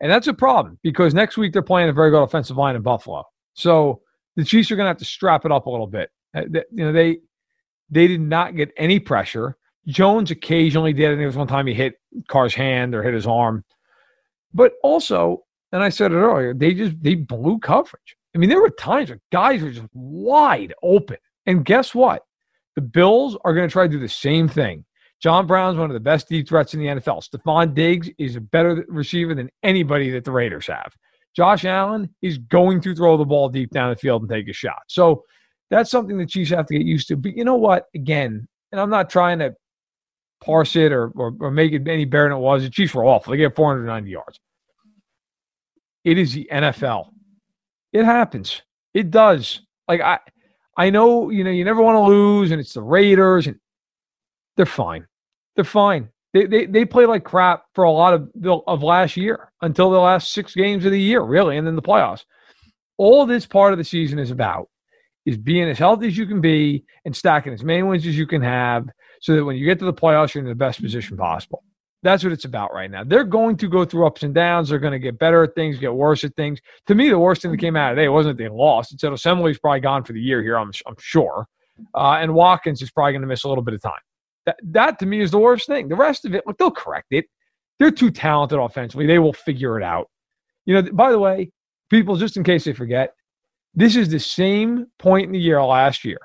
And 0.00 0.10
that's 0.10 0.26
a 0.26 0.34
problem 0.34 0.78
because 0.82 1.14
next 1.14 1.36
week 1.36 1.52
they're 1.52 1.62
playing 1.62 1.88
a 1.88 1.92
very 1.92 2.10
good 2.10 2.22
offensive 2.22 2.56
line 2.56 2.76
in 2.76 2.82
Buffalo. 2.82 3.24
So 3.54 4.02
the 4.36 4.44
Chiefs 4.44 4.70
are 4.70 4.76
going 4.76 4.84
to 4.84 4.90
have 4.90 4.98
to 4.98 5.04
strap 5.04 5.44
it 5.44 5.52
up 5.52 5.66
a 5.66 5.70
little 5.70 5.86
bit. 5.86 6.10
Uh, 6.34 6.42
you 6.52 6.84
know, 6.84 6.92
they 6.92 7.18
they 7.90 8.06
did 8.06 8.20
not 8.20 8.56
get 8.56 8.72
any 8.76 8.98
pressure. 8.98 9.56
Jones 9.86 10.30
occasionally 10.30 10.92
did. 10.92 11.06
I 11.06 11.12
think 11.12 11.22
it 11.22 11.26
was 11.26 11.36
one 11.36 11.46
time 11.46 11.66
he 11.66 11.74
hit 11.74 11.94
Carr's 12.28 12.54
hand 12.54 12.94
or 12.94 13.02
hit 13.02 13.14
his 13.14 13.26
arm. 13.26 13.64
But 14.52 14.72
also, 14.82 15.44
and 15.72 15.82
I 15.82 15.88
said 15.88 16.12
it 16.12 16.16
earlier, 16.16 16.54
they 16.54 16.74
just 16.74 17.00
they 17.02 17.14
blew 17.14 17.58
coverage. 17.58 18.16
I 18.34 18.38
mean, 18.38 18.48
there 18.48 18.60
were 18.60 18.70
times 18.70 19.10
where 19.10 19.20
guys 19.32 19.62
were 19.62 19.70
just 19.70 19.86
wide 19.92 20.74
open. 20.82 21.16
And 21.46 21.64
guess 21.64 21.94
what? 21.94 22.24
The 22.74 22.82
Bills 22.82 23.36
are 23.44 23.54
going 23.54 23.68
to 23.68 23.72
try 23.72 23.86
to 23.86 23.92
do 23.92 24.00
the 24.00 24.08
same 24.08 24.48
thing. 24.48 24.84
John 25.22 25.46
Brown's 25.46 25.78
one 25.78 25.90
of 25.90 25.94
the 25.94 26.00
best 26.00 26.28
deep 26.28 26.48
threats 26.48 26.74
in 26.74 26.80
the 26.80 26.86
NFL. 26.86 27.26
Stefon 27.26 27.74
Diggs 27.74 28.10
is 28.18 28.36
a 28.36 28.40
better 28.40 28.84
receiver 28.88 29.34
than 29.34 29.50
anybody 29.62 30.10
that 30.10 30.24
the 30.24 30.30
Raiders 30.30 30.66
have. 30.66 30.94
Josh 31.34 31.64
Allen 31.64 32.14
is 32.22 32.38
going 32.38 32.80
to 32.82 32.94
throw 32.94 33.16
the 33.16 33.24
ball 33.24 33.48
deep 33.48 33.70
down 33.70 33.90
the 33.90 33.96
field 33.96 34.22
and 34.22 34.30
take 34.30 34.48
a 34.48 34.52
shot. 34.52 34.82
So 34.88 35.24
that's 35.70 35.90
something 35.90 36.16
the 36.16 36.26
Chiefs 36.26 36.50
have 36.50 36.66
to 36.66 36.78
get 36.78 36.86
used 36.86 37.08
to. 37.08 37.16
But 37.16 37.36
you 37.36 37.44
know 37.44 37.56
what? 37.56 37.86
Again, 37.94 38.46
and 38.72 38.80
I'm 38.80 38.90
not 38.90 39.10
trying 39.10 39.38
to 39.40 39.54
parse 40.42 40.76
it 40.76 40.92
or, 40.92 41.08
or, 41.08 41.34
or 41.40 41.50
make 41.50 41.72
it 41.72 41.86
any 41.88 42.04
better 42.04 42.28
than 42.28 42.38
it 42.38 42.40
was. 42.40 42.62
The 42.62 42.70
Chiefs 42.70 42.94
were 42.94 43.04
awful. 43.04 43.32
They 43.32 43.38
get 43.38 43.56
490 43.56 44.10
yards. 44.10 44.40
It 46.04 46.18
is 46.18 46.32
the 46.32 46.48
NFL. 46.52 47.08
It 47.92 48.04
happens. 48.04 48.62
It 48.94 49.10
does. 49.10 49.60
Like 49.88 50.00
I 50.00 50.20
I 50.76 50.90
know, 50.90 51.30
you 51.30 51.42
know, 51.42 51.50
you 51.50 51.64
never 51.64 51.82
want 51.82 51.96
to 51.96 52.02
lose 52.02 52.50
and 52.50 52.60
it's 52.60 52.74
the 52.74 52.82
Raiders 52.82 53.46
and 53.46 53.58
they're 54.56 54.66
fine. 54.66 55.06
They're 55.54 55.64
fine. 55.64 56.08
They, 56.32 56.46
they, 56.46 56.66
they 56.66 56.84
play 56.84 57.06
like 57.06 57.24
crap 57.24 57.64
for 57.74 57.84
a 57.84 57.90
lot 57.90 58.12
of 58.12 58.30
the, 58.34 58.58
of 58.66 58.82
last 58.82 59.16
year 59.16 59.52
until 59.62 59.90
the 59.90 59.98
last 59.98 60.32
six 60.32 60.54
games 60.54 60.84
of 60.84 60.92
the 60.92 61.00
year, 61.00 61.22
really, 61.22 61.56
and 61.56 61.66
then 61.66 61.76
the 61.76 61.82
playoffs. 61.82 62.24
All 62.98 63.24
this 63.26 63.46
part 63.46 63.72
of 63.72 63.78
the 63.78 63.84
season 63.84 64.18
is 64.18 64.30
about 64.30 64.68
is 65.24 65.36
being 65.36 65.68
as 65.68 65.78
healthy 65.78 66.06
as 66.06 66.16
you 66.16 66.26
can 66.26 66.40
be 66.40 66.84
and 67.04 67.14
stacking 67.14 67.52
as 67.52 67.64
many 67.64 67.82
wins 67.82 68.06
as 68.06 68.16
you 68.16 68.26
can 68.26 68.42
have 68.42 68.88
so 69.20 69.34
that 69.34 69.44
when 69.44 69.56
you 69.56 69.64
get 69.64 69.78
to 69.78 69.84
the 69.84 69.92
playoffs, 69.92 70.34
you're 70.34 70.44
in 70.44 70.48
the 70.48 70.54
best 70.54 70.80
position 70.80 71.16
possible. 71.16 71.62
That's 72.02 72.22
what 72.22 72.32
it's 72.32 72.44
about 72.44 72.72
right 72.72 72.90
now. 72.90 73.02
They're 73.02 73.24
going 73.24 73.56
to 73.56 73.68
go 73.68 73.84
through 73.84 74.06
ups 74.06 74.22
and 74.22 74.34
downs. 74.34 74.68
They're 74.68 74.78
going 74.78 74.92
to 74.92 74.98
get 74.98 75.18
better 75.18 75.42
at 75.42 75.54
things, 75.54 75.78
get 75.78 75.92
worse 75.92 76.22
at 76.22 76.36
things. 76.36 76.60
To 76.86 76.94
me, 76.94 77.08
the 77.08 77.18
worst 77.18 77.42
thing 77.42 77.50
that 77.50 77.56
came 77.58 77.74
out 77.74 77.92
of 77.92 77.96
today 77.96 78.08
wasn't 78.08 78.36
that 78.36 78.44
they 78.44 78.48
lost. 78.48 78.92
It's 78.92 79.02
that 79.02 79.10
Osemele's 79.10 79.58
probably 79.58 79.80
gone 79.80 80.04
for 80.04 80.12
the 80.12 80.20
year 80.20 80.42
here, 80.42 80.56
I'm, 80.56 80.70
I'm 80.86 80.94
sure. 81.00 81.48
Uh, 81.94 82.18
and 82.20 82.34
Watkins 82.34 82.80
is 82.80 82.90
probably 82.90 83.12
going 83.12 83.22
to 83.22 83.28
miss 83.28 83.44
a 83.44 83.48
little 83.48 83.64
bit 83.64 83.74
of 83.74 83.82
time. 83.82 83.94
That, 84.46 84.56
that 84.62 84.98
to 85.00 85.06
me 85.06 85.20
is 85.20 85.30
the 85.30 85.38
worst 85.38 85.66
thing. 85.66 85.88
The 85.88 85.96
rest 85.96 86.24
of 86.24 86.34
it, 86.34 86.46
look, 86.46 86.56
they'll 86.58 86.70
correct 86.70 87.08
it. 87.10 87.26
They're 87.78 87.90
too 87.90 88.10
talented 88.10 88.58
offensively. 88.58 89.06
They 89.06 89.18
will 89.18 89.32
figure 89.32 89.78
it 89.78 89.84
out. 89.84 90.08
You 90.64 90.74
know, 90.74 90.92
by 90.92 91.10
the 91.10 91.18
way, 91.18 91.50
people, 91.90 92.16
just 92.16 92.36
in 92.36 92.44
case 92.44 92.64
they 92.64 92.72
forget, 92.72 93.14
this 93.74 93.96
is 93.96 94.08
the 94.08 94.20
same 94.20 94.86
point 94.98 95.26
in 95.26 95.32
the 95.32 95.38
year 95.38 95.62
last 95.62 96.04
year 96.04 96.18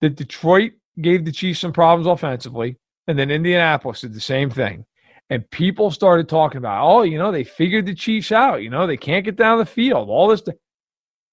that 0.00 0.16
Detroit 0.16 0.72
gave 1.00 1.24
the 1.24 1.32
Chiefs 1.32 1.60
some 1.60 1.72
problems 1.72 2.06
offensively, 2.06 2.76
and 3.06 3.18
then 3.18 3.30
Indianapolis 3.30 4.02
did 4.02 4.14
the 4.14 4.20
same 4.20 4.50
thing. 4.50 4.84
And 5.30 5.48
people 5.50 5.90
started 5.90 6.28
talking 6.28 6.58
about, 6.58 6.86
oh, 6.86 7.02
you 7.02 7.18
know, 7.18 7.32
they 7.32 7.44
figured 7.44 7.86
the 7.86 7.94
Chiefs 7.94 8.32
out. 8.32 8.62
You 8.62 8.70
know, 8.70 8.86
they 8.86 8.96
can't 8.96 9.24
get 9.24 9.36
down 9.36 9.58
the 9.58 9.66
field. 9.66 10.08
All 10.08 10.28
this, 10.28 10.42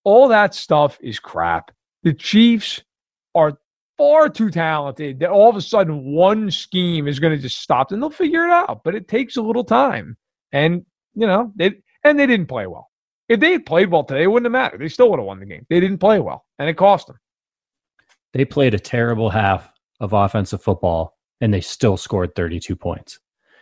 all 0.03 0.27
that 0.27 0.53
stuff 0.53 0.97
is 1.01 1.19
crap. 1.19 1.71
The 2.03 2.13
Chiefs 2.13 2.81
are 3.35 3.57
far 3.97 4.29
too 4.29 4.49
talented 4.49 5.19
that 5.19 5.29
all 5.29 5.49
of 5.49 5.55
a 5.55 5.61
sudden 5.61 6.13
one 6.13 6.51
scheme 6.51 7.07
is 7.07 7.19
going 7.19 7.35
to 7.35 7.41
just 7.41 7.59
stop 7.59 7.91
and 7.91 8.01
they'll 8.01 8.09
figure 8.09 8.45
it 8.45 8.51
out. 8.51 8.83
But 8.83 8.95
it 8.95 9.07
takes 9.07 9.37
a 9.37 9.41
little 9.41 9.63
time. 9.63 10.17
And, 10.51 10.85
you 11.15 11.27
know, 11.27 11.51
they 11.55 11.73
and 12.03 12.17
they 12.17 12.27
didn't 12.27 12.47
play 12.47 12.67
well. 12.67 12.89
If 13.27 13.39
they 13.39 13.51
had 13.51 13.65
played 13.65 13.91
well 13.91 14.03
today, 14.03 14.23
it 14.23 14.27
wouldn't 14.27 14.45
have 14.45 14.51
mattered. 14.51 14.81
They 14.81 14.87
still 14.87 15.09
would 15.09 15.19
have 15.19 15.25
won 15.25 15.39
the 15.39 15.45
game. 15.45 15.65
They 15.69 15.79
didn't 15.79 15.97
play 15.97 16.19
well, 16.19 16.45
and 16.59 16.69
it 16.69 16.75
cost 16.75 17.07
them. 17.07 17.19
They 18.33 18.45
played 18.45 18.73
a 18.73 18.79
terrible 18.79 19.29
half 19.29 19.69
of 19.99 20.13
offensive 20.13 20.61
football, 20.61 21.17
and 21.41 21.53
they 21.53 21.61
still 21.61 21.97
scored 21.97 22.35
32 22.35 22.75
points. 22.75 23.19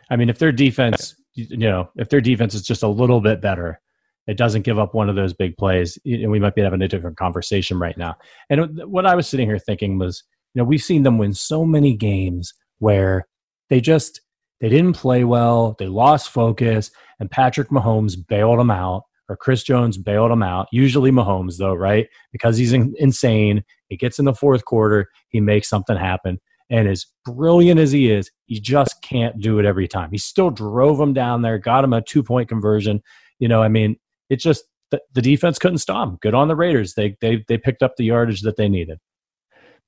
I 0.09 0.17
mean, 0.17 0.29
if 0.29 0.37
their 0.37 0.51
defense, 0.51 1.15
you 1.33 1.57
know, 1.57 1.89
if 1.95 2.09
their 2.09 2.21
defense 2.21 2.53
is 2.53 2.61
just 2.61 2.83
a 2.83 2.87
little 2.87 3.21
bit 3.21 3.41
better, 3.41 3.81
it 4.27 4.37
doesn't 4.37 4.63
give 4.63 4.79
up 4.79 4.93
one 4.93 5.09
of 5.09 5.15
those 5.15 5.33
big 5.33 5.57
plays, 5.57 5.97
and 6.05 6.31
we 6.31 6.39
might 6.39 6.55
be 6.55 6.61
having 6.61 6.81
a 6.81 6.87
different 6.87 7.17
conversation 7.17 7.79
right 7.79 7.97
now. 7.97 8.15
And 8.49 8.61
uh, 8.61 8.87
what 8.87 9.05
I 9.05 9.15
was 9.15 9.27
sitting 9.27 9.47
here 9.47 9.59
thinking 9.59 9.99
was, 9.99 10.23
you 10.53 10.61
know, 10.61 10.65
we've 10.65 10.81
seen 10.81 11.03
them 11.03 11.17
win 11.17 11.33
so 11.33 11.65
many 11.65 11.95
games 11.95 12.53
where 12.79 13.27
they 13.69 13.81
just 13.81 14.21
they 14.61 14.69
didn't 14.69 14.93
play 14.93 15.23
well, 15.23 15.75
they 15.79 15.87
lost 15.87 16.29
focus, 16.29 16.91
and 17.19 17.29
Patrick 17.29 17.69
Mahomes 17.69 18.15
bailed 18.27 18.59
them 18.59 18.71
out, 18.71 19.03
or 19.29 19.35
Chris 19.35 19.63
Jones 19.63 19.97
bailed 19.97 20.31
them 20.31 20.43
out. 20.43 20.67
Usually 20.71 21.11
Mahomes, 21.11 21.57
though, 21.57 21.73
right? 21.73 22.07
Because 22.31 22.57
he's 22.57 22.73
in, 22.73 22.93
insane. 22.97 23.63
He 23.89 23.97
gets 23.97 24.17
in 24.17 24.25
the 24.25 24.33
fourth 24.33 24.65
quarter, 24.65 25.09
he 25.29 25.39
makes 25.39 25.69
something 25.69 25.97
happen. 25.97 26.39
And 26.69 26.87
as 26.87 27.05
brilliant 27.25 27.79
as 27.79 27.91
he 27.91 28.11
is, 28.11 28.31
he 28.47 28.59
just 28.59 29.01
can't 29.03 29.39
do 29.39 29.59
it 29.59 29.65
every 29.65 29.87
time. 29.87 30.09
He 30.11 30.17
still 30.17 30.49
drove 30.49 30.99
him 30.99 31.13
down 31.13 31.41
there, 31.41 31.59
got 31.59 31.83
him 31.83 31.93
a 31.93 32.01
two 32.01 32.23
point 32.23 32.49
conversion. 32.49 33.01
You 33.37 33.47
know, 33.47 33.61
I 33.61 33.67
mean, 33.67 33.97
it's 34.29 34.43
just 34.43 34.65
the, 34.91 35.01
the 35.13 35.21
defense 35.21 35.59
couldn't 35.59 35.79
stop 35.79 36.07
him. 36.07 36.17
Good 36.21 36.33
on 36.33 36.47
the 36.47 36.55
Raiders. 36.55 36.93
They 36.93 37.15
they 37.21 37.43
they 37.47 37.57
picked 37.57 37.83
up 37.83 37.95
the 37.95 38.05
yardage 38.05 38.41
that 38.41 38.57
they 38.57 38.69
needed. 38.69 38.99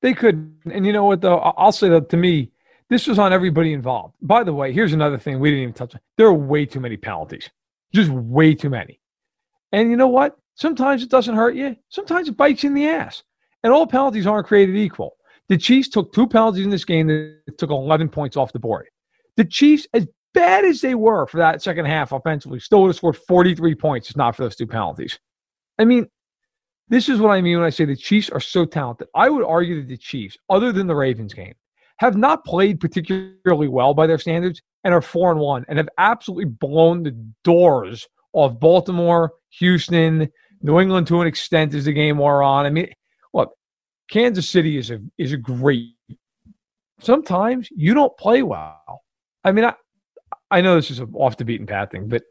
They 0.01 0.13
could, 0.13 0.55
and 0.71 0.85
you 0.85 0.93
know 0.93 1.05
what 1.05 1.21
though? 1.21 1.39
I'll 1.39 1.71
say 1.71 1.89
that 1.89 2.09
to 2.09 2.17
me, 2.17 2.51
this 2.89 3.07
was 3.07 3.19
on 3.19 3.33
everybody 3.33 3.73
involved. 3.73 4.15
By 4.21 4.43
the 4.43 4.53
way, 4.53 4.71
here's 4.71 4.93
another 4.93 5.17
thing 5.17 5.39
we 5.39 5.49
didn't 5.49 5.63
even 5.63 5.73
touch 5.73 5.95
on. 5.95 6.01
There 6.17 6.27
are 6.27 6.33
way 6.33 6.65
too 6.65 6.79
many 6.79 6.97
penalties, 6.97 7.49
just 7.93 8.09
way 8.09 8.53
too 8.53 8.69
many. 8.69 8.99
And 9.71 9.89
you 9.89 9.97
know 9.97 10.07
what? 10.07 10.37
Sometimes 10.55 11.03
it 11.03 11.09
doesn't 11.09 11.35
hurt 11.35 11.55
you. 11.55 11.75
Sometimes 11.89 12.27
it 12.27 12.37
bites 12.37 12.63
you 12.63 12.69
in 12.69 12.73
the 12.73 12.87
ass. 12.87 13.23
And 13.63 13.73
all 13.73 13.85
penalties 13.85 14.25
aren't 14.25 14.47
created 14.47 14.75
equal. 14.75 15.17
The 15.49 15.57
Chiefs 15.57 15.89
took 15.89 16.13
two 16.13 16.27
penalties 16.27 16.65
in 16.65 16.69
this 16.69 16.85
game 16.85 17.07
that 17.07 17.57
took 17.57 17.69
11 17.69 18.09
points 18.09 18.37
off 18.37 18.53
the 18.53 18.59
board. 18.59 18.87
The 19.35 19.45
Chiefs, 19.45 19.87
as 19.93 20.07
bad 20.33 20.65
as 20.65 20.81
they 20.81 20.95
were 20.95 21.25
for 21.27 21.37
that 21.37 21.61
second 21.61 21.85
half 21.85 22.11
offensively, 22.11 22.59
still 22.59 22.81
would 22.81 22.89
have 22.89 22.95
scored 22.95 23.17
43 23.17 23.75
points 23.75 24.09
if 24.09 24.17
not 24.17 24.35
for 24.35 24.43
those 24.43 24.55
two 24.55 24.67
penalties. 24.67 25.19
I 25.79 25.85
mean, 25.85 26.07
this 26.89 27.09
is 27.09 27.19
what 27.19 27.31
I 27.31 27.41
mean 27.41 27.57
when 27.57 27.65
I 27.65 27.69
say 27.69 27.85
the 27.85 27.95
Chiefs 27.95 28.29
are 28.29 28.39
so 28.39 28.65
talented. 28.65 29.07
I 29.13 29.29
would 29.29 29.43
argue 29.43 29.81
that 29.81 29.87
the 29.87 29.97
Chiefs, 29.97 30.37
other 30.49 30.71
than 30.71 30.87
the 30.87 30.95
Ravens 30.95 31.33
game, 31.33 31.55
have 31.97 32.15
not 32.15 32.45
played 32.45 32.79
particularly 32.79 33.67
well 33.67 33.93
by 33.93 34.07
their 34.07 34.19
standards 34.19 34.61
and 34.83 34.93
are 34.93 35.01
four 35.01 35.31
and 35.31 35.39
one 35.39 35.65
and 35.67 35.77
have 35.77 35.89
absolutely 35.97 36.45
blown 36.45 37.03
the 37.03 37.11
doors 37.43 38.07
off 38.33 38.59
Baltimore, 38.59 39.33
Houston, 39.59 40.29
New 40.61 40.79
England 40.79 41.07
to 41.07 41.21
an 41.21 41.27
extent 41.27 41.73
as 41.73 41.85
the 41.85 41.93
game 41.93 42.17
wore 42.17 42.43
on. 42.43 42.65
I 42.65 42.69
mean, 42.69 42.89
look, 43.33 43.51
Kansas 44.09 44.49
City 44.49 44.77
is 44.77 44.91
a 44.91 44.99
is 45.17 45.33
a 45.33 45.37
great. 45.37 45.95
Sometimes 46.99 47.67
you 47.75 47.93
don't 47.93 48.15
play 48.17 48.43
well. 48.43 49.01
I 49.43 49.51
mean, 49.51 49.65
I 49.65 49.73
I 50.49 50.61
know 50.61 50.75
this 50.75 50.91
is 50.91 50.99
an 50.99 51.11
off 51.13 51.37
the 51.37 51.45
beaten 51.45 51.67
path 51.67 51.91
thing, 51.91 52.07
but 52.07 52.23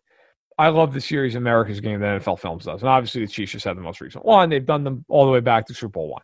I 0.58 0.68
love 0.68 0.94
the 0.94 1.00
series 1.00 1.34
America's 1.34 1.80
game 1.80 2.00
that 2.00 2.22
NFL 2.22 2.40
Films 2.40 2.64
does, 2.64 2.80
and 2.80 2.88
obviously 2.88 3.24
the 3.24 3.30
Chiefs 3.30 3.52
just 3.52 3.64
had 3.64 3.76
the 3.76 3.82
most 3.82 4.00
recent 4.00 4.24
one. 4.24 4.48
They've 4.48 4.64
done 4.64 4.84
them 4.84 5.04
all 5.08 5.26
the 5.26 5.32
way 5.32 5.40
back 5.40 5.66
to 5.66 5.74
Super 5.74 5.92
Bowl 5.92 6.10
one, 6.10 6.22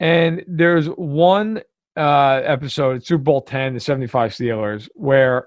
and 0.00 0.44
there's 0.48 0.86
one 0.86 1.62
uh, 1.96 2.40
episode, 2.44 3.04
Super 3.04 3.22
Bowl 3.22 3.42
ten, 3.42 3.74
the 3.74 3.80
'75 3.80 4.32
Steelers, 4.32 4.88
where 4.94 5.46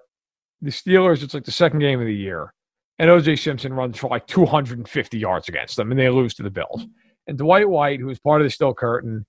the 0.62 0.72
Steelers 0.72 1.24
it's 1.24 1.34
like 1.34 1.46
the 1.46 1.52
second 1.52 1.80
game 1.80 2.00
of 2.00 2.06
the 2.06 2.16
year, 2.16 2.54
and 3.00 3.10
OJ 3.10 3.40
Simpson 3.40 3.74
runs 3.74 3.98
for 3.98 4.10
like 4.10 4.28
250 4.28 5.18
yards 5.18 5.50
against 5.50 5.76
them, 5.76 5.92
and 5.92 6.00
they 6.00 6.10
lose 6.10 6.36
to 6.36 6.44
the 6.44 6.52
Bills. 6.52 6.86
And 7.28 7.38
Dwight 7.38 7.70
White, 7.70 8.00
who 8.00 8.10
is 8.10 8.20
part 8.20 8.42
of 8.42 8.46
the 8.46 8.52
Steel 8.52 8.74
Curtain, 8.74 9.26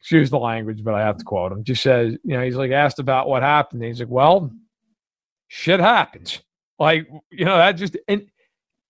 excuse 0.00 0.30
the 0.30 0.38
language, 0.38 0.82
but 0.82 0.94
I 0.94 1.00
have 1.02 1.18
to 1.18 1.24
quote 1.24 1.52
him, 1.52 1.62
just 1.62 1.82
says, 1.82 2.16
you 2.24 2.36
know, 2.36 2.42
he's 2.42 2.56
like 2.56 2.72
asked 2.72 2.98
about 2.98 3.28
what 3.28 3.42
happened. 3.42 3.82
And 3.82 3.88
he's 3.88 4.00
like, 4.00 4.08
well, 4.08 4.50
shit 5.52 5.80
happens. 5.80 6.40
Like, 6.78 7.06
you 7.30 7.44
know, 7.44 7.58
that 7.58 7.72
just, 7.72 7.94
and, 8.08 8.26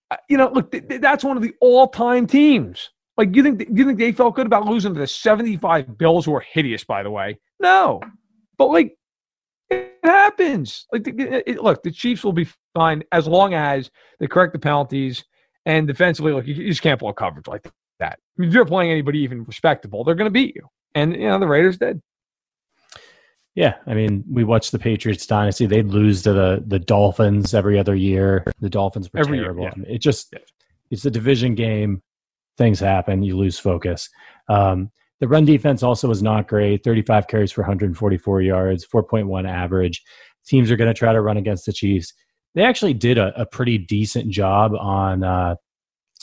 uh, 0.09 0.15
you 0.29 0.37
know, 0.37 0.49
look, 0.49 0.71
th- 0.71 0.87
th- 0.87 1.01
that's 1.01 1.23
one 1.23 1.35
of 1.35 1.43
the 1.43 1.53
all 1.59 1.89
time 1.89 2.25
teams. 2.25 2.89
Like, 3.17 3.35
you 3.35 3.43
think, 3.43 3.59
th- 3.59 3.69
you 3.71 3.85
think 3.85 3.99
they 3.99 4.13
felt 4.13 4.35
good 4.35 4.45
about 4.45 4.65
losing 4.65 4.93
to 4.93 4.99
the 4.99 5.05
75 5.05 5.97
Bills, 5.97 6.25
who 6.25 6.33
are 6.33 6.39
hideous, 6.39 6.85
by 6.85 7.03
the 7.03 7.11
way? 7.11 7.37
No. 7.59 7.99
But, 8.57 8.67
like, 8.67 8.95
it 9.69 9.99
happens. 10.03 10.87
Like, 10.93 11.05
it, 11.05 11.43
it, 11.45 11.61
look, 11.61 11.83
the 11.83 11.91
Chiefs 11.91 12.23
will 12.23 12.33
be 12.33 12.47
fine 12.73 13.03
as 13.11 13.27
long 13.27 13.53
as 13.53 13.91
they 14.19 14.27
correct 14.27 14.53
the 14.53 14.59
penalties 14.59 15.25
and 15.65 15.85
defensively, 15.85 16.31
look, 16.31 16.47
you, 16.47 16.55
you 16.55 16.69
just 16.69 16.81
can't 16.81 16.99
blow 16.99 17.11
coverage 17.11 17.47
like 17.47 17.69
that. 17.99 18.19
I 18.19 18.41
mean, 18.41 18.49
if 18.49 18.55
you're 18.55 18.65
playing 18.65 18.89
anybody 18.89 19.19
even 19.19 19.43
respectable, 19.43 20.05
they're 20.05 20.15
going 20.15 20.29
to 20.29 20.31
beat 20.31 20.55
you. 20.55 20.67
And, 20.95 21.13
you 21.13 21.27
know, 21.27 21.39
the 21.39 21.47
Raiders 21.47 21.77
did. 21.77 22.01
Yeah, 23.55 23.75
I 23.85 23.93
mean, 23.93 24.23
we 24.29 24.43
watched 24.43 24.71
the 24.71 24.79
Patriots 24.79 25.27
dynasty. 25.27 25.67
They'd 25.67 25.87
lose 25.87 26.23
to 26.23 26.33
the 26.33 26.63
the 26.65 26.79
Dolphins 26.79 27.53
every 27.53 27.77
other 27.77 27.95
year. 27.95 28.43
The 28.59 28.69
Dolphins 28.69 29.11
were 29.13 29.19
Every 29.19 29.37
year, 29.37 29.55
yeah. 29.59 29.73
It 29.87 29.99
just 29.99 30.33
it's 30.89 31.05
a 31.05 31.11
division 31.11 31.55
game. 31.55 32.01
Things 32.57 32.79
happen. 32.79 33.23
You 33.23 33.37
lose 33.37 33.59
focus. 33.59 34.09
Um, 34.47 34.91
the 35.19 35.27
run 35.27 35.45
defense 35.45 35.83
also 35.83 36.07
was 36.07 36.21
not 36.21 36.47
great. 36.47 36.83
35 36.83 37.27
carries 37.27 37.51
for 37.51 37.61
144 37.61 38.41
yards, 38.41 38.85
4.1 38.85 39.49
average. 39.49 40.03
Teams 40.45 40.69
are 40.69 40.75
going 40.75 40.89
to 40.89 40.93
try 40.93 41.13
to 41.13 41.21
run 41.21 41.37
against 41.37 41.65
the 41.65 41.73
Chiefs. 41.73 42.13
They 42.55 42.63
actually 42.63 42.93
did 42.93 43.17
a, 43.17 43.39
a 43.39 43.45
pretty 43.45 43.77
decent 43.77 44.29
job 44.29 44.73
on 44.75 45.23
uh, 45.23 45.55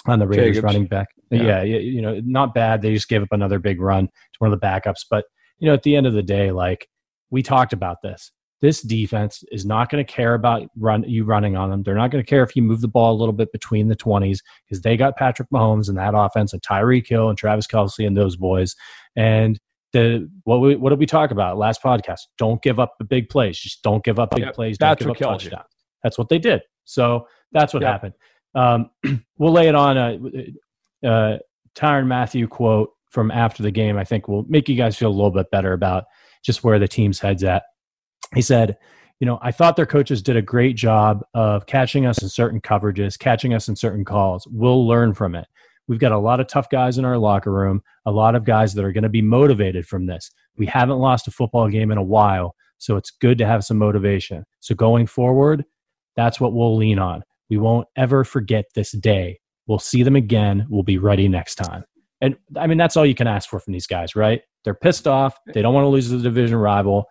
on 0.06 0.18
the 0.18 0.26
Raiders 0.26 0.56
Jacobs. 0.56 0.64
running 0.64 0.86
back. 0.86 1.08
Yeah. 1.30 1.42
Yeah. 1.42 1.62
yeah, 1.62 1.78
you 1.78 2.02
know, 2.02 2.20
not 2.24 2.54
bad. 2.54 2.82
They 2.82 2.92
just 2.92 3.08
gave 3.08 3.22
up 3.22 3.28
another 3.32 3.58
big 3.58 3.80
run 3.80 4.06
to 4.06 4.38
one 4.38 4.52
of 4.52 4.60
the 4.60 4.66
backups. 4.66 5.04
But 5.08 5.24
you 5.58 5.66
know, 5.66 5.74
at 5.74 5.82
the 5.82 5.96
end 5.96 6.06
of 6.06 6.12
the 6.12 6.22
day, 6.22 6.50
like 6.50 6.88
we 7.30 7.42
talked 7.42 7.72
about 7.72 8.02
this. 8.02 8.32
This 8.60 8.82
defense 8.82 9.42
is 9.50 9.64
not 9.64 9.88
going 9.88 10.04
to 10.04 10.12
care 10.12 10.34
about 10.34 10.68
run 10.76 11.02
you 11.08 11.24
running 11.24 11.56
on 11.56 11.70
them. 11.70 11.82
They're 11.82 11.94
not 11.94 12.10
going 12.10 12.22
to 12.22 12.28
care 12.28 12.42
if 12.42 12.54
you 12.54 12.62
move 12.62 12.82
the 12.82 12.88
ball 12.88 13.14
a 13.14 13.18
little 13.18 13.32
bit 13.32 13.52
between 13.52 13.88
the 13.88 13.96
twenties 13.96 14.42
because 14.66 14.82
they 14.82 14.98
got 14.98 15.16
Patrick 15.16 15.48
Mahomes 15.50 15.88
and 15.88 15.96
that 15.96 16.12
offense 16.14 16.52
and 16.52 16.60
Tyreek 16.60 17.08
Hill 17.08 17.30
and 17.30 17.38
Travis 17.38 17.66
Kelce 17.66 18.06
and 18.06 18.16
those 18.16 18.36
boys. 18.36 18.76
And 19.16 19.58
the 19.92 20.28
what 20.44 20.60
we, 20.60 20.76
what 20.76 20.90
did 20.90 20.98
we 20.98 21.06
talk 21.06 21.30
about 21.30 21.56
last 21.56 21.82
podcast? 21.82 22.20
Don't 22.36 22.62
give 22.62 22.78
up 22.78 22.94
the 22.98 23.04
big 23.04 23.30
plays. 23.30 23.58
Just 23.58 23.82
don't 23.82 24.04
give 24.04 24.18
up 24.18 24.30
big 24.34 24.44
Yep, 24.44 24.54
plays. 24.54 24.78
Don't 24.78 24.88
that's 24.90 24.98
give 25.00 25.08
what 25.08 25.22
up 25.22 25.40
touchdowns. 25.40 25.64
That's 26.02 26.18
what 26.18 26.28
they 26.28 26.38
did. 26.38 26.60
So 26.84 27.26
that's 27.52 27.72
what 27.72 27.82
Yep. 27.82 27.90
happened. 27.90 28.14
Um, 28.54 28.90
we'll 29.38 29.52
lay 29.52 29.68
it 29.68 29.74
on 29.74 29.96
a 29.96 30.18
uh, 31.06 31.38
Tyrann 31.74 32.06
Mathieu 32.06 32.46
quote 32.46 32.90
from 33.10 33.30
after 33.30 33.62
the 33.62 33.70
game. 33.70 33.96
I 33.96 34.04
think 34.04 34.28
will 34.28 34.44
make 34.48 34.68
you 34.68 34.76
guys 34.76 34.96
feel 34.96 35.08
a 35.08 35.16
little 35.16 35.30
bit 35.30 35.50
better 35.50 35.72
about 35.72 36.04
just 36.42 36.64
where 36.64 36.78
the 36.78 36.88
team's 36.88 37.20
heads 37.20 37.44
at. 37.44 37.64
He 38.34 38.42
said, 38.42 38.76
"You 39.18 39.26
know, 39.26 39.38
I 39.42 39.52
thought 39.52 39.76
their 39.76 39.86
coaches 39.86 40.22
did 40.22 40.36
a 40.36 40.42
great 40.42 40.76
job 40.76 41.24
of 41.34 41.66
catching 41.66 42.06
us 42.06 42.22
in 42.22 42.28
certain 42.28 42.60
coverages, 42.60 43.18
catching 43.18 43.54
us 43.54 43.68
in 43.68 43.76
certain 43.76 44.04
calls. 44.04 44.46
We'll 44.50 44.86
learn 44.86 45.14
from 45.14 45.34
it. 45.34 45.46
We've 45.88 45.98
got 45.98 46.12
a 46.12 46.18
lot 46.18 46.38
of 46.38 46.46
tough 46.46 46.70
guys 46.70 46.98
in 46.98 47.04
our 47.04 47.18
locker 47.18 47.52
room, 47.52 47.82
a 48.06 48.12
lot 48.12 48.36
of 48.36 48.44
guys 48.44 48.74
that 48.74 48.84
are 48.84 48.92
going 48.92 49.02
to 49.02 49.08
be 49.08 49.22
motivated 49.22 49.86
from 49.86 50.06
this. 50.06 50.30
We 50.56 50.66
haven't 50.66 50.98
lost 50.98 51.26
a 51.26 51.32
football 51.32 51.68
game 51.68 51.90
in 51.90 51.98
a 51.98 52.02
while, 52.02 52.54
so 52.78 52.96
it's 52.96 53.10
good 53.10 53.38
to 53.38 53.46
have 53.46 53.64
some 53.64 53.78
motivation. 53.78 54.44
So 54.60 54.74
going 54.76 55.06
forward, 55.06 55.64
that's 56.16 56.38
what 56.38 56.52
we'll 56.52 56.76
lean 56.76 56.98
on. 57.00 57.24
We 57.48 57.56
won't 57.56 57.88
ever 57.96 58.22
forget 58.22 58.66
this 58.74 58.92
day. 58.92 59.40
We'll 59.66 59.80
see 59.80 60.02
them 60.02 60.16
again. 60.16 60.66
We'll 60.68 60.84
be 60.84 60.98
ready 60.98 61.28
next 61.28 61.56
time. 61.56 61.84
And 62.20 62.36
I 62.56 62.66
mean, 62.66 62.78
that's 62.78 62.96
all 62.96 63.06
you 63.06 63.14
can 63.14 63.26
ask 63.26 63.48
for 63.48 63.58
from 63.58 63.72
these 63.72 63.86
guys, 63.86 64.14
right? 64.14 64.42
They're 64.64 64.74
pissed 64.74 65.06
off. 65.06 65.36
They 65.54 65.62
don't 65.62 65.74
want 65.74 65.84
to 65.84 65.88
lose 65.88 66.10
to 66.10 66.16
the 66.16 66.22
division 66.22 66.56
rival. 66.56 67.06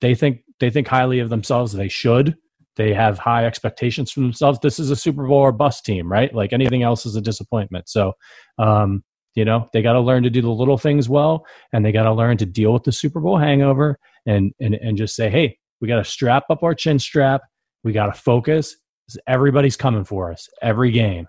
They 0.00 0.14
think 0.14 0.40
they 0.58 0.70
think 0.70 0.88
highly 0.88 1.20
of 1.20 1.30
themselves. 1.30 1.72
They 1.72 1.88
should. 1.88 2.36
They 2.76 2.94
have 2.94 3.18
high 3.18 3.44
expectations 3.44 4.10
from 4.10 4.22
themselves. 4.22 4.58
This 4.62 4.78
is 4.78 4.90
a 4.90 4.96
Super 4.96 5.26
Bowl 5.26 5.38
or 5.38 5.52
bust 5.52 5.84
team, 5.84 6.10
right? 6.10 6.34
Like 6.34 6.52
anything 6.52 6.82
else 6.82 7.04
is 7.04 7.16
a 7.16 7.20
disappointment. 7.20 7.88
So, 7.88 8.12
um, 8.58 9.02
you 9.34 9.44
know, 9.44 9.68
they 9.72 9.82
got 9.82 9.92
to 9.94 10.00
learn 10.00 10.22
to 10.22 10.30
do 10.30 10.40
the 10.40 10.50
little 10.50 10.78
things 10.78 11.08
well, 11.08 11.44
and 11.72 11.84
they 11.84 11.92
got 11.92 12.04
to 12.04 12.12
learn 12.12 12.36
to 12.38 12.46
deal 12.46 12.72
with 12.72 12.84
the 12.84 12.92
Super 12.92 13.20
Bowl 13.20 13.36
hangover, 13.38 13.98
and 14.26 14.52
and 14.60 14.74
and 14.74 14.96
just 14.96 15.14
say, 15.14 15.30
hey, 15.30 15.58
we 15.80 15.88
got 15.88 15.96
to 15.96 16.04
strap 16.04 16.44
up 16.50 16.62
our 16.62 16.74
chin 16.74 16.98
strap. 16.98 17.42
We 17.84 17.92
got 17.92 18.06
to 18.06 18.20
focus. 18.20 18.76
Everybody's 19.26 19.76
coming 19.76 20.04
for 20.04 20.32
us 20.32 20.48
every 20.62 20.90
game. 20.92 21.26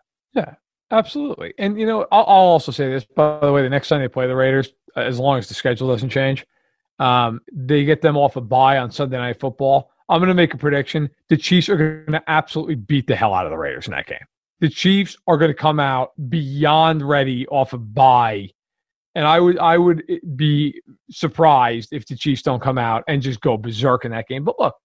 Absolutely. 0.91 1.53
And, 1.57 1.79
you 1.79 1.85
know, 1.85 2.05
I'll, 2.11 2.25
I'll 2.27 2.49
also 2.51 2.71
say 2.71 2.89
this, 2.89 3.05
by 3.05 3.39
the 3.39 3.51
way, 3.51 3.61
the 3.61 3.69
next 3.69 3.87
time 3.87 4.01
they 4.01 4.09
play 4.09 4.27
the 4.27 4.35
Raiders, 4.35 4.73
uh, 4.95 5.01
as 5.01 5.19
long 5.19 5.37
as 5.37 5.47
the 5.47 5.53
schedule 5.53 5.87
doesn't 5.87 6.09
change, 6.09 6.45
um, 6.99 7.39
they 7.51 7.85
get 7.85 8.01
them 8.01 8.17
off 8.17 8.35
a 8.35 8.41
bye 8.41 8.77
on 8.77 8.91
Sunday 8.91 9.17
Night 9.17 9.39
Football. 9.39 9.89
I'm 10.09 10.19
going 10.19 10.27
to 10.27 10.33
make 10.33 10.53
a 10.53 10.57
prediction. 10.57 11.09
The 11.29 11.37
Chiefs 11.37 11.69
are 11.69 11.77
going 11.77 12.11
to 12.11 12.23
absolutely 12.27 12.75
beat 12.75 13.07
the 13.07 13.15
hell 13.15 13.33
out 13.33 13.45
of 13.45 13.51
the 13.51 13.57
Raiders 13.57 13.87
in 13.87 13.91
that 13.91 14.05
game. 14.05 14.19
The 14.59 14.69
Chiefs 14.69 15.15
are 15.27 15.37
going 15.37 15.49
to 15.49 15.55
come 15.55 15.79
out 15.79 16.11
beyond 16.29 17.07
ready 17.07 17.47
off 17.47 17.71
a 17.73 17.77
bye. 17.77 18.49
And 19.15 19.25
I 19.25 19.39
would 19.39 19.57
I 19.57 19.77
would 19.77 20.03
eh, 20.09 20.19
be 20.35 20.81
surprised 21.09 21.89
if 21.91 22.05
the 22.05 22.15
Chiefs 22.15 22.41
don't 22.41 22.61
come 22.61 22.77
out 22.77 23.03
and 23.07 23.21
just 23.21 23.41
go 23.41 23.57
berserk 23.57 24.05
in 24.05 24.11
that 24.11 24.27
game. 24.27 24.43
But 24.43 24.59
look, 24.59 24.75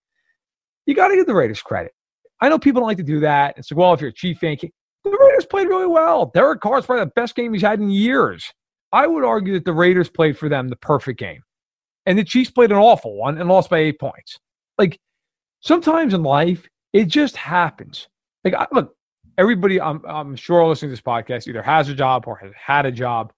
you 0.87 0.95
got 0.95 1.09
to 1.09 1.17
give 1.17 1.27
the 1.27 1.35
Raiders 1.35 1.63
credit. 1.63 1.93
I 2.41 2.49
know 2.49 2.59
people 2.59 2.81
don't 2.81 2.89
like 2.89 2.97
to 2.97 3.03
do 3.03 3.21
that. 3.21 3.59
It's 3.59 3.71
like, 3.71 3.79
well, 3.79 3.93
if 3.93 4.01
you're 4.01 4.11
a 4.11 4.15
Chief 4.15 4.39
fan, 4.39 4.57
the 5.11 5.19
Raiders 5.19 5.47
played 5.47 5.69
really 5.69 5.87
well. 5.87 6.27
Derek 6.35 6.61
Carr's 6.61 6.87
probably 6.87 7.05
the 7.05 7.13
best 7.17 7.35
game 7.35 7.53
he's 7.53 7.63
had 7.63 7.81
in 7.81 7.91
years. 7.91 8.53
I 8.93 9.07
would 9.07 9.25
argue 9.25 9.55
that 9.55 9.65
the 9.65 9.73
Raiders 9.73 10.09
played 10.09 10.39
for 10.39 10.49
them 10.49 10.69
the 10.69 10.77
perfect 10.77 11.19
game. 11.19 11.43
And 12.07 12.19
the 12.19 12.25
Chiefs 12.25 12.51
played 12.51 12.71
an 12.71 12.79
awful 12.79 13.17
one 13.17 13.39
and 13.39 13.49
lost 13.49 13.71
by 13.71 13.79
eight 13.79 13.99
points. 13.99 14.39
Like 14.79 14.99
sometimes 15.61 16.15
in 16.15 16.23
life, 16.23 16.69
it 16.93 17.07
just 17.07 17.37
happens. 17.37 18.09
Like, 18.45 18.55
I, 18.55 18.67
look, 18.73 18.95
everybody, 19.37 19.81
I'm, 19.81 20.01
I'm 20.07 20.37
sure 20.37 20.67
listening 20.67 20.91
to 20.91 20.93
this 20.93 21.03
podcast 21.03 21.49
either 21.49 21.63
has 21.63 21.89
a 21.89 21.95
job 21.95 22.25
or 22.27 22.37
has 22.37 22.53
had 22.55 22.87
a 22.87 22.93
job. 22.93 23.33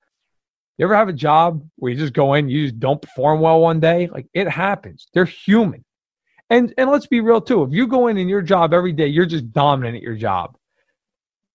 You 0.76 0.84
ever 0.84 0.94
have 0.94 1.08
a 1.08 1.14
job 1.14 1.64
where 1.76 1.90
you 1.90 1.98
just 1.98 2.12
go 2.12 2.34
in, 2.34 2.48
you 2.48 2.66
just 2.66 2.78
don't 2.78 3.00
perform 3.00 3.40
well 3.40 3.60
one 3.60 3.80
day? 3.80 4.08
Like 4.08 4.26
it 4.34 4.48
happens. 4.48 5.08
They're 5.12 5.24
human. 5.24 5.84
And 6.50 6.72
and 6.78 6.90
let's 6.90 7.06
be 7.06 7.20
real 7.20 7.40
too. 7.40 7.62
If 7.62 7.72
you 7.72 7.86
go 7.86 8.06
in 8.06 8.16
in 8.16 8.28
your 8.28 8.42
job 8.42 8.72
every 8.72 8.92
day, 8.92 9.06
you're 9.06 9.26
just 9.26 9.52
dominant 9.52 9.96
at 9.96 10.02
your 10.02 10.14
job. 10.14 10.56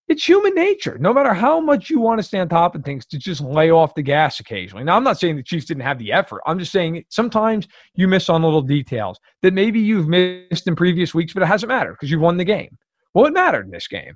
It's 0.07 0.27
human 0.27 0.53
nature. 0.53 0.97
No 0.99 1.13
matter 1.13 1.33
how 1.33 1.61
much 1.61 1.89
you 1.89 1.99
want 1.99 2.19
to 2.19 2.23
stay 2.23 2.39
on 2.39 2.49
top 2.49 2.75
of 2.75 2.83
things, 2.83 3.05
to 3.07 3.17
just 3.17 3.41
lay 3.41 3.71
off 3.71 3.95
the 3.95 4.01
gas 4.01 4.39
occasionally. 4.39 4.83
Now, 4.83 4.97
I'm 4.97 5.03
not 5.03 5.19
saying 5.19 5.37
the 5.37 5.43
Chiefs 5.43 5.65
didn't 5.65 5.83
have 5.83 5.97
the 5.97 6.11
effort. 6.11 6.41
I'm 6.45 6.59
just 6.59 6.71
saying 6.73 7.05
sometimes 7.09 7.67
you 7.95 8.07
miss 8.07 8.29
on 8.29 8.43
little 8.43 8.61
details 8.61 9.19
that 9.41 9.53
maybe 9.53 9.79
you've 9.79 10.09
missed 10.09 10.67
in 10.67 10.75
previous 10.75 11.13
weeks, 11.13 11.33
but 11.33 11.43
it 11.43 11.47
hasn't 11.47 11.69
mattered 11.69 11.93
because 11.93 12.11
you 12.11 12.19
won 12.19 12.37
the 12.37 12.43
game. 12.43 12.77
Well, 13.13 13.25
it 13.25 13.33
mattered 13.33 13.65
in 13.65 13.71
this 13.71 13.87
game. 13.87 14.15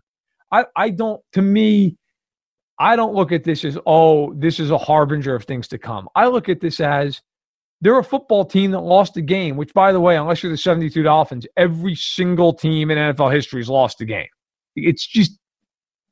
I, 0.52 0.66
I 0.76 0.90
don't, 0.90 1.22
to 1.34 1.42
me, 1.42 1.98
I 2.80 2.96
don't 2.96 3.16
look 3.16 3.32
at 3.32 3.44
this 3.44 3.64
as, 3.64 3.78
oh, 3.86 4.34
this 4.34 4.60
is 4.60 4.72
a 4.72 4.78
harbinger 4.78 5.36
of 5.36 5.46
things 5.46 5.68
to 5.70 5.78
come. 5.78 6.10
I 6.16 6.28
look 6.28 6.50
at 6.50 6.60
this 6.60 6.80
as 6.80 7.22
they're 7.82 7.98
a 7.98 8.04
football 8.04 8.46
team 8.46 8.72
that 8.72 8.80
lost 8.80 9.18
a 9.18 9.22
game, 9.22 9.56
which, 9.56 9.74
by 9.74 9.92
the 9.92 10.00
way, 10.00 10.16
unless 10.18 10.44
you're 10.44 10.52
the 10.52 10.58
72 10.58 11.02
Dolphins, 11.04 11.48
every 11.58 11.96
single 11.96 12.54
team 12.54 12.92
in 12.92 12.98
NFL 12.98 13.34
history 13.34 13.62
has 13.62 13.70
lost 13.70 14.02
a 14.02 14.06
game. 14.06 14.28
It's 14.76 15.06
just, 15.06 15.38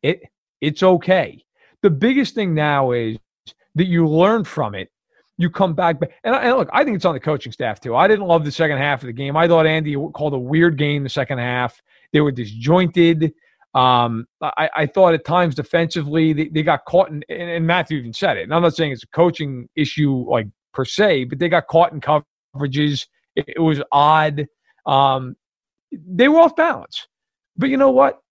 it 0.05 0.21
it's 0.61 0.83
okay. 0.83 1.43
the 1.81 1.89
biggest 1.89 2.33
thing 2.35 2.53
now 2.53 2.91
is 2.91 3.17
that 3.75 3.85
you 3.85 4.07
learn 4.07 4.43
from 4.43 4.73
it. 4.73 4.89
You 5.37 5.49
come 5.49 5.73
back, 5.73 5.97
and, 6.23 6.33
and 6.33 6.57
look, 6.57 6.69
I 6.71 6.85
think 6.85 6.95
it's 6.95 7.03
on 7.03 7.13
the 7.13 7.19
coaching 7.19 7.51
staff 7.51 7.81
too. 7.81 7.93
I 7.93 8.07
didn't 8.07 8.25
love 8.25 8.45
the 8.45 8.51
second 8.51 8.77
half 8.77 9.01
of 9.01 9.07
the 9.07 9.13
game. 9.13 9.35
I 9.35 9.49
thought 9.49 9.67
Andy 9.67 9.95
called 10.13 10.33
a 10.33 10.39
weird 10.39 10.77
game 10.77 11.03
the 11.03 11.09
second 11.09 11.39
half. 11.39 11.81
They 12.13 12.21
were 12.21 12.31
disjointed. 12.31 13.33
Um, 13.73 14.25
I, 14.41 14.69
I, 14.73 14.85
thought 14.85 15.13
at 15.13 15.25
times 15.25 15.53
defensively 15.53 16.31
they, 16.31 16.47
they 16.47 16.63
got 16.63 16.85
caught 16.85 17.09
in, 17.09 17.25
and, 17.27 17.49
and 17.49 17.67
Mathieu 17.67 17.97
even 17.97 18.13
said 18.13 18.37
it. 18.37 18.43
And 18.43 18.53
I'm 18.53 18.61
not 18.61 18.73
saying 18.73 18.93
it's 18.93 19.03
a 19.03 19.07
coaching 19.07 19.67
issue 19.75 20.23
like 20.29 20.47
per 20.73 20.85
se, 20.85 21.25
but 21.25 21.39
they 21.39 21.49
got 21.49 21.67
caught 21.67 21.91
in 21.91 21.99
coverages. 21.99 23.05
It, 23.35 23.45
it 23.57 23.59
was 23.59 23.81
odd. 23.91 24.47
Um, 24.85 25.35
they 25.91 26.29
were 26.29 26.39
off 26.39 26.55
balance. 26.55 27.05
But 27.57 27.69
you 27.69 27.75
know 27.75 27.91
what? 27.91 28.21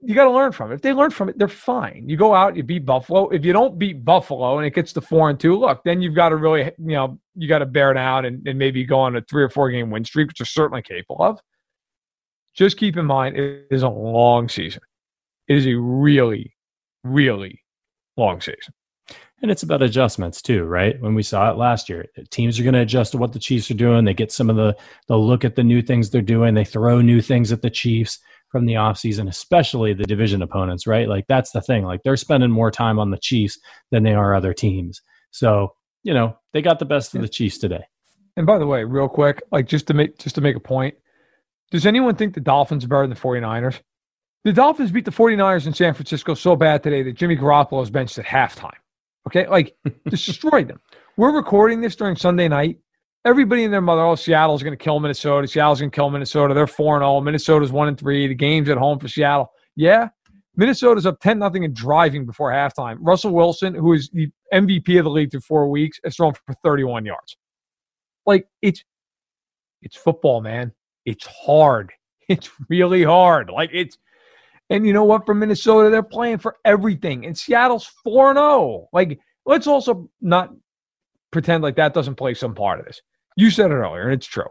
You 0.00 0.14
got 0.14 0.24
to 0.24 0.30
learn 0.30 0.52
from 0.52 0.70
it. 0.70 0.76
If 0.76 0.82
they 0.82 0.92
learn 0.92 1.10
from 1.10 1.28
it, 1.28 1.38
they're 1.38 1.48
fine. 1.48 2.04
You 2.08 2.16
go 2.16 2.32
out, 2.32 2.56
you 2.56 2.62
beat 2.62 2.86
Buffalo. 2.86 3.28
If 3.30 3.44
you 3.44 3.52
don't 3.52 3.78
beat 3.78 4.04
Buffalo 4.04 4.58
and 4.58 4.66
it 4.66 4.72
gets 4.74 4.92
to 4.92 5.00
four 5.00 5.28
and 5.28 5.40
two, 5.40 5.56
look, 5.58 5.82
then 5.84 6.00
you've 6.00 6.14
got 6.14 6.28
to 6.28 6.36
really, 6.36 6.62
you 6.78 6.94
know, 6.94 7.18
you 7.34 7.48
got 7.48 7.58
to 7.58 7.66
bear 7.66 7.92
down 7.94 8.24
and, 8.24 8.46
and 8.46 8.58
maybe 8.58 8.84
go 8.84 9.00
on 9.00 9.16
a 9.16 9.22
three 9.22 9.42
or 9.42 9.48
four 9.48 9.70
game 9.70 9.90
win 9.90 10.04
streak, 10.04 10.28
which 10.28 10.38
you're 10.38 10.46
certainly 10.46 10.82
capable 10.82 11.20
of. 11.20 11.40
Just 12.54 12.76
keep 12.76 12.96
in 12.96 13.06
mind, 13.06 13.36
it 13.36 13.66
is 13.70 13.82
a 13.82 13.88
long 13.88 14.48
season. 14.48 14.82
It 15.48 15.56
is 15.56 15.66
a 15.66 15.74
really, 15.74 16.54
really 17.02 17.62
long 18.16 18.40
season. 18.40 18.74
And 19.40 19.50
it's 19.50 19.62
about 19.62 19.82
adjustments 19.82 20.42
too, 20.42 20.64
right? 20.64 21.00
When 21.00 21.14
we 21.14 21.22
saw 21.22 21.50
it 21.50 21.56
last 21.56 21.88
year, 21.88 22.06
teams 22.30 22.58
are 22.58 22.64
going 22.64 22.74
to 22.74 22.80
adjust 22.80 23.12
to 23.12 23.18
what 23.18 23.32
the 23.32 23.38
Chiefs 23.38 23.70
are 23.70 23.74
doing. 23.74 24.04
They 24.04 24.14
get 24.14 24.32
some 24.32 24.50
of 24.50 24.56
the, 24.56 24.76
they'll 25.08 25.24
look 25.24 25.44
at 25.44 25.54
the 25.54 25.62
new 25.62 25.80
things 25.82 26.10
they're 26.10 26.22
doing. 26.22 26.54
They 26.54 26.64
throw 26.64 27.00
new 27.00 27.20
things 27.20 27.52
at 27.52 27.62
the 27.62 27.70
Chiefs 27.70 28.18
from 28.50 28.66
the 28.66 28.74
offseason, 28.74 29.28
especially 29.28 29.92
the 29.92 30.04
division 30.04 30.42
opponents, 30.42 30.86
right? 30.86 31.08
Like 31.08 31.26
that's 31.28 31.50
the 31.52 31.60
thing. 31.60 31.84
Like 31.84 32.02
they're 32.02 32.16
spending 32.16 32.50
more 32.50 32.70
time 32.70 32.98
on 32.98 33.10
the 33.10 33.18
Chiefs 33.18 33.58
than 33.90 34.02
they 34.02 34.14
are 34.14 34.34
other 34.34 34.54
teams. 34.54 35.00
So, 35.30 35.74
you 36.02 36.14
know, 36.14 36.36
they 36.52 36.62
got 36.62 36.78
the 36.78 36.84
best 36.84 37.14
of 37.14 37.20
the 37.20 37.28
Chiefs 37.28 37.58
today. 37.58 37.84
And 38.36 38.46
by 38.46 38.58
the 38.58 38.66
way, 38.66 38.84
real 38.84 39.08
quick, 39.08 39.42
like 39.52 39.66
just 39.66 39.86
to 39.88 39.94
make 39.94 40.18
just 40.18 40.36
to 40.36 40.40
make 40.40 40.56
a 40.56 40.60
point, 40.60 40.94
does 41.70 41.86
anyone 41.86 42.14
think 42.14 42.34
the 42.34 42.40
Dolphins 42.40 42.84
are 42.84 42.88
better 42.88 43.02
than 43.02 43.10
the 43.10 43.16
49ers? 43.16 43.80
The 44.44 44.52
Dolphins 44.52 44.92
beat 44.92 45.04
the 45.04 45.10
49ers 45.10 45.66
in 45.66 45.74
San 45.74 45.92
Francisco 45.92 46.34
so 46.34 46.56
bad 46.56 46.82
today 46.82 47.02
that 47.02 47.14
Jimmy 47.14 47.36
Garoppolo 47.36 47.80
was 47.80 47.90
benched 47.90 48.18
at 48.18 48.24
halftime. 48.24 48.70
Okay, 49.26 49.46
like 49.48 49.76
destroyed 50.08 50.68
them. 50.68 50.80
We're 51.16 51.34
recording 51.34 51.80
this 51.80 51.96
during 51.96 52.16
Sunday 52.16 52.48
night. 52.48 52.78
Everybody 53.28 53.64
and 53.64 53.74
their 53.74 53.82
mother, 53.82 54.00
oh, 54.00 54.14
Seattle's 54.14 54.62
going 54.62 54.72
to 54.72 54.82
kill 54.82 55.00
Minnesota. 55.00 55.46
Seattle's 55.46 55.80
going 55.80 55.90
to 55.90 55.94
kill 55.94 56.08
Minnesota. 56.08 56.54
They're 56.54 56.66
4 56.66 57.00
0. 57.00 57.20
Minnesota's 57.20 57.70
1 57.70 57.88
and 57.88 57.98
3. 57.98 58.26
The 58.26 58.34
game's 58.34 58.70
at 58.70 58.78
home 58.78 58.98
for 58.98 59.06
Seattle. 59.06 59.52
Yeah, 59.76 60.08
Minnesota's 60.56 61.04
up 61.04 61.20
10 61.20 61.38
nothing 61.38 61.66
and 61.66 61.74
driving 61.74 62.24
before 62.24 62.50
halftime. 62.50 62.96
Russell 63.00 63.34
Wilson, 63.34 63.74
who 63.74 63.92
is 63.92 64.08
the 64.14 64.28
MVP 64.54 64.98
of 64.98 65.04
the 65.04 65.10
league 65.10 65.30
through 65.30 65.42
four 65.42 65.68
weeks, 65.68 66.00
has 66.04 66.16
thrown 66.16 66.32
for 66.32 66.54
31 66.64 67.04
yards. 67.04 67.36
Like, 68.24 68.48
it's 68.62 68.82
it's 69.82 69.94
football, 69.94 70.40
man. 70.40 70.72
It's 71.04 71.26
hard. 71.26 71.92
It's 72.30 72.50
really 72.68 73.02
hard. 73.02 73.48
Like, 73.48 73.70
it's 73.72 73.96
and 74.68 74.86
you 74.86 74.92
know 74.92 75.04
what? 75.04 75.24
For 75.24 75.32
Minnesota, 75.34 75.88
they're 75.88 76.02
playing 76.02 76.36
for 76.36 76.56
everything. 76.62 77.24
And 77.24 77.36
Seattle's 77.36 77.86
4 78.04 78.34
0. 78.34 78.88
Like, 78.92 79.18
let's 79.46 79.66
also 79.66 80.10
not 80.20 80.50
pretend 81.30 81.62
like 81.62 81.76
that 81.76 81.94
doesn't 81.94 82.16
play 82.16 82.34
some 82.34 82.54
part 82.54 82.80
of 82.80 82.84
this. 82.86 83.00
You 83.38 83.52
said 83.52 83.70
it 83.70 83.74
earlier, 83.74 84.02
and 84.02 84.12
it's 84.12 84.26
true. 84.26 84.50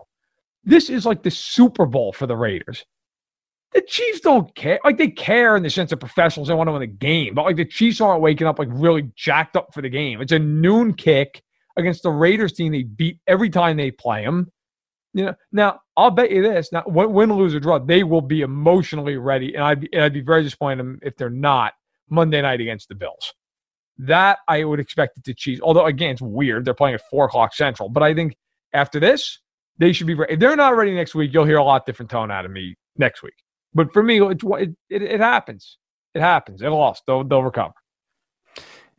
This 0.63 0.89
is 0.89 1.05
like 1.05 1.21
the 1.21 1.29
Super 1.29 1.85
Bowl 1.85 2.13
for 2.13 2.25
the 2.25 2.37
Raiders. 2.37 2.85
The 3.73 3.81
Chiefs 3.81 4.21
don't 4.21 4.55
care. 4.55 4.79
Like, 4.85 4.97
they 4.97 5.09
care 5.09 5.57
in 5.57 5.63
the 5.63 5.69
sense 5.69 5.91
of 5.91 5.99
professionals. 5.99 6.47
They 6.47 6.53
want 6.53 6.69
to 6.69 6.71
win 6.71 6.79
the 6.79 6.87
game. 6.87 7.35
But, 7.35 7.43
like, 7.43 7.57
the 7.57 7.65
Chiefs 7.65 7.99
aren't 7.99 8.21
waking 8.21 8.47
up, 8.47 8.59
like, 8.59 8.69
really 8.71 9.11
jacked 9.13 9.57
up 9.57 9.73
for 9.73 9.81
the 9.81 9.89
game. 9.89 10.21
It's 10.21 10.31
a 10.31 10.39
noon 10.39 10.93
kick 10.93 11.43
against 11.75 12.03
the 12.03 12.11
Raiders 12.11 12.53
team 12.53 12.71
they 12.71 12.83
beat 12.83 13.19
every 13.27 13.49
time 13.49 13.75
they 13.75 13.91
play 13.91 14.23
them. 14.23 14.49
You 15.13 15.25
know, 15.25 15.35
now 15.51 15.81
I'll 15.97 16.11
bet 16.11 16.31
you 16.31 16.41
this: 16.41 16.71
now, 16.71 16.83
win, 16.87 17.33
lose, 17.33 17.53
or 17.53 17.59
draw, 17.59 17.79
they 17.79 18.03
will 18.03 18.21
be 18.21 18.39
emotionally 18.39 19.17
ready, 19.17 19.53
and 19.53 19.65
I'd 19.65 19.81
be, 19.81 19.89
and 19.91 20.03
I'd 20.03 20.13
be 20.13 20.21
very 20.21 20.43
disappointed 20.43 20.99
if 21.01 21.17
they're 21.17 21.29
not 21.29 21.73
Monday 22.09 22.41
night 22.41 22.61
against 22.61 22.87
the 22.87 22.95
Bills. 22.95 23.33
That 23.97 24.39
I 24.47 24.63
would 24.63 24.79
expect 24.79 25.17
it 25.17 25.25
to 25.25 25.33
cheese. 25.33 25.59
Although 25.61 25.87
again, 25.87 26.11
it's 26.11 26.21
weird; 26.21 26.63
they're 26.63 26.73
playing 26.73 26.95
at 26.95 27.01
four 27.09 27.25
o'clock 27.25 27.53
Central. 27.53 27.89
But 27.89 28.03
I 28.03 28.13
think 28.13 28.37
after 28.73 28.99
this, 28.99 29.39
they 29.77 29.93
should 29.93 30.07
be 30.07 30.13
ready. 30.13 30.33
If 30.33 30.39
they're 30.39 30.55
not 30.55 30.75
ready 30.75 30.93
next 30.93 31.15
week, 31.15 31.33
you'll 31.33 31.45
hear 31.45 31.57
a 31.57 31.63
lot 31.63 31.85
different 31.85 32.11
tone 32.11 32.31
out 32.31 32.45
of 32.45 32.51
me 32.51 32.75
next 32.97 33.23
week. 33.23 33.35
But 33.73 33.93
for 33.93 34.01
me, 34.01 34.21
it, 34.21 34.41
it, 34.89 35.01
it 35.01 35.19
happens. 35.19 35.77
It 36.13 36.21
happens. 36.21 36.61
They 36.61 36.67
lost. 36.67 37.03
They'll, 37.05 37.23
they'll 37.23 37.43
recover. 37.43 37.73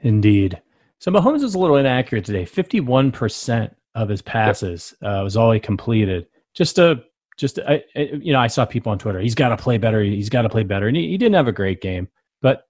Indeed. 0.01 0.61
So 1.01 1.11
Mahomes 1.11 1.43
was 1.43 1.55
a 1.55 1.59
little 1.59 1.77
inaccurate 1.77 2.25
today. 2.25 2.45
Fifty-one 2.45 3.13
percent 3.13 3.75
of 3.95 4.09
his 4.09 4.23
passes 4.23 4.95
uh, 5.03 5.21
was 5.23 5.37
all 5.37 5.51
he 5.51 5.61
completed. 5.61 6.27
Just 6.55 6.79
a 6.79 7.03
just 7.37 7.61
I, 7.61 7.85
you 7.95 8.33
know, 8.33 8.41
I 8.41 8.49
saw 8.49 8.65
people 8.65 8.91
on 8.93 8.99
Twitter. 8.99 9.21
He's 9.21 9.35
got 9.35 9.51
to 9.51 9.57
play 9.57 9.79
better. 9.79 10.03
He's 10.03 10.29
got 10.29 10.43
to 10.43 10.49
play 10.49 10.65
better, 10.65 10.89
and 10.89 10.97
he, 10.97 11.09
he, 11.09 11.19
didn't 11.19 11.37
have 11.37 11.47
a 11.47 11.53
great 11.53 11.81
game. 11.81 12.09
But 12.43 12.65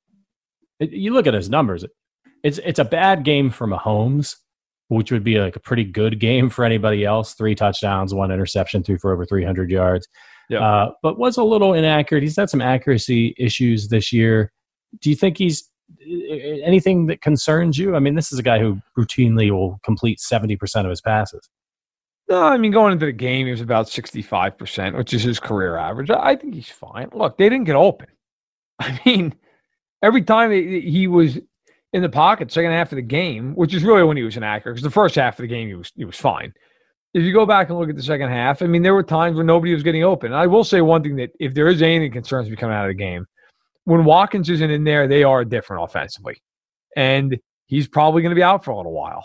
it, 0.78 0.90
you 0.90 1.12
look 1.12 1.26
at 1.26 1.34
his 1.34 1.48
numbers. 1.48 1.84
It's 2.42 2.58
it's 2.58 2.78
a 2.78 2.84
bad 2.84 3.24
game 3.24 3.50
for 3.50 3.66
Mahomes, 3.66 4.36
which 4.88 5.12
would 5.12 5.24
be 5.24 5.38
like 5.38 5.56
a 5.56 5.60
pretty 5.60 5.84
good 5.84 6.18
game 6.18 6.50
for 6.50 6.64
anybody 6.64 7.04
else. 7.04 7.34
Three 7.34 7.54
touchdowns, 7.54 8.12
one 8.14 8.30
interception, 8.30 8.82
threw 8.82 8.98
for 8.98 9.12
over 9.12 9.24
three 9.24 9.44
hundred 9.44 9.70
yards. 9.70 10.08
Yeah. 10.48 10.60
Uh, 10.60 10.92
but 11.02 11.18
was 11.18 11.36
a 11.36 11.44
little 11.44 11.74
inaccurate. 11.74 12.22
He's 12.22 12.36
had 12.36 12.50
some 12.50 12.62
accuracy 12.62 13.34
issues 13.38 13.88
this 13.88 14.12
year. 14.12 14.52
Do 15.00 15.10
you 15.10 15.16
think 15.16 15.36
he's 15.36 15.70
anything 16.62 17.06
that 17.06 17.20
concerns 17.20 17.78
you? 17.78 17.94
I 17.94 17.98
mean, 17.98 18.14
this 18.14 18.32
is 18.32 18.38
a 18.38 18.42
guy 18.42 18.58
who 18.58 18.80
routinely 18.96 19.50
will 19.50 19.78
complete 19.84 20.18
70% 20.18 20.84
of 20.84 20.90
his 20.90 21.00
passes. 21.00 21.48
No, 22.28 22.42
I 22.42 22.58
mean, 22.58 22.72
going 22.72 22.92
into 22.92 23.06
the 23.06 23.12
game, 23.12 23.46
he 23.46 23.52
was 23.52 23.62
about 23.62 23.86
65%, 23.86 24.96
which 24.96 25.14
is 25.14 25.22
his 25.22 25.40
career 25.40 25.76
average. 25.76 26.10
I 26.10 26.36
think 26.36 26.54
he's 26.54 26.68
fine. 26.68 27.08
Look, 27.12 27.38
they 27.38 27.48
didn't 27.48 27.64
get 27.64 27.76
open. 27.76 28.08
I 28.78 29.00
mean, 29.04 29.34
every 30.02 30.22
time 30.22 30.50
he 30.52 31.06
was 31.06 31.38
in 31.92 32.02
the 32.02 32.08
pocket, 32.08 32.52
second 32.52 32.72
half 32.72 32.92
of 32.92 32.96
the 32.96 33.02
game, 33.02 33.54
which 33.54 33.74
is 33.74 33.82
really 33.82 34.02
when 34.02 34.16
he 34.16 34.22
was 34.22 34.36
inaccurate, 34.36 34.74
because 34.74 34.82
the 34.82 34.90
first 34.90 35.14
half 35.14 35.38
of 35.38 35.42
the 35.42 35.48
game, 35.48 35.68
he 35.68 35.74
was, 35.74 35.92
he 35.96 36.04
was 36.04 36.16
fine. 36.16 36.52
If 37.14 37.22
you 37.22 37.32
go 37.32 37.46
back 37.46 37.70
and 37.70 37.78
look 37.78 37.88
at 37.88 37.96
the 37.96 38.02
second 38.02 38.28
half, 38.28 38.60
I 38.60 38.66
mean, 38.66 38.82
there 38.82 38.94
were 38.94 39.02
times 39.02 39.36
where 39.36 39.44
nobody 39.44 39.72
was 39.72 39.82
getting 39.82 40.04
open. 40.04 40.32
I 40.32 40.46
will 40.46 40.64
say 40.64 40.82
one 40.82 41.02
thing 41.02 41.16
that 41.16 41.30
if 41.40 41.54
there 41.54 41.68
is 41.68 41.80
anything 41.80 42.12
concerns 42.12 42.50
me 42.50 42.56
coming 42.56 42.76
out 42.76 42.84
of 42.84 42.90
the 42.90 43.02
game, 43.02 43.26
when 43.84 44.04
Watkins 44.04 44.50
isn't 44.50 44.70
in 44.70 44.84
there, 44.84 45.08
they 45.08 45.24
are 45.24 45.44
different 45.44 45.84
offensively. 45.84 46.42
And 46.94 47.38
he's 47.66 47.88
probably 47.88 48.20
going 48.20 48.30
to 48.30 48.36
be 48.36 48.42
out 48.42 48.62
for 48.62 48.72
a 48.72 48.76
little 48.76 48.92
while. 48.92 49.24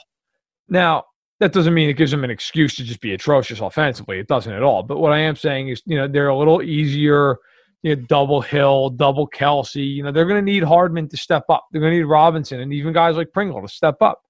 Now, 0.69 1.03
that 1.41 1.51
doesn't 1.51 1.73
mean 1.73 1.89
it 1.89 1.97
gives 1.97 2.11
them 2.11 2.23
an 2.23 2.29
excuse 2.29 2.75
to 2.75 2.83
just 2.85 3.01
be 3.01 3.13
atrocious 3.13 3.59
offensively. 3.59 4.19
It 4.19 4.27
doesn't 4.27 4.53
at 4.53 4.63
all. 4.63 4.81
But 4.83 4.99
what 4.99 5.11
I 5.11 5.19
am 5.19 5.35
saying 5.35 5.67
is, 5.67 5.81
you 5.85 5.97
know, 5.97 6.07
they're 6.07 6.29
a 6.29 6.37
little 6.37 6.61
easier, 6.61 7.37
you 7.83 7.95
know, 7.95 8.01
double 8.03 8.41
Hill, 8.41 8.89
double 8.89 9.27
Kelce. 9.27 9.95
You 9.95 10.03
know, 10.03 10.11
they're 10.11 10.25
going 10.25 10.43
to 10.43 10.51
need 10.51 10.63
Hardman 10.63 11.07
to 11.09 11.17
step 11.17 11.43
up. 11.49 11.67
They're 11.71 11.81
going 11.81 11.93
to 11.93 11.97
need 11.97 12.05
Robinson 12.05 12.59
and 12.59 12.73
even 12.73 12.93
guys 12.93 13.15
like 13.15 13.31
Pringle 13.31 13.61
to 13.61 13.67
step 13.67 14.01
up. 14.01 14.21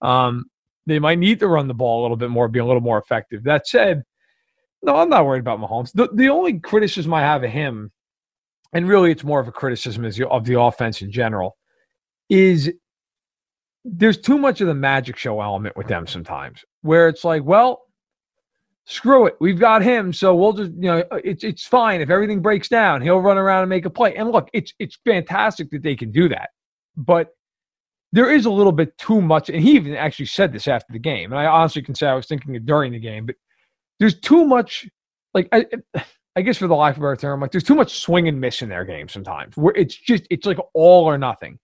Um, 0.00 0.46
they 0.86 0.98
might 0.98 1.18
need 1.18 1.38
to 1.40 1.48
run 1.48 1.68
the 1.68 1.74
ball 1.74 2.00
a 2.00 2.02
little 2.02 2.16
bit 2.16 2.30
more, 2.30 2.48
be 2.48 2.58
a 2.58 2.64
little 2.64 2.80
more 2.80 2.98
effective. 2.98 3.44
That 3.44 3.68
said, 3.68 4.02
no, 4.82 4.96
I'm 4.96 5.10
not 5.10 5.26
worried 5.26 5.40
about 5.40 5.60
Mahomes. 5.60 5.92
The, 5.92 6.08
the 6.12 6.28
only 6.28 6.58
criticism 6.58 7.12
I 7.14 7.20
have 7.20 7.44
of 7.44 7.50
him 7.50 7.92
and 8.72 8.88
really 8.88 9.10
it's 9.10 9.24
more 9.24 9.40
of 9.40 9.48
a 9.48 9.52
criticism 9.52 10.04
of 10.04 10.44
the 10.44 10.60
offense 10.60 11.02
in 11.02 11.10
general, 11.10 11.56
is 12.28 12.72
there's 13.84 14.18
too 14.18 14.38
much 14.38 14.60
of 14.60 14.66
the 14.66 14.74
magic 14.74 15.16
show 15.16 15.40
element 15.40 15.76
with 15.76 15.88
them 15.88 16.06
sometimes, 16.06 16.64
where 16.82 17.08
it's 17.08 17.24
like, 17.24 17.44
well, 17.44 17.82
screw 18.86 19.26
it, 19.26 19.36
we've 19.40 19.58
got 19.58 19.82
him, 19.82 20.12
so 20.12 20.34
we'll 20.34 20.52
just, 20.52 20.72
you 20.72 20.82
know, 20.82 21.04
it's 21.24 21.44
it's 21.44 21.66
fine 21.66 22.00
if 22.00 22.10
everything 22.10 22.40
breaks 22.40 22.68
down, 22.68 23.02
he'll 23.02 23.20
run 23.20 23.38
around 23.38 23.62
and 23.62 23.70
make 23.70 23.84
a 23.84 23.90
play. 23.90 24.14
And 24.16 24.30
look, 24.30 24.48
it's 24.52 24.72
it's 24.78 24.98
fantastic 25.04 25.70
that 25.70 25.82
they 25.82 25.96
can 25.96 26.12
do 26.12 26.28
that, 26.28 26.50
but 26.96 27.28
there 28.12 28.30
is 28.30 28.44
a 28.44 28.50
little 28.50 28.72
bit 28.72 28.96
too 28.98 29.22
much, 29.22 29.48
and 29.48 29.62
he 29.62 29.72
even 29.72 29.94
actually 29.94 30.26
said 30.26 30.52
this 30.52 30.68
after 30.68 30.92
the 30.92 30.98
game, 30.98 31.32
and 31.32 31.40
I 31.40 31.46
honestly 31.46 31.82
can 31.82 31.94
say 31.94 32.06
I 32.06 32.14
was 32.14 32.26
thinking 32.26 32.54
it 32.54 32.66
during 32.66 32.92
the 32.92 33.00
game, 33.00 33.26
but 33.26 33.36
there's 33.98 34.18
too 34.18 34.44
much, 34.44 34.88
like. 35.34 35.48
I, 35.52 35.66
I 36.34 36.40
guess 36.40 36.56
for 36.56 36.66
the 36.66 36.74
life 36.74 36.96
of 36.96 37.02
our 37.02 37.16
term, 37.16 37.40
like 37.40 37.50
there's 37.50 37.62
too 37.62 37.74
much 37.74 38.00
swing 38.00 38.26
and 38.26 38.40
miss 38.40 38.62
in 38.62 38.70
their 38.70 38.86
game 38.86 39.08
sometimes. 39.08 39.54
Where 39.56 39.74
it's 39.76 39.94
just 39.94 40.26
it's 40.30 40.46
like 40.46 40.58
all 40.72 41.04
or 41.04 41.18
nothing. 41.18 41.58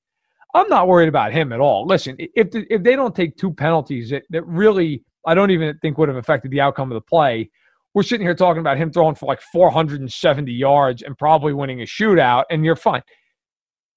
I'm 0.54 0.68
not 0.68 0.88
worried 0.88 1.09
about 1.09 1.33
him 1.33 1.52
at 1.52 1.61
all. 1.61 1.87
Listen, 1.87 2.16
if 2.18 2.50
the, 2.50 2.66
if 2.72 2.83
they 2.83 2.96
don't 2.96 3.14
take 3.14 3.37
two 3.37 3.52
penalties 3.52 4.11
that, 4.11 4.24
that 4.31 4.46
really 4.46 5.04
I 5.26 5.35
don't 5.35 5.50
even 5.50 5.78
think 5.78 5.98
would 5.98 6.09
have 6.09 6.16
affected 6.16 6.50
the 6.50 6.61
outcome 6.61 6.90
of 6.90 6.94
the 6.94 7.00
play, 7.00 7.50
we're 7.94 8.02
sitting 8.02 8.26
here 8.26 8.35
talking 8.35 8.61
about 8.61 8.76
him 8.76 8.92
throwing 8.92 9.14
for 9.14 9.26
like 9.26 9.40
470 9.52 10.52
yards 10.52 11.02
and 11.02 11.16
probably 11.18 11.52
winning 11.52 11.81
a 11.81 11.85
shootout, 11.85 12.44
and 12.50 12.64
you're 12.64 12.76
fine. 12.76 13.02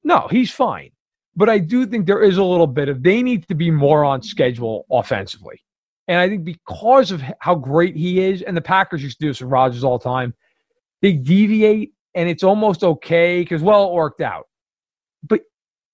No, 0.03 0.27
he's 0.31 0.51
fine. 0.51 0.91
But 1.35 1.49
I 1.49 1.59
do 1.59 1.85
think 1.85 2.07
there 2.07 2.23
is 2.23 2.37
a 2.37 2.43
little 2.43 2.67
bit 2.67 2.89
of 2.89 3.03
they 3.03 3.21
need 3.21 3.47
to 3.47 3.55
be 3.55 3.71
more 3.71 4.03
on 4.03 4.21
schedule 4.21 4.85
offensively. 4.91 5.61
And 6.07 6.17
I 6.17 6.27
think 6.27 6.43
because 6.43 7.11
of 7.11 7.23
how 7.39 7.55
great 7.55 7.95
he 7.95 8.19
is, 8.19 8.41
and 8.41 8.57
the 8.57 8.61
Packers 8.61 9.03
used 9.03 9.19
to 9.19 9.25
do 9.25 9.29
this 9.29 9.41
with 9.41 9.49
Rodgers 9.49 9.83
all 9.83 9.97
the 9.97 10.03
time, 10.03 10.33
they 11.01 11.13
deviate 11.13 11.93
and 12.15 12.27
it's 12.27 12.43
almost 12.43 12.83
okay 12.83 13.41
because, 13.41 13.61
well, 13.61 13.89
it 13.89 13.93
worked 13.93 14.21
out. 14.21 14.47
But 15.23 15.41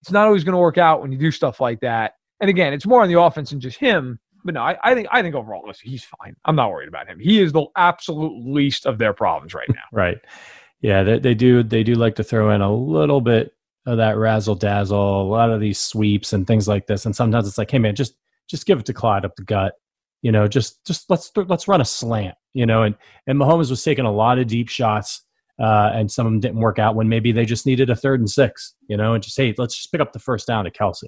It's 0.02 0.12
not 0.12 0.26
always 0.26 0.44
going 0.44 0.54
to 0.54 0.60
work 0.60 0.78
out 0.78 1.02
when 1.02 1.12
you 1.12 1.18
do 1.18 1.32
stuff 1.32 1.60
like 1.60 1.82
that. 1.82 2.14
And 2.40 2.50
again, 2.50 2.74
it's 2.74 2.86
more 2.88 3.02
on 3.02 3.10
the 3.10 3.20
offense 3.20 3.50
than 3.50 3.60
just 3.60 3.78
him. 3.78 4.20
But 4.48 4.54
no, 4.54 4.62
I, 4.62 4.78
I 4.82 4.94
think 4.96 5.10
I 5.12 5.22
think 5.22 5.36
overall, 5.36 5.68
listen, 5.68 5.90
he's 5.90 6.06
fine. 6.06 6.34
I'm 6.46 6.56
not 6.56 6.72
worried 6.72 6.88
about 6.88 7.06
him. 7.06 7.20
He 7.20 7.42
is 7.42 7.52
the 7.52 7.66
absolute 7.76 8.46
least 8.46 8.86
of 8.86 8.98
their 8.98 9.12
problems 9.12 9.54
right 9.54 9.68
now. 9.68 9.82
right. 9.92 10.20
Yeah, 10.80 11.04
they, 11.04 11.20
they 11.20 11.36
do 11.36 11.64
they 11.64 11.84
do 11.84 11.96
like 11.96 12.16
to 12.16 12.24
throw 12.24 12.52
in 12.52 12.62
a 12.62 12.74
little 12.74 13.20
bit 13.20 13.52
of 13.86 13.98
that 13.98 14.16
razzle 14.18 14.56
dazzle, 14.56 15.22
a 15.22 15.28
lot 15.28 15.52
of 15.52 15.60
these 15.60 15.78
sweeps 15.78 16.32
and 16.32 16.48
things 16.48 16.66
like 16.66 16.88
this. 16.88 17.06
And 17.06 17.14
sometimes 17.14 17.46
it's 17.46 17.58
like, 17.58 17.70
hey 17.70 17.78
man, 17.78 17.94
just 17.94 18.14
just 18.48 18.66
give 18.66 18.80
it 18.80 18.86
to 18.86 18.94
Clyde 18.94 19.26
up 19.26 19.36
the 19.36 19.44
gut. 19.44 19.74
You 20.22 20.32
know, 20.32 20.48
just 20.48 20.86
just 20.86 21.10
let's 21.10 21.30
let's 21.36 21.68
run 21.68 21.82
a 21.82 21.86
slant. 21.86 22.36
You 22.54 22.66
know, 22.66 22.84
and 22.84 22.96
and 23.28 23.38
Mahomes 23.38 23.70
was 23.70 23.84
taking 23.84 24.06
a 24.06 24.14
lot 24.14 24.40
of 24.40 24.48
deep 24.48 24.70
shots, 24.70 25.26
uh, 25.62 25.92
and 25.94 26.10
some 26.10 26.26
of 26.26 26.32
them 26.32 26.40
didn't 26.40 26.62
work 26.62 26.80
out 26.80 26.96
when 26.96 27.10
maybe 27.10 27.34
they 27.34 27.44
just 27.44 27.66
needed 27.66 27.90
a 27.90 27.98
third 27.98 28.22
and 28.22 28.30
six. 28.30 28.76
You 28.88 28.96
know, 28.96 29.14
and 29.14 29.22
just 29.22 29.36
hey, 29.36 29.54
let's 29.58 29.76
just 29.76 29.92
pick 29.92 30.00
up 30.00 30.14
the 30.14 30.20
first 30.20 30.48
down 30.48 30.64
to 30.64 30.72
Kelce. 30.72 31.04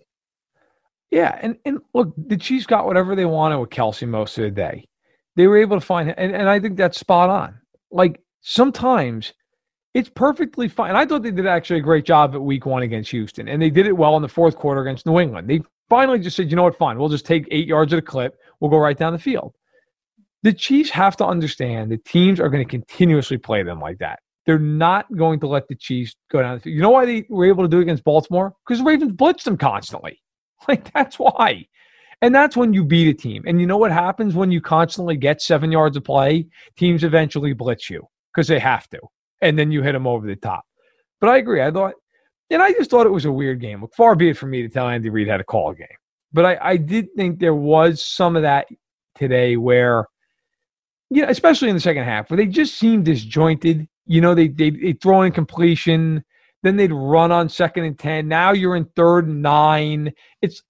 Yeah, 1.12 1.38
and 1.42 1.58
and 1.66 1.80
look, 1.94 2.14
the 2.18 2.38
Chiefs 2.38 2.66
got 2.66 2.86
whatever 2.86 3.16
they 3.16 3.26
wanted 3.26 3.60
with 3.60 3.70
Kelce 3.70 4.08
most 4.08 4.38
of 4.38 4.44
the 4.44 4.52
day. 4.52 4.88
They 5.36 5.48
were 5.48 5.58
able 5.58 5.80
to 5.80 5.86
find, 5.86 6.14
and 6.18 6.36
and 6.36 6.50
I 6.50 6.60
think 6.60 6.78
that's 6.78 7.00
spot 7.00 7.30
on. 7.30 7.60
Like 7.92 8.22
sometimes 8.42 9.34
it's 9.94 10.10
perfectly 10.10 10.68
fine. 10.68 10.90
And 10.90 10.98
I 10.98 11.06
thought 11.06 11.24
they 11.24 11.32
did 11.32 11.48
actually 11.48 11.80
a 11.80 11.84
great 11.84 12.06
job 12.06 12.36
at 12.36 12.42
week 12.42 12.66
one 12.66 12.84
against 12.84 13.12
Houston, 13.12 13.48
and 13.48 13.62
they 13.62 13.70
did 13.70 13.88
it 13.88 13.98
well 13.98 14.16
in 14.16 14.22
the 14.22 14.28
fourth 14.28 14.56
quarter 14.56 14.82
against 14.82 15.06
New 15.06 15.20
England. 15.20 15.50
They 15.50 15.62
finally 15.90 16.20
just 16.20 16.38
said, 16.38 16.50
you 16.50 16.56
know 16.56 16.64
what, 16.64 16.78
fine, 16.78 17.00
we'll 17.00 17.10
just 17.10 17.26
take 17.26 17.48
eight 17.50 17.68
yards 17.68 17.92
at 17.92 18.00
a 18.00 18.04
clip, 18.04 18.38
we'll 18.60 18.70
go 18.70 18.78
right 18.78 18.98
down 18.98 19.14
the 19.14 19.20
field. 19.20 19.56
The 20.44 20.54
Chiefs 20.54 20.90
have 20.92 21.18
to 21.18 21.26
understand 21.26 21.92
that 21.92 22.06
teams 22.06 22.40
are 22.40 22.50
going 22.50 22.64
to 22.64 22.70
continuously 22.70 23.38
play 23.38 23.64
them 23.64 23.82
like 23.82 23.98
that. 23.98 24.20
They're 24.46 24.60
not 24.60 25.14
going 25.16 25.40
to 25.42 25.48
let 25.48 25.68
the 25.68 25.76
Chiefs 25.76 26.16
go 26.32 26.42
down 26.42 26.56
the 26.56 26.62
field. 26.62 26.76
You 26.76 26.82
know 26.82 26.92
why 26.92 27.06
they 27.06 27.26
were 27.30 27.46
able 27.46 27.64
to 27.64 27.68
do 27.68 27.80
it 27.80 27.84
against 27.84 28.04
Baltimore? 28.04 28.54
Because 28.66 28.80
the 28.80 28.86
Ravens 28.86 29.12
blitzed 29.12 29.44
them 29.44 29.58
constantly. 29.58 30.22
Like 30.68 30.92
that's 30.94 31.18
why. 31.18 31.66
And 32.22 32.36
that's 32.36 32.58
when 32.58 32.74
you 32.74 32.84
beat 32.84 33.08
a 33.08 33.14
team. 33.14 33.44
And 33.48 33.62
you 33.62 33.66
know 33.66 33.78
what 33.78 33.92
happens 33.92 34.36
when 34.36 34.52
you 34.52 34.60
constantly 34.60 35.16
get 35.16 35.42
seven 35.42 35.72
yards 35.72 35.96
of 35.96 36.04
play? 36.04 36.48
Teams 36.76 37.06
eventually 37.06 37.54
blitz 37.54 37.90
you 37.90 38.06
because 38.34 38.48
they 38.48 38.60
have 38.60 38.88
to 38.90 39.00
and 39.42 39.58
then 39.58 39.72
you 39.72 39.82
hit 39.82 39.94
them 39.94 40.08
over 40.08 40.28
the 40.28 40.36
top. 40.36 40.64
But 41.20 41.30
I 41.30 41.38
agree. 41.38 41.62
I 41.62 41.72
thought, 41.72 41.94
and 42.50 42.62
I 42.62 42.72
just 42.72 42.90
thought 42.90 43.06
it 43.06 43.12
was 43.12 43.26
a 43.26 43.32
weird 43.32 43.62
game. 43.62 43.84
Far 43.96 44.16
be 44.16 44.30
it 44.30 44.38
from 44.38 44.52
me 44.52 44.62
to 44.62 44.70
tell 44.70 44.88
Andy 44.88 45.10
Reid 45.10 45.28
how 45.28 45.38
to 45.38 45.44
call 45.44 45.72
a 45.72 45.76
game. 45.76 45.88
But 46.32 46.46
I, 46.46 46.58
I 46.62 46.78
did 46.78 47.08
think 47.16 47.40
there 47.40 47.56
was 47.56 48.04
some 48.04 48.36
of 48.36 48.44
that 48.44 48.68
today 49.16 49.58
where, 49.58 50.06
you 51.10 51.24
know, 51.24 51.30
especially 51.30 51.70
in 51.70 51.76
the 51.76 51.82
second 51.82 52.04
half, 52.04 52.30
where 52.30 52.38
they 52.38 52.46
just 52.46 52.76
seemed 52.76 53.06
disjointed. 53.06 53.88
You 54.06 54.22
know, 54.22 54.36
they 54.36 54.48
they 54.48 54.70
they 54.70 54.94
throw 54.94 55.24
in 55.24 55.32
completion, 55.32 56.24
then 56.64 56.76
they'd 56.76 56.92
run 56.92 57.32
on 57.32 57.50
second 57.50 57.86
and 57.86 57.98
ten. 57.98 58.28
Now 58.28 58.52
you're 58.52 58.76
in 58.76 58.86
third 58.96 59.28
and 59.28 59.42
nine. 59.42 60.12
It's 60.42 60.62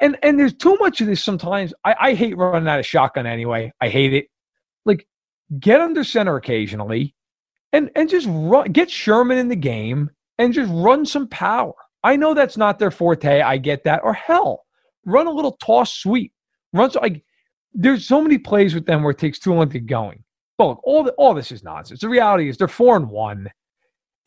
and 0.00 0.18
and 0.22 0.38
there's 0.38 0.54
too 0.54 0.76
much 0.80 1.00
of 1.00 1.06
this 1.06 1.22
sometimes. 1.22 1.72
I, 1.84 1.94
I 2.00 2.14
hate 2.14 2.36
running 2.36 2.68
out 2.68 2.80
of 2.80 2.86
shotgun 2.86 3.26
anyway. 3.26 3.72
I 3.80 3.88
hate 3.88 4.14
it. 4.14 4.26
Like 4.84 5.06
get 5.60 5.80
under 5.80 6.04
center 6.04 6.36
occasionally 6.36 7.14
and 7.72 7.90
and 7.94 8.08
just 8.08 8.26
run, 8.30 8.72
get 8.72 8.90
Sherman 8.90 9.38
in 9.38 9.48
the 9.48 9.56
game 9.56 10.10
and 10.38 10.52
just 10.52 10.70
run 10.72 11.04
some 11.04 11.28
power. 11.28 11.74
I 12.04 12.16
know 12.16 12.34
that's 12.34 12.56
not 12.56 12.78
their 12.78 12.90
forte. 12.90 13.40
I 13.40 13.58
get 13.58 13.84
that. 13.84 14.00
Or 14.04 14.12
hell, 14.12 14.64
run 15.04 15.26
a 15.26 15.32
little 15.32 15.52
toss 15.52 15.92
sweep. 15.92 16.32
Run 16.72 16.90
so 16.90 17.00
like 17.00 17.24
there's 17.74 18.06
so 18.06 18.20
many 18.20 18.38
plays 18.38 18.74
with 18.74 18.86
them 18.86 19.02
where 19.02 19.10
it 19.10 19.18
takes 19.18 19.38
too 19.38 19.52
long 19.52 19.68
to 19.68 19.78
get 19.78 19.86
going. 19.86 20.24
But 20.56 20.68
look, 20.68 20.80
all 20.82 21.04
the, 21.04 21.12
all 21.12 21.34
this 21.34 21.52
is 21.52 21.62
nonsense. 21.62 22.00
The 22.00 22.08
reality 22.08 22.48
is 22.48 22.56
they're 22.56 22.68
four 22.68 22.96
and 22.96 23.08
one, 23.08 23.48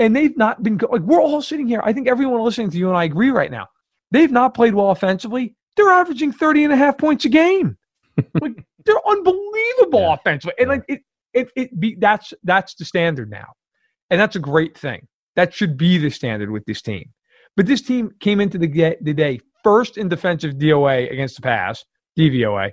and 0.02 0.16
they've 0.16 0.36
not 0.36 0.64
been 0.64 0.80
like 0.90 1.02
we're 1.02 1.22
all 1.22 1.42
sitting 1.42 1.68
here. 1.68 1.82
I 1.84 1.94
think 1.94 2.08
everyone 2.08 2.42
listening 2.42 2.72
to 2.72 2.78
you 2.78 2.90
and 2.90 2.98
I 2.98 3.04
agree 3.04 3.30
right 3.30 3.52
now. 3.52 3.68
They've 4.10 4.32
not 4.32 4.54
played 4.54 4.74
well 4.74 4.90
offensively. 4.90 5.56
They're 5.78 5.92
averaging 5.92 6.34
30 6.34 6.66
and 6.66 6.74
a 6.74 6.76
half 6.76 6.98
points 6.98 7.24
a 7.26 7.30
game. 7.30 7.78
like 8.42 8.66
they're 8.84 9.08
unbelievable 9.08 10.02
yeah. 10.02 10.14
offensively. 10.16 10.56
And 10.60 10.70
like 10.70 10.84
it, 10.88 11.02
it 11.34 11.50
it 11.56 11.80
be 11.80 11.96
that's 12.00 12.34
that's 12.44 12.74
the 12.76 12.84
standard 12.84 13.30
now, 13.30 13.54
and 14.10 14.20
that's 14.20 14.36
a 14.36 14.40
great 14.40 14.78
thing. 14.78 15.08
That 15.36 15.54
should 15.54 15.78
be 15.78 15.98
the 15.98 16.10
standard 16.10 16.50
with 16.50 16.66
this 16.66 16.82
team. 16.82 17.14
But 17.56 17.68
this 17.68 17.82
team 17.82 18.12
came 18.20 18.42
into 18.42 18.58
the, 18.58 18.98
the 19.02 19.14
day 19.14 19.40
first 19.64 19.98
in 19.98 20.10
defensive 20.10 20.56
DOA 20.56 21.12
against 21.12 21.36
the 21.36 21.42
pass, 21.42 21.86
DVOA, 22.18 22.72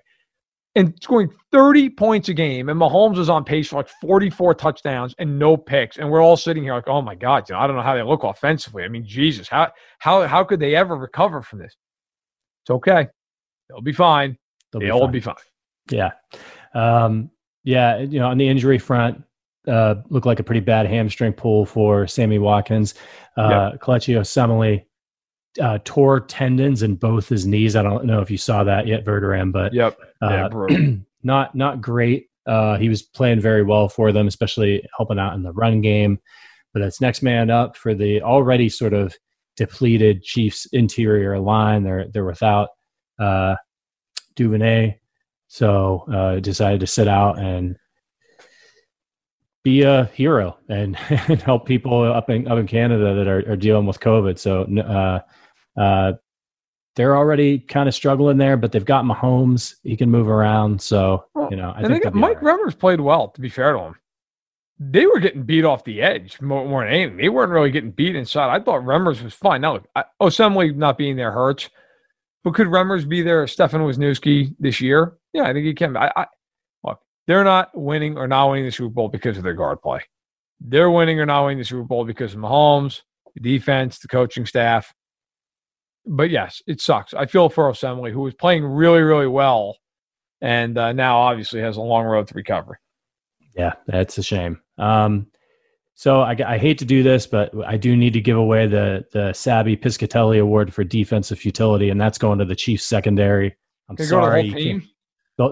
and 0.79 0.95
scoring 1.03 1.29
30 1.51 1.91
points 1.91 2.29
a 2.29 2.35
game. 2.35 2.69
And 2.69 2.81
Mahomes 2.81 3.17
was 3.17 3.29
on 3.29 3.45
pace 3.45 3.69
for 3.69 3.77
like 3.77 3.89
44 4.01 4.55
touchdowns 4.55 5.15
and 5.19 5.39
no 5.39 5.57
picks. 5.57 5.99
And 5.99 6.09
we're 6.09 6.23
all 6.23 6.37
sitting 6.37 6.63
here 6.63 6.75
like, 6.75 6.87
oh 6.87 7.03
my 7.03 7.17
God, 7.17 7.49
you 7.49 7.55
know, 7.55 7.61
I 7.61 7.67
don't 7.67 7.75
know 7.75 7.83
how 7.83 7.97
they 7.97 8.03
look 8.03 8.23
offensively. 8.23 8.85
I 8.85 8.89
mean, 8.89 9.05
Jesus, 9.05 9.49
how 9.49 9.73
how 9.99 10.27
how 10.27 10.45
could 10.45 10.61
they 10.61 10.77
ever 10.77 10.97
recover 10.97 11.43
from 11.43 11.59
this? 11.59 11.77
It's 12.63 12.71
okay. 12.71 13.09
They'll 13.69 13.81
be 13.81 13.93
fine. 13.93 14.39
They'll, 14.73 14.81
They'll 14.81 15.09
be, 15.09 15.21
fine. 15.21 15.35
be 15.89 15.97
fine. 15.97 16.13
Yeah. 16.75 17.05
Um, 17.05 17.31
yeah, 17.65 17.99
you 17.99 18.21
know, 18.21 18.29
on 18.29 18.39
the 18.39 18.49
injury 18.49 18.79
front, 18.79 19.23
uh, 19.67 19.97
looked 20.09 20.27
like 20.27 20.39
a 20.39 20.45
pretty 20.45 20.61
bad 20.61 20.87
hamstring 20.87 21.33
pull 21.33 21.67
for 21.67 22.07
Sammy 22.07 22.39
Watkins. 22.39 22.95
Uh. 23.37 23.73
Kelechi 23.73 24.19
Osemele 24.19 24.85
uh, 25.61 25.79
tore 25.85 26.21
tendons 26.21 26.83
in 26.83 26.97
both 26.97 27.29
his 27.29 27.47
knees. 27.47 27.77
I 27.77 27.83
don't 27.83 28.05
know 28.05 28.21
if 28.21 28.31
you 28.31 28.39
saw 28.39 28.65
that 28.65 28.87
yet, 28.87 29.05
Verderame, 29.05 29.53
but 29.53 29.73
yep, 29.73 29.99
uh, 30.23 30.49
yeah, 30.51 30.97
not 31.23 31.55
not 31.55 31.81
great. 31.81 32.29
Uh, 32.47 32.79
he 32.79 32.89
was 32.89 33.03
playing 33.03 33.41
very 33.41 33.63
well 33.63 33.89
for 33.89 34.11
them, 34.13 34.27
especially 34.27 34.87
helping 34.97 35.19
out 35.19 35.35
in 35.35 35.43
the 35.43 35.53
run 35.53 35.81
game. 35.81 36.19
But 36.73 36.83
it's 36.83 37.01
next 37.01 37.23
man 37.23 37.51
up 37.51 37.77
for 37.77 37.95
the 37.95 38.23
already 38.23 38.69
sort 38.69 38.95
of 38.95 39.15
depleted 39.57 40.23
Chiefs 40.23 40.67
interior 40.73 41.39
line. 41.39 41.83
They're 41.83 42.07
they're 42.09 42.25
without 42.25 42.71
uh, 43.19 43.57
Duvernay, 44.37 44.99
so 45.49 46.05
uh, 46.13 46.41
decided 46.41 46.81
to 46.81 46.87
sit 46.87 47.09
out 47.09 47.39
and 47.39 47.77
be 49.65 49.83
a 49.83 50.05
hero 50.15 50.57
and, 50.69 50.97
and 51.29 51.43
help 51.43 51.67
people 51.67 52.03
up 52.03 52.31
in 52.31 52.49
up 52.49 52.59
in 52.59 52.67
Canada 52.67 53.15
that 53.15 53.29
are, 53.29 53.53
are 53.53 53.57
dealing 53.57 53.87
with 53.87 54.01
COVID. 54.01 54.39
So 54.39 54.63
uh, 54.83 55.21
uh, 55.79 56.13
they're 56.97 57.17
already 57.17 57.61
kind 57.61 57.89
of 57.89 57.95
struggling 57.95 58.39
there, 58.39 58.57
but 58.57 58.73
they've 58.73 58.85
got 58.85 59.05
Mahomes. 59.05 59.77
He 59.85 59.97
can 59.97 60.11
move 60.11 60.29
around. 60.29 60.83
So 60.83 61.27
well, 61.35 61.49
you 61.51 61.57
know, 61.57 61.73
I 61.77 61.87
think 61.87 62.03
got, 62.03 62.15
Mike 62.15 62.43
right. 62.43 62.59
Remmers 62.59 62.77
played 62.77 63.01
well. 63.01 63.29
To 63.29 63.41
be 63.41 63.49
fair 63.49 63.73
to 63.73 63.79
him, 63.79 63.95
they 64.81 65.07
were 65.07 65.21
getting 65.21 65.45
beat 65.45 65.65
off 65.65 65.85
the 65.85 66.03
edge 66.03 66.41
more, 66.41 66.67
more 66.67 66.85
than 66.85 66.93
anything. 66.93 67.17
They 67.17 67.29
weren't 67.29 67.53
really 67.53 67.71
getting 67.71 67.93
beat 67.93 68.17
inside. 68.17 68.55
I 68.55 68.63
thought 68.63 68.81
Remmers 68.83 69.23
was 69.23 69.33
fine. 69.33 69.61
Now, 69.61 69.75
look, 69.75 69.89
Osemele 70.21 70.75
not 70.75 70.99
being 70.99 71.17
there 71.17 71.31
hurts, 71.31 71.71
but 72.43 72.55
could 72.55 72.67
Remmers 72.67 73.09
be 73.09 73.23
there? 73.23 73.45
Stefen 73.45 73.81
Wisniewski 73.81 74.55
this 74.59 74.81
year? 74.81 75.19
Yeah, 75.33 75.45
I 75.45 75.53
think 75.53 75.67
he 75.67 75.75
can. 75.75 75.97
I, 75.97 76.11
I 76.17 76.27
look, 76.83 77.01
they're 77.29 77.45
not 77.45 77.71
winning 77.75 78.17
or 78.19 78.27
not 78.27 78.51
winning 78.51 78.65
the 78.65 78.73
Super 78.73 78.93
Bowl 78.93 79.09
because 79.09 79.37
of 79.37 79.45
their 79.45 79.55
guard 79.55 79.81
play. 79.83 80.01
They're 80.61 80.91
winning 80.91 81.21
or 81.21 81.27
not 81.27 81.45
winning 81.45 81.59
the 81.59 81.65
Super 81.65 81.85
Bowl 81.85 82.05
because 82.05 82.35
of 82.35 82.41
Mahomes, 82.41 83.03
the 83.35 83.41
defense, 83.41 84.01
the 84.01 84.09
coaching 84.09 84.47
staff. 84.47 84.93
But 86.09 86.31
yes, 86.31 86.63
it 86.67 86.81
sucks. 86.81 87.13
I 87.15 87.27
feel 87.27 87.49
for 87.49 87.71
Osemele, 87.71 88.11
who 88.11 88.23
was 88.23 88.35
playing 88.35 88.65
really, 88.65 89.03
really 89.03 89.27
well, 89.27 89.77
and 90.41 90.77
uh, 90.79 90.93
now 90.93 91.19
obviously 91.19 91.61
has 91.61 91.77
a 91.77 91.83
long 91.83 92.05
road 92.05 92.27
to 92.29 92.35
recovery. 92.35 92.79
Yeah, 93.55 93.75
that's 93.87 94.17
a 94.19 94.23
shame. 94.23 94.61
Um, 94.79 95.27
so 95.95 96.21
I, 96.21 96.37
I, 96.47 96.59
hate 96.59 96.79
to 96.79 96.85
do 96.85 97.03
this, 97.03 97.27
but 97.27 97.53
I 97.67 97.77
do 97.77 97.97
need 97.97 98.13
to 98.13 98.21
give 98.21 98.37
away 98.37 98.69
the 98.69 99.05
the 99.13 99.33
Sabby 99.33 99.77
Piscitelli 99.77 100.41
Award 100.41 100.73
for 100.73 100.85
defensive 100.85 101.39
futility, 101.41 101.91
and 101.91 102.01
that's 102.01 102.19
going 102.19 102.39
to 102.39 102.45
the 102.45 102.55
Chiefs 102.55 102.85
secondary. 102.85 103.57
I'm 103.89 103.99
sorry, 103.99 104.81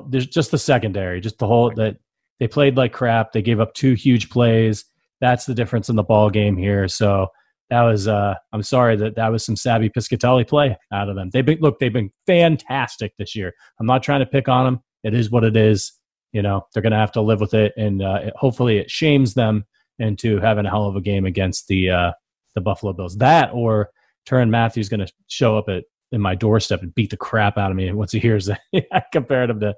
there's 0.09 0.27
just 0.27 0.53
the 0.53 0.59
secondary, 0.59 1.21
just 1.21 1.39
the 1.39 1.47
whole 1.47 1.73
that 1.75 1.97
they 2.39 2.49
played 2.49 2.77
like 2.77 2.93
crap. 2.93 3.33
They 3.33 3.43
gave 3.43 3.61
up 3.61 3.75
two 3.75 3.95
huge 3.95 4.31
plays. 4.31 4.85
That's 5.21 5.47
the 5.47 5.55
difference 5.55 5.89
in 5.89 5.97
the 5.97 6.03
ball 6.03 6.31
game 6.31 6.57
here. 6.57 6.89
So 6.89 7.29
that 7.71 7.83
was 7.83 8.07
uh 8.07 8.35
I'm 8.53 8.63
sorry 8.63 8.97
that 8.97 9.17
that 9.17 9.29
was 9.29 9.45
some 9.45 9.57
Sabby 9.57 9.89
Piscitelli 9.89 10.47
play 10.47 10.77
out 10.93 11.09
of 11.09 11.17
them. 11.17 11.31
They've 11.33 11.45
been 11.45 11.59
look, 11.61 11.79
they've 11.79 11.93
been 11.93 12.13
fantastic 12.27 13.13
this 13.19 13.35
year. 13.35 13.53
I'm 13.81 13.87
not 13.87 14.03
trying 14.03 14.21
to 14.21 14.27
pick 14.27 14.49
on 14.49 14.65
them. 14.65 14.81
It 15.03 15.15
is 15.15 15.31
what 15.31 15.45
it 15.45 15.57
is. 15.57 15.93
You 16.33 16.43
know, 16.43 16.67
they're 16.73 16.83
going 16.83 16.93
to 16.93 16.99
have 16.99 17.13
to 17.13 17.23
live 17.23 17.41
with 17.41 17.55
it 17.55 17.73
and 17.77 18.03
uh, 18.03 18.21
it, 18.25 18.35
hopefully 18.37 18.79
it 18.79 18.91
shames 18.91 19.35
them 19.35 19.65
into 19.99 20.39
having 20.39 20.67
a 20.67 20.71
hell 20.71 20.87
of 20.87 20.97
a 20.97 21.01
game 21.01 21.25
against 21.25 21.69
the 21.69 21.91
uh 21.91 22.13
the 22.55 22.61
Buffalo 22.61 22.93
Bills. 22.93 23.17
That 23.19 23.51
or 23.53 23.91
Tyrann 24.29 24.51
Mathieu's 24.51 24.89
going 24.89 25.07
to 25.07 25.13
show 25.29 25.59
up 25.59 25.69
at 25.69 25.85
in 26.13 26.21
my 26.21 26.35
doorstep 26.35 26.83
and 26.83 26.95
beat 26.95 27.11
the 27.11 27.17
crap 27.17 27.59
out 27.59 27.71
of 27.71 27.77
me 27.77 27.91
once 27.93 28.13
he 28.13 28.21
hears 28.21 28.47
that 28.47 28.61
comparative 29.13 29.61
to 29.61 29.75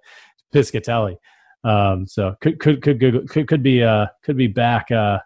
Piscitelli. 0.55 1.16
Um, 1.64 2.07
so 2.07 2.34
could 2.41 2.59
could 2.61 2.82
could 2.82 3.28
could 3.28 3.49
could 3.49 3.62
be 3.62 3.82
uh 3.82 4.07
could 4.22 4.36
be 4.36 4.47
back 4.47 4.91
uh 4.91 5.18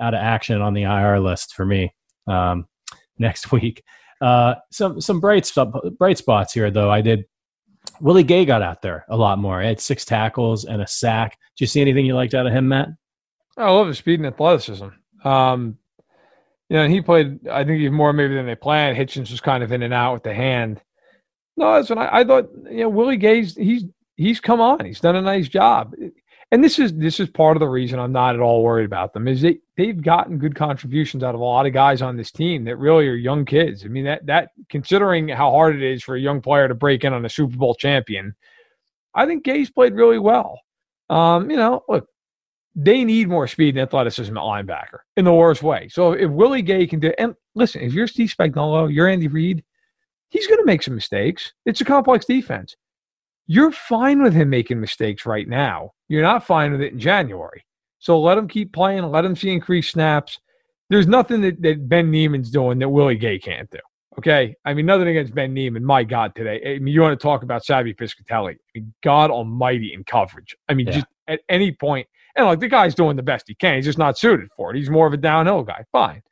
out 0.00 0.14
of 0.14 0.20
action 0.20 0.60
on 0.60 0.74
the 0.74 0.82
IR 0.82 1.20
list 1.20 1.54
for 1.54 1.64
me 1.64 1.92
um, 2.26 2.66
next 3.18 3.52
week. 3.52 3.82
Uh, 4.20 4.54
some 4.70 5.00
some 5.00 5.20
bright 5.20 5.50
bright 5.98 6.18
spots 6.18 6.52
here 6.52 6.70
though. 6.70 6.90
I 6.90 7.00
did. 7.00 7.24
Willie 8.00 8.22
Gay 8.22 8.44
got 8.44 8.62
out 8.62 8.80
there 8.80 9.04
a 9.08 9.16
lot 9.16 9.38
more. 9.38 9.60
He 9.60 9.66
had 9.66 9.80
six 9.80 10.04
tackles 10.04 10.64
and 10.64 10.80
a 10.80 10.86
sack. 10.86 11.36
Do 11.56 11.64
you 11.64 11.66
see 11.66 11.80
anything 11.80 12.06
you 12.06 12.14
liked 12.14 12.34
out 12.34 12.46
of 12.46 12.52
him, 12.52 12.68
Matt? 12.68 12.88
I 13.56 13.68
love 13.70 13.88
his 13.88 13.98
speed 13.98 14.20
and 14.20 14.26
athleticism. 14.26 14.88
Um, 15.24 15.76
You 16.68 16.76
know, 16.76 16.84
and 16.84 16.92
he 16.92 17.02
played. 17.02 17.46
I 17.48 17.64
think 17.64 17.80
even 17.80 17.94
more 17.96 18.12
maybe 18.12 18.34
than 18.34 18.46
they 18.46 18.54
planned. 18.54 18.96
Hitchens 18.96 19.30
was 19.30 19.40
kind 19.40 19.62
of 19.64 19.72
in 19.72 19.82
and 19.82 19.92
out 19.92 20.14
with 20.14 20.22
the 20.22 20.32
hand. 20.32 20.80
No, 21.56 21.74
that's 21.74 21.90
when 21.90 21.98
I, 21.98 22.20
I 22.20 22.24
thought. 22.24 22.48
You 22.70 22.82
know, 22.82 22.88
Willie 22.88 23.16
Gay's 23.16 23.56
he's 23.56 23.84
he's 24.16 24.40
come 24.40 24.60
on. 24.60 24.84
He's 24.84 25.00
done 25.00 25.16
a 25.16 25.20
nice 25.22 25.48
job. 25.48 25.94
And 26.52 26.62
this 26.62 26.78
is 26.78 26.92
this 26.92 27.18
is 27.18 27.30
part 27.30 27.56
of 27.56 27.60
the 27.60 27.68
reason 27.68 27.98
I'm 27.98 28.12
not 28.12 28.34
at 28.34 28.40
all 28.42 28.62
worried 28.62 28.84
about 28.84 29.14
them 29.14 29.26
is 29.26 29.40
they 29.40 29.58
they've 29.78 30.00
gotten 30.00 30.36
good 30.36 30.54
contributions 30.54 31.24
out 31.24 31.34
of 31.34 31.40
a 31.40 31.44
lot 31.44 31.64
of 31.64 31.72
guys 31.72 32.02
on 32.02 32.16
this 32.16 32.30
team 32.30 32.64
that 32.64 32.76
really 32.76 33.08
are 33.08 33.14
young 33.14 33.46
kids. 33.46 33.86
I 33.86 33.88
mean 33.88 34.04
that 34.04 34.26
that 34.26 34.50
considering 34.68 35.28
how 35.28 35.50
hard 35.50 35.74
it 35.74 35.82
is 35.82 36.02
for 36.02 36.14
a 36.14 36.20
young 36.20 36.42
player 36.42 36.68
to 36.68 36.74
break 36.74 37.04
in 37.04 37.14
on 37.14 37.24
a 37.24 37.30
Super 37.30 37.56
Bowl 37.56 37.74
champion, 37.74 38.34
I 39.14 39.24
think 39.24 39.44
Gay's 39.44 39.70
played 39.70 39.94
really 39.94 40.18
well. 40.18 40.60
Um, 41.08 41.50
you 41.50 41.56
know, 41.56 41.82
look, 41.88 42.06
they 42.74 43.02
need 43.02 43.28
more 43.28 43.48
speed 43.48 43.76
and 43.76 43.82
athleticism 43.82 44.36
at 44.36 44.42
linebacker 44.42 45.00
in 45.16 45.24
the 45.24 45.32
worst 45.32 45.62
way. 45.62 45.88
So 45.88 46.12
if 46.12 46.30
Willie 46.30 46.62
Gay 46.62 46.86
can 46.86 47.00
do, 47.00 47.14
and 47.18 47.34
listen, 47.54 47.80
if 47.80 47.94
you're 47.94 48.06
Steve 48.06 48.34
Spagnuolo, 48.36 48.92
you're 48.92 49.08
Andy 49.08 49.28
Reid, 49.28 49.64
he's 50.28 50.46
going 50.46 50.60
to 50.60 50.66
make 50.66 50.82
some 50.82 50.94
mistakes. 50.94 51.52
It's 51.66 51.80
a 51.80 51.84
complex 51.84 52.24
defense. 52.26 52.76
You're 53.46 53.72
fine 53.72 54.22
with 54.22 54.32
him 54.32 54.50
making 54.50 54.80
mistakes 54.80 55.26
right 55.26 55.48
now. 55.48 55.92
You're 56.12 56.20
not 56.20 56.46
fine 56.46 56.72
with 56.72 56.82
it 56.82 56.92
in 56.92 56.98
January. 56.98 57.64
So 57.98 58.20
let 58.20 58.36
him 58.36 58.46
keep 58.46 58.74
playing. 58.74 59.02
Let 59.10 59.24
him 59.24 59.34
see 59.34 59.50
increased 59.50 59.92
snaps. 59.92 60.38
There's 60.90 61.06
nothing 61.06 61.40
that, 61.40 61.62
that 61.62 61.88
Ben 61.88 62.10
Niemann's 62.10 62.50
doing 62.50 62.78
that 62.80 62.88
Willie 62.90 63.16
Gay 63.16 63.38
can't 63.38 63.70
do. 63.70 63.78
Okay. 64.18 64.54
I 64.66 64.74
mean, 64.74 64.84
nothing 64.84 65.08
against 65.08 65.34
Ben 65.34 65.54
Niemann. 65.54 65.82
My 65.82 66.04
God, 66.04 66.34
today. 66.34 66.60
I 66.66 66.80
mean, 66.80 66.92
you 66.92 67.00
want 67.00 67.18
to 67.18 67.22
talk 67.22 67.42
about 67.42 67.64
Sabby 67.64 67.94
Piscitelli. 67.94 68.52
I 68.52 68.56
mean, 68.74 68.92
God 69.02 69.30
almighty 69.30 69.94
in 69.94 70.04
coverage. 70.04 70.54
I 70.68 70.74
mean, 70.74 70.86
yeah. 70.86 70.92
just 70.96 71.06
at 71.28 71.40
any 71.48 71.72
point, 71.72 72.06
and 72.36 72.44
like 72.44 72.60
the 72.60 72.68
guy's 72.68 72.94
doing 72.94 73.16
the 73.16 73.22
best 73.22 73.48
he 73.48 73.54
can. 73.54 73.76
He's 73.76 73.86
just 73.86 73.96
not 73.96 74.18
suited 74.18 74.50
for 74.54 74.70
it. 74.70 74.76
He's 74.76 74.90
more 74.90 75.06
of 75.06 75.14
a 75.14 75.16
downhill 75.16 75.62
guy. 75.62 75.82
Fine. 75.92 76.22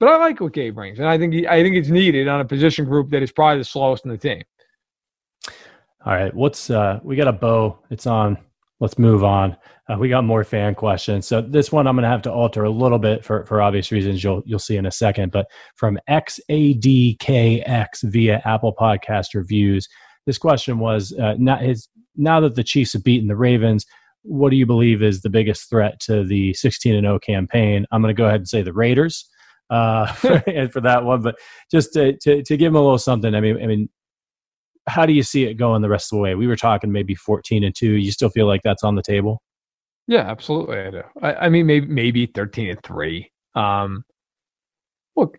But 0.00 0.08
I 0.08 0.16
like 0.16 0.40
what 0.40 0.54
Gay 0.54 0.70
brings, 0.70 0.98
and 0.98 1.06
I 1.06 1.18
think 1.18 1.34
he, 1.34 1.46
I 1.46 1.62
think 1.62 1.76
it's 1.76 1.88
needed 1.88 2.26
on 2.26 2.40
a 2.40 2.44
position 2.44 2.84
group 2.84 3.10
that 3.10 3.22
is 3.22 3.30
probably 3.30 3.58
the 3.58 3.64
slowest 3.64 4.04
in 4.04 4.10
the 4.10 4.18
team. 4.18 4.42
All 6.04 6.14
right, 6.14 6.34
what's 6.34 6.68
uh 6.68 6.98
we 7.04 7.14
got 7.14 7.28
a 7.28 7.32
bow. 7.32 7.78
It's 7.90 8.08
on. 8.08 8.38
Let's 8.84 8.98
move 8.98 9.24
on. 9.24 9.56
Uh, 9.88 9.96
we 9.98 10.10
got 10.10 10.24
more 10.24 10.44
fan 10.44 10.74
questions. 10.74 11.26
So 11.26 11.40
this 11.40 11.72
one 11.72 11.86
I'm 11.86 11.96
going 11.96 12.02
to 12.02 12.08
have 12.10 12.20
to 12.20 12.30
alter 12.30 12.64
a 12.64 12.70
little 12.70 12.98
bit 12.98 13.24
for 13.24 13.46
for 13.46 13.62
obvious 13.62 13.90
reasons. 13.90 14.22
You'll 14.22 14.42
you'll 14.44 14.58
see 14.58 14.76
in 14.76 14.84
a 14.84 14.90
second. 14.90 15.32
But 15.32 15.46
from 15.74 15.98
XADKX 16.06 17.86
via 18.02 18.42
Apple 18.44 18.74
Podcast 18.78 19.28
reviews, 19.32 19.88
this 20.26 20.36
question 20.36 20.80
was 20.80 21.14
uh, 21.18 21.32
not 21.38 21.62
his. 21.62 21.88
Now 22.14 22.40
that 22.40 22.56
the 22.56 22.62
Chiefs 22.62 22.92
have 22.92 23.02
beaten 23.02 23.26
the 23.26 23.36
Ravens, 23.36 23.86
what 24.20 24.50
do 24.50 24.56
you 24.56 24.66
believe 24.66 25.02
is 25.02 25.22
the 25.22 25.30
biggest 25.30 25.70
threat 25.70 25.98
to 26.00 26.22
the 26.22 26.52
16 26.52 26.94
and 26.94 27.06
0 27.06 27.18
campaign? 27.20 27.86
I'm 27.90 28.02
going 28.02 28.14
to 28.14 28.20
go 28.20 28.26
ahead 28.26 28.40
and 28.40 28.48
say 28.48 28.60
the 28.60 28.74
Raiders 28.74 29.26
uh, 29.70 30.12
and 30.46 30.70
for 30.70 30.82
that 30.82 31.04
one. 31.04 31.22
But 31.22 31.36
just 31.70 31.94
to, 31.94 32.18
to, 32.18 32.42
to 32.42 32.56
give 32.58 32.70
them 32.70 32.76
a 32.76 32.82
little 32.82 32.98
something, 32.98 33.34
I 33.34 33.40
mean, 33.40 33.62
I 33.62 33.66
mean, 33.66 33.88
how 34.86 35.06
do 35.06 35.12
you 35.12 35.22
see 35.22 35.44
it 35.44 35.54
going 35.54 35.82
the 35.82 35.88
rest 35.88 36.12
of 36.12 36.16
the 36.16 36.22
way? 36.22 36.34
We 36.34 36.46
were 36.46 36.56
talking 36.56 36.92
maybe 36.92 37.14
14 37.14 37.64
and 37.64 37.74
2. 37.74 37.92
You 37.92 38.12
still 38.12 38.28
feel 38.28 38.46
like 38.46 38.62
that's 38.62 38.84
on 38.84 38.94
the 38.94 39.02
table? 39.02 39.42
Yeah, 40.06 40.20
absolutely. 40.20 40.78
I 40.78 40.90
do. 40.90 41.02
I, 41.22 41.34
I 41.34 41.48
mean, 41.48 41.66
maybe 41.66 41.86
maybe 41.86 42.26
13 42.26 42.70
and 42.70 42.82
3. 42.82 43.30
Um, 43.54 44.04
look, 45.16 45.38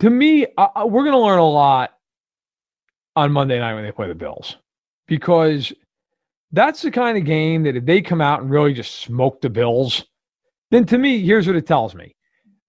to 0.00 0.10
me, 0.10 0.46
we're 0.56 1.04
going 1.04 1.12
to 1.12 1.18
learn 1.18 1.38
a 1.38 1.48
lot 1.48 1.90
on 3.14 3.32
Monday 3.32 3.58
night 3.58 3.74
when 3.74 3.84
they 3.84 3.92
play 3.92 4.08
the 4.08 4.14
Bills 4.14 4.56
because 5.06 5.72
that's 6.52 6.82
the 6.82 6.90
kind 6.90 7.18
of 7.18 7.24
game 7.24 7.64
that 7.64 7.76
if 7.76 7.84
they 7.84 8.00
come 8.00 8.20
out 8.20 8.40
and 8.40 8.50
really 8.50 8.72
just 8.72 9.00
smoke 9.00 9.40
the 9.42 9.50
Bills, 9.50 10.04
then 10.70 10.86
to 10.86 10.96
me, 10.96 11.20
here's 11.20 11.46
what 11.46 11.56
it 11.56 11.66
tells 11.66 11.94
me 11.94 12.14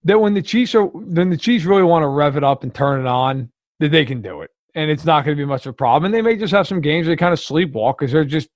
that 0.03 0.20
when 0.20 0.34
the 0.34 0.41
Chiefs 0.41 0.76
are 0.76 0.91
then 1.07 1.30
the 1.30 1.38
Chiefs 1.38 1.64
really 1.64 1.84
want 1.84 2.03
to 2.03 2.07
rev 2.07 2.36
it 2.36 2.43
up 2.43 2.64
and 2.64 2.76
turn 2.76 2.99
it 2.99 3.07
on, 3.07 3.49
that 3.80 3.91
they 3.91 4.03
can 4.03 4.22
do 4.22 4.41
it 4.41 4.51
and 4.76 4.89
it's 4.89 5.05
not 5.05 5.24
going 5.24 5.38
to 5.38 5.41
be 5.41 5.45
much 5.45 5.65
of 5.65 5.71
a 5.71 5.74
problem. 5.74 6.05
And 6.05 6.13
they 6.13 6.21
may 6.21 6.36
just 6.36 6.53
have 6.53 6.67
some 6.67 6.82
games 6.82 7.07
they 7.07 7.15
kind 7.15 7.34
of 7.34 7.39
sleepwalk 7.39 7.97
because 7.99 8.11
they're 8.11 8.26
just 8.26 8.49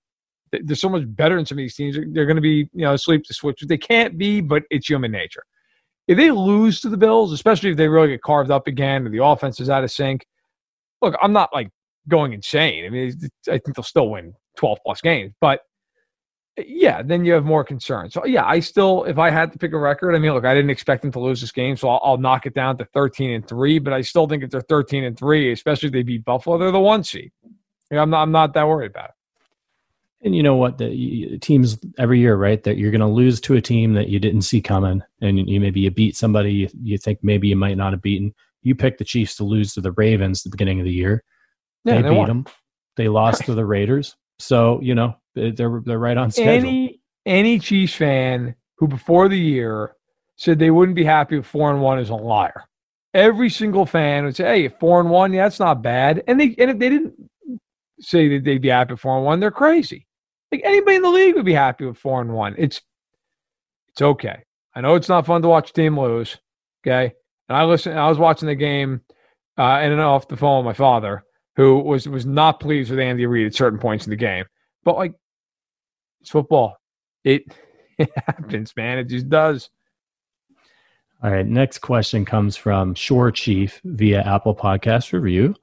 they're 0.52 0.76
so 0.76 0.90
much 0.90 1.04
better 1.06 1.36
than 1.36 1.46
some 1.46 1.58
of 1.58 1.62
these 1.62 1.76
teams. 1.76 1.98
They're 2.14 2.26
going 2.26 2.36
to 2.38 2.42
be 2.42 2.70
you 2.74 2.82
know 2.82 2.94
asleep 2.94 3.24
to 3.26 3.34
switch. 3.34 3.62
They 3.68 3.78
can't 3.78 4.18
be, 4.18 4.42
but 4.42 4.64
it's 4.70 4.90
human 4.90 5.12
nature. 5.12 5.44
If 6.08 6.18
they 6.18 6.32
lose 6.32 6.80
to 6.82 6.90
the 6.90 6.98
Bills, 6.98 7.34
especially 7.34 7.72
if 7.72 7.78
they 7.78 7.88
really 7.88 8.08
get 8.08 8.22
carved 8.22 8.50
up 8.50 8.68
again 8.68 9.06
or 9.06 9.10
the 9.10 9.24
offense 9.24 9.60
is 9.60 9.70
out 9.70 9.84
of 9.84 9.92
sync, 9.92 10.26
look, 11.02 11.16
I'm 11.22 11.34
not 11.34 11.50
like 11.54 11.70
going 12.08 12.32
insane. 12.32 12.86
I 12.86 12.90
mean, 12.90 13.14
I 13.48 13.60
think 13.60 13.76
they'll 13.76 13.84
still 13.84 14.10
win 14.10 14.34
12 14.58 14.78
plus 14.86 15.02
games, 15.02 15.34
but 15.42 15.62
Uh, 16.58 16.64
yeah, 16.66 17.02
then 17.02 17.26
you 17.26 17.34
have 17.34 17.46
more 17.46 17.64
concern. 17.64 18.10
So 18.10 18.26
yeah, 18.26 18.46
I 18.46 18.60
still, 18.60 19.04
if 19.06 19.18
I 19.18 19.30
had 19.30 19.52
to 19.52 19.58
pick 19.58 19.74
a 19.74 19.78
record, 19.78 20.16
I 20.16 20.20
mean, 20.20 20.34
look, 20.34 20.46
I 20.46 20.54
didn't 20.54 20.70
expect 20.70 21.02
them 21.02 21.12
to 21.12 21.20
lose 21.20 21.42
this 21.42 21.52
game, 21.52 21.78
so 21.78 21.90
I'll, 21.90 22.00
I'll 22.04 22.18
knock 22.18 22.46
it 22.46 22.54
down 22.54 22.78
to 22.78 22.86
thirteen 22.86 23.32
and 23.32 23.48
three. 23.48 23.80
But 23.80 23.94
I 23.94 24.02
still 24.02 24.28
think 24.28 24.44
if 24.44 24.50
they're 24.50 24.62
thirteen 24.62 25.04
and 25.04 25.18
three, 25.18 25.52
especially 25.52 25.88
if 25.88 25.94
they 25.94 26.04
beat 26.04 26.26
Buffalo, 26.26 26.58
they're 26.58 26.72
the 26.72 26.80
one 26.80 27.04
seed. 27.04 27.32
You 27.44 27.96
know, 27.96 28.02
I'm 28.02 28.10
not, 28.10 28.22
I'm 28.24 28.32
not 28.32 28.54
that 28.54 28.68
worried 28.68 28.92
about 28.92 29.10
it. 29.10 29.16
And 30.24 30.36
you 30.36 30.42
know 30.42 30.56
what? 30.56 30.78
The 30.80 31.38
teams 31.40 31.78
every 32.00 32.20
year, 32.20 32.36
right? 32.36 32.62
That 32.64 32.78
you're 32.78 32.92
going 32.92 33.02
to 33.02 33.08
lose 33.08 33.40
to 33.42 33.54
a 33.54 33.62
team 33.62 33.94
that 33.94 34.10
you 34.10 34.20
didn't 34.20 34.42
see 34.42 34.62
coming, 34.62 35.04
and 35.22 35.48
you 35.50 35.60
maybe 35.60 35.82
you 35.82 35.92
beat 35.92 36.16
somebody 36.16 36.52
you, 36.52 36.70
you 36.82 36.98
think 36.98 37.20
maybe 37.22 37.48
you 37.48 37.56
might 37.56 37.78
not 37.78 37.94
have 37.94 38.02
beaten. 38.02 38.34
You 38.64 38.76
picked 38.76 38.98
the 38.98 39.06
Chiefs 39.06 39.36
to 39.38 39.44
lose 39.44 39.74
to 39.74 39.82
the 39.82 39.92
Ravens 39.92 40.42
at 40.42 40.52
the 40.52 40.58
beginning 40.58 40.80
of 40.80 40.86
the 40.86 40.92
year. 40.92 41.24
Yeah, 41.86 41.96
they, 41.96 42.02
they 42.02 42.10
beat 42.10 42.18
won. 42.18 42.28
them. 42.28 42.46
They 42.96 43.10
lost 43.10 43.44
to 43.46 43.54
the 43.54 43.66
Raiders. 43.66 44.16
So 44.40 44.80
you 44.82 44.96
know 44.96 45.16
they're 45.36 45.52
they're 45.52 46.00
right 46.00 46.18
on 46.18 46.32
schedule. 46.32 46.70
Any 46.70 47.02
any 47.26 47.60
Chiefs 47.60 47.96
fan 47.96 48.56
who 48.78 48.88
before 48.88 49.28
the 49.30 49.38
year 49.38 49.96
said 50.36 50.60
they 50.60 50.72
wouldn't 50.72 50.96
be 50.96 51.04
happy 51.04 51.38
with 51.38 51.46
four 51.46 51.72
and 51.72 51.82
one 51.82 52.00
is 52.00 52.10
a 52.10 52.16
liar. 52.16 52.64
Every 53.14 53.50
single 53.50 53.86
fan 53.86 54.26
would 54.26 54.36
say, 54.36 54.46
"Hey, 54.46 54.68
four 54.68 55.00
and 55.00 55.10
one, 55.10 55.34
yeah, 55.34 55.44
that's 55.44 55.60
not 55.60 55.82
bad." 55.82 56.24
And 56.28 56.40
they 56.40 56.56
and 56.58 56.72
if 56.72 56.80
they 56.80 56.90
didn't 56.90 57.14
say 58.00 58.28
that 58.30 58.44
they'd 58.44 58.62
be 58.62 58.70
happy 58.70 58.94
with 58.94 59.02
four 59.02 59.18
and 59.18 59.26
one, 59.26 59.40
they're 59.40 59.52
crazy. 59.52 60.06
Like 60.52 60.62
anybody 60.64 60.98
in 60.98 61.02
the 61.02 61.10
league 61.10 61.36
would 61.36 61.46
be 61.46 61.54
happy 61.54 61.86
with 61.86 61.98
four 61.98 62.22
and 62.22 62.34
one. 62.34 62.56
It's 62.58 62.82
it's 63.90 64.02
okay. 64.02 64.44
I 64.76 64.82
know 64.82 64.96
it's 64.96 65.10
not 65.10 65.26
fun 65.26 65.42
to 65.42 65.48
watch 65.48 65.72
a 65.72 65.74
team 65.74 66.00
lose. 66.00 66.38
Okay, 66.86 67.14
and 67.50 67.58
I 67.58 67.64
listen. 67.64 67.98
I 67.98 68.08
was 68.08 68.20
watching 68.20 68.48
the 68.48 68.56
game 68.56 69.02
uh, 69.58 69.80
and 69.82 70.00
off 70.00 70.28
the 70.28 70.38
phone 70.38 70.64
with 70.64 70.72
my 70.72 70.78
father, 70.78 71.24
who 71.58 71.80
was 71.80 72.08
was 72.08 72.26
not 72.26 72.60
pleased 72.60 72.92
with 72.92 73.00
Andy 73.00 73.26
Reid 73.26 73.48
at 73.48 73.56
certain 73.56 73.80
points 73.80 74.06
in 74.06 74.12
the 74.12 74.16
game. 74.16 74.46
But 74.86 74.96
like 74.96 75.14
it's 76.22 76.30
football. 76.30 76.78
It, 77.24 77.44
it 77.98 78.12
happens, 78.16 78.74
man. 78.78 79.00
It 79.00 79.06
just 79.06 79.28
does. 79.28 79.70
All 81.24 81.32
right. 81.32 81.46
Next 81.46 81.80
question 81.80 82.26
comes 82.26 82.56
from 82.56 82.94
Shore 82.94 83.32
Chief 83.32 83.82
via 83.84 84.22
Apple 84.22 84.56
Podcast 84.56 85.12
Review. 85.12 85.56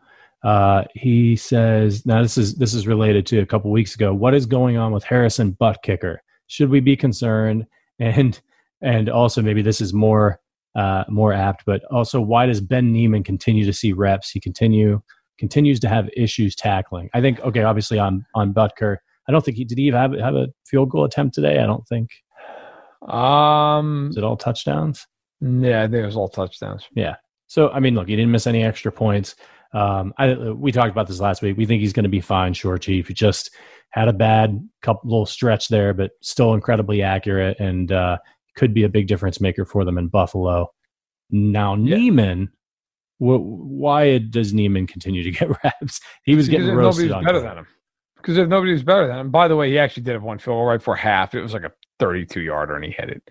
Uh, 0.42 0.82
he 0.94 1.36
says, 1.36 2.04
"Now 2.04 2.20
this 2.22 2.36
is 2.36 2.56
this 2.56 2.74
is 2.74 2.86
related 2.88 3.24
to 3.26 3.38
a 3.38 3.46
couple 3.46 3.70
weeks 3.70 3.94
ago. 3.94 4.12
What 4.12 4.34
is 4.34 4.46
going 4.46 4.76
on 4.76 4.92
with 4.92 5.04
Harrison 5.04 5.56
Butker? 5.60 6.18
Should 6.48 6.68
we 6.68 6.80
be 6.80 6.96
concerned? 6.96 7.66
And 8.00 8.40
and 8.82 9.08
also 9.08 9.40
maybe 9.40 9.62
this 9.62 9.80
is 9.80 9.94
more 9.94 10.40
uh, 10.74 11.04
more 11.08 11.32
apt, 11.32 11.64
but 11.64 11.84
also 11.84 12.20
why 12.20 12.46
does 12.46 12.60
Ben 12.60 12.92
Niemann 12.92 13.22
continue 13.22 13.64
to 13.64 13.72
see 13.72 13.92
reps? 13.92 14.32
He 14.32 14.40
continue 14.40 15.00
continues 15.38 15.80
to 15.80 15.88
have 15.88 16.08
issues 16.16 16.54
tackling. 16.54 17.10
I 17.14 17.20
think 17.20 17.40
okay, 17.40 17.62
obviously 17.62 17.98
on 17.98 18.24
on 18.34 18.52
Butker, 18.52 18.98
I 19.28 19.32
don't 19.32 19.44
think 19.44 19.56
he 19.56 19.64
did. 19.64 19.78
He 19.78 19.88
have 19.88 20.12
have 20.12 20.34
a 20.34 20.48
field 20.66 20.90
goal 20.90 21.04
attempt 21.04 21.34
today? 21.34 21.58
I 21.58 21.66
don't 21.66 21.86
think. 21.88 22.10
Um, 23.08 24.08
is 24.10 24.16
it 24.16 24.24
all 24.24 24.36
touchdowns? 24.36 25.06
Yeah, 25.40 25.82
I 25.82 25.86
think 25.86 26.02
it 26.02 26.06
was 26.06 26.16
all 26.16 26.28
touchdowns. 26.28 26.88
Yeah. 26.94 27.16
So 27.46 27.70
I 27.70 27.80
mean, 27.80 27.94
look, 27.94 28.08
he 28.08 28.16
didn't 28.16 28.32
miss 28.32 28.46
any 28.46 28.62
extra 28.64 28.92
points. 28.92 29.34
Um, 29.72 30.14
I, 30.18 30.34
we 30.34 30.70
talked 30.72 30.92
about 30.92 31.08
this 31.08 31.20
last 31.20 31.42
week. 31.42 31.56
We 31.56 31.66
think 31.66 31.80
he's 31.80 31.92
going 31.92 32.04
to 32.04 32.08
be 32.10 32.20
fine, 32.20 32.54
Short 32.54 32.82
Chief. 32.82 33.08
He 33.08 33.14
just 33.14 33.50
had 33.90 34.08
a 34.08 34.12
bad 34.12 34.66
couple 34.82 35.10
little 35.10 35.26
stretch 35.26 35.68
there, 35.68 35.92
but 35.92 36.12
still 36.22 36.54
incredibly 36.54 37.02
accurate 37.02 37.58
and 37.58 37.90
uh, 37.90 38.18
could 38.56 38.72
be 38.72 38.84
a 38.84 38.88
big 38.88 39.08
difference 39.08 39.40
maker 39.40 39.64
for 39.64 39.84
them 39.84 39.98
in 39.98 40.08
Buffalo. 40.08 40.68
Now 41.30 41.74
yeah. 41.74 41.96
Niemann, 41.96 42.50
wh- 43.18 43.40
why 43.40 44.18
does 44.18 44.52
Niemann 44.52 44.86
continue 44.86 45.22
to 45.22 45.30
get 45.38 45.48
reps? 45.64 46.00
He 46.24 46.34
was 46.34 46.48
because 46.48 46.64
getting 46.64 46.74
roasted. 46.74 47.10
Nobody's 47.10 47.26
better 47.26 47.40
than 47.40 47.58
him 47.58 47.66
because 48.24 48.38
if 48.38 48.48
nobody 48.48 48.72
was 48.72 48.82
better 48.82 49.06
than 49.06 49.18
him, 49.18 49.30
by 49.30 49.48
the 49.48 49.56
way, 49.56 49.68
he 49.68 49.78
actually 49.78 50.02
did 50.02 50.12
have 50.12 50.22
one 50.22 50.38
field 50.38 50.54
goal 50.54 50.64
right 50.64 50.82
for 50.82 50.96
half. 50.96 51.34
It 51.34 51.42
was 51.42 51.52
like 51.52 51.64
a 51.64 51.72
32 51.98 52.40
yarder 52.40 52.74
and 52.74 52.84
he 52.84 52.90
hit 52.90 53.10
it. 53.10 53.22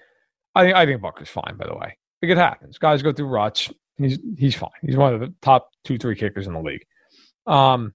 I 0.53 0.63
think 0.63 0.75
I 0.75 0.85
think 0.85 1.01
Buck 1.01 1.19
is 1.19 1.29
fine, 1.29 1.57
by 1.57 1.65
the 1.65 1.73
way. 1.73 1.97
Like 2.21 2.31
it 2.31 2.37
happens. 2.37 2.77
Guys 2.77 3.01
go 3.01 3.11
through 3.11 3.27
ruts. 3.27 3.71
He's 3.97 4.19
he's 4.37 4.55
fine. 4.55 4.69
He's 4.83 4.95
one 4.95 5.13
of 5.13 5.19
the 5.19 5.33
top 5.41 5.69
two, 5.83 5.97
three 5.97 6.15
kickers 6.15 6.45
in 6.45 6.53
the 6.53 6.61
league. 6.61 6.85
Um 7.47 7.93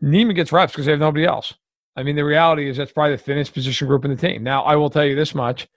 Niemann 0.00 0.34
gets 0.34 0.50
reps 0.50 0.72
because 0.72 0.86
they 0.86 0.92
have 0.92 1.00
nobody 1.00 1.26
else. 1.26 1.52
I 1.96 2.02
mean, 2.02 2.16
the 2.16 2.24
reality 2.24 2.68
is 2.68 2.76
that's 2.76 2.92
probably 2.92 3.16
the 3.16 3.22
thinnest 3.22 3.54
position 3.54 3.86
group 3.86 4.04
in 4.04 4.10
the 4.10 4.16
team. 4.16 4.42
Now, 4.42 4.64
I 4.64 4.76
will 4.76 4.90
tell 4.90 5.04
you 5.04 5.14
this 5.14 5.34
much. 5.34 5.68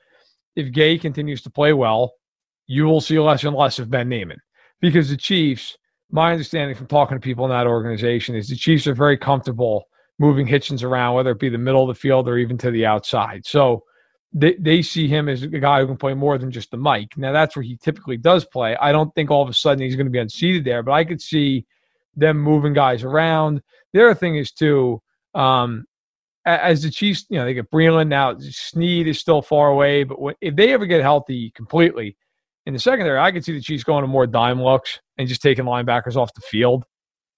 If 0.56 0.72
Gay 0.72 0.98
continues 0.98 1.42
to 1.44 1.50
play 1.52 1.74
well, 1.74 2.14
you 2.66 2.86
will 2.86 3.02
see 3.02 3.20
less 3.20 3.44
and 3.44 3.56
less 3.56 3.78
of 3.78 3.92
Ben 3.92 4.10
Niemann. 4.10 4.40
Because 4.80 5.10
the 5.10 5.18
Chiefs, 5.18 5.78
my 6.12 6.32
understanding 6.32 6.76
from 6.76 6.88
talking 6.88 7.18
to 7.18 7.22
people 7.22 7.46
in 7.46 7.52
that 7.52 7.68
organization 7.68 8.36
is 8.36 8.48
the 8.48 8.56
Chiefs 8.56 8.88
are 8.88 8.94
very 8.94 9.18
comfortable 9.18 9.86
moving 10.20 10.48
Hitchens 10.48 10.84
around, 10.84 11.16
whether 11.16 11.32
it 11.32 11.40
be 11.40 11.50
the 11.50 11.58
middle 11.58 11.84
of 11.84 11.96
the 11.96 12.00
field 12.00 12.28
or 12.28 12.38
even 12.38 12.58
to 12.60 12.72
the 12.72 12.86
outside. 12.86 13.46
So 13.46 13.84
they, 14.34 14.56
they 14.56 14.82
see 14.82 15.08
him 15.08 15.30
as 15.30 15.44
a 15.44 15.48
guy 15.48 15.80
who 15.80 15.88
can 15.88 15.98
play 15.98 16.14
more 16.14 16.38
than 16.38 16.52
just 16.52 16.72
the 16.72 16.78
mic. 16.78 17.18
Now 17.18 17.32
that's 17.32 17.56
where 17.56 17.64
he 17.64 17.78
typically 17.78 18.18
does 18.18 18.46
play. 18.46 18.76
I 18.78 18.92
don't 18.92 19.14
think 19.16 19.32
all 19.32 19.44
of 19.44 19.50
a 19.50 19.54
sudden 19.54 19.84
he's 19.84 19.96
going 19.96 20.08
to 20.08 20.12
be 20.12 20.20
unseated 20.20 20.64
there, 20.64 20.84
but 20.84 20.92
I 20.92 21.06
could 21.06 21.22
see 21.22 21.66
them 22.16 22.38
moving 22.38 22.74
guys 22.74 23.04
around. 23.04 23.62
The 23.94 24.04
other 24.04 24.16
thing 24.16 24.36
is 24.36 24.52
too, 24.52 25.02
um, 25.34 25.86
as 26.46 26.82
the 26.82 26.90
Chiefs, 26.90 27.26
you 27.30 27.38
know, 27.38 27.46
they 27.46 27.54
get 27.54 27.70
Breeland 27.70 28.08
now. 28.08 28.38
Sneed 28.40 29.08
is 29.08 29.20
still 29.20 29.42
far 29.42 29.70
away, 29.70 30.04
but 30.04 30.20
when, 30.20 30.36
if 30.42 30.56
they 30.56 30.74
ever 30.74 30.86
get 30.86 31.02
healthy 31.02 31.52
completely 31.52 32.16
in 32.68 32.74
the 32.74 32.80
secondary, 32.80 33.18
I 33.18 33.32
could 33.32 33.46
see 33.46 33.54
the 33.54 33.62
Chiefs 33.62 33.86
going 33.86 34.04
to 34.04 34.10
more 34.10 34.28
dime 34.28 34.62
looks 34.62 35.00
and 35.18 35.26
just 35.26 35.42
taking 35.42 35.64
linebackers 35.64 36.18
off 36.18 36.34
the 36.34 36.42
field 36.42 36.84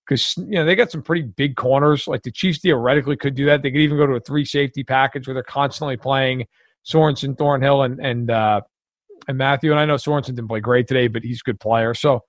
because 0.04 0.36
you 0.38 0.56
know 0.56 0.66
they 0.66 0.74
got 0.76 0.90
some 0.90 1.04
pretty 1.04 1.22
big 1.22 1.56
corners. 1.56 2.08
Like 2.08 2.24
the 2.24 2.32
Chiefs 2.32 2.62
theoretically 2.62 3.16
could 3.16 3.36
do 3.36 3.46
that. 3.46 3.62
They 3.62 3.70
could 3.70 3.82
even 3.82 3.96
go 3.98 4.08
to 4.08 4.14
a 4.14 4.20
three 4.20 4.44
safety 4.44 4.84
package 4.84 5.28
where 5.28 5.36
they're 5.36 5.44
constantly 5.44 5.98
playing 5.98 6.48
Sorensen, 6.84 7.38
Thornhill, 7.38 7.84
and 7.84 8.00
and 8.04 8.32
uh, 8.32 8.62
and 9.28 9.38
Mathieu. 9.38 9.70
And 9.70 9.80
I 9.80 9.86
know 9.86 9.96
Sorensen 9.96 10.34
didn't 10.34 10.48
play 10.48 10.62
great 10.62 10.88
today, 10.88 11.08
but 11.08 11.22
he's 11.22 11.42
a 11.42 11.46
good 11.46 11.60
player. 11.60 11.94
So, 11.94 12.22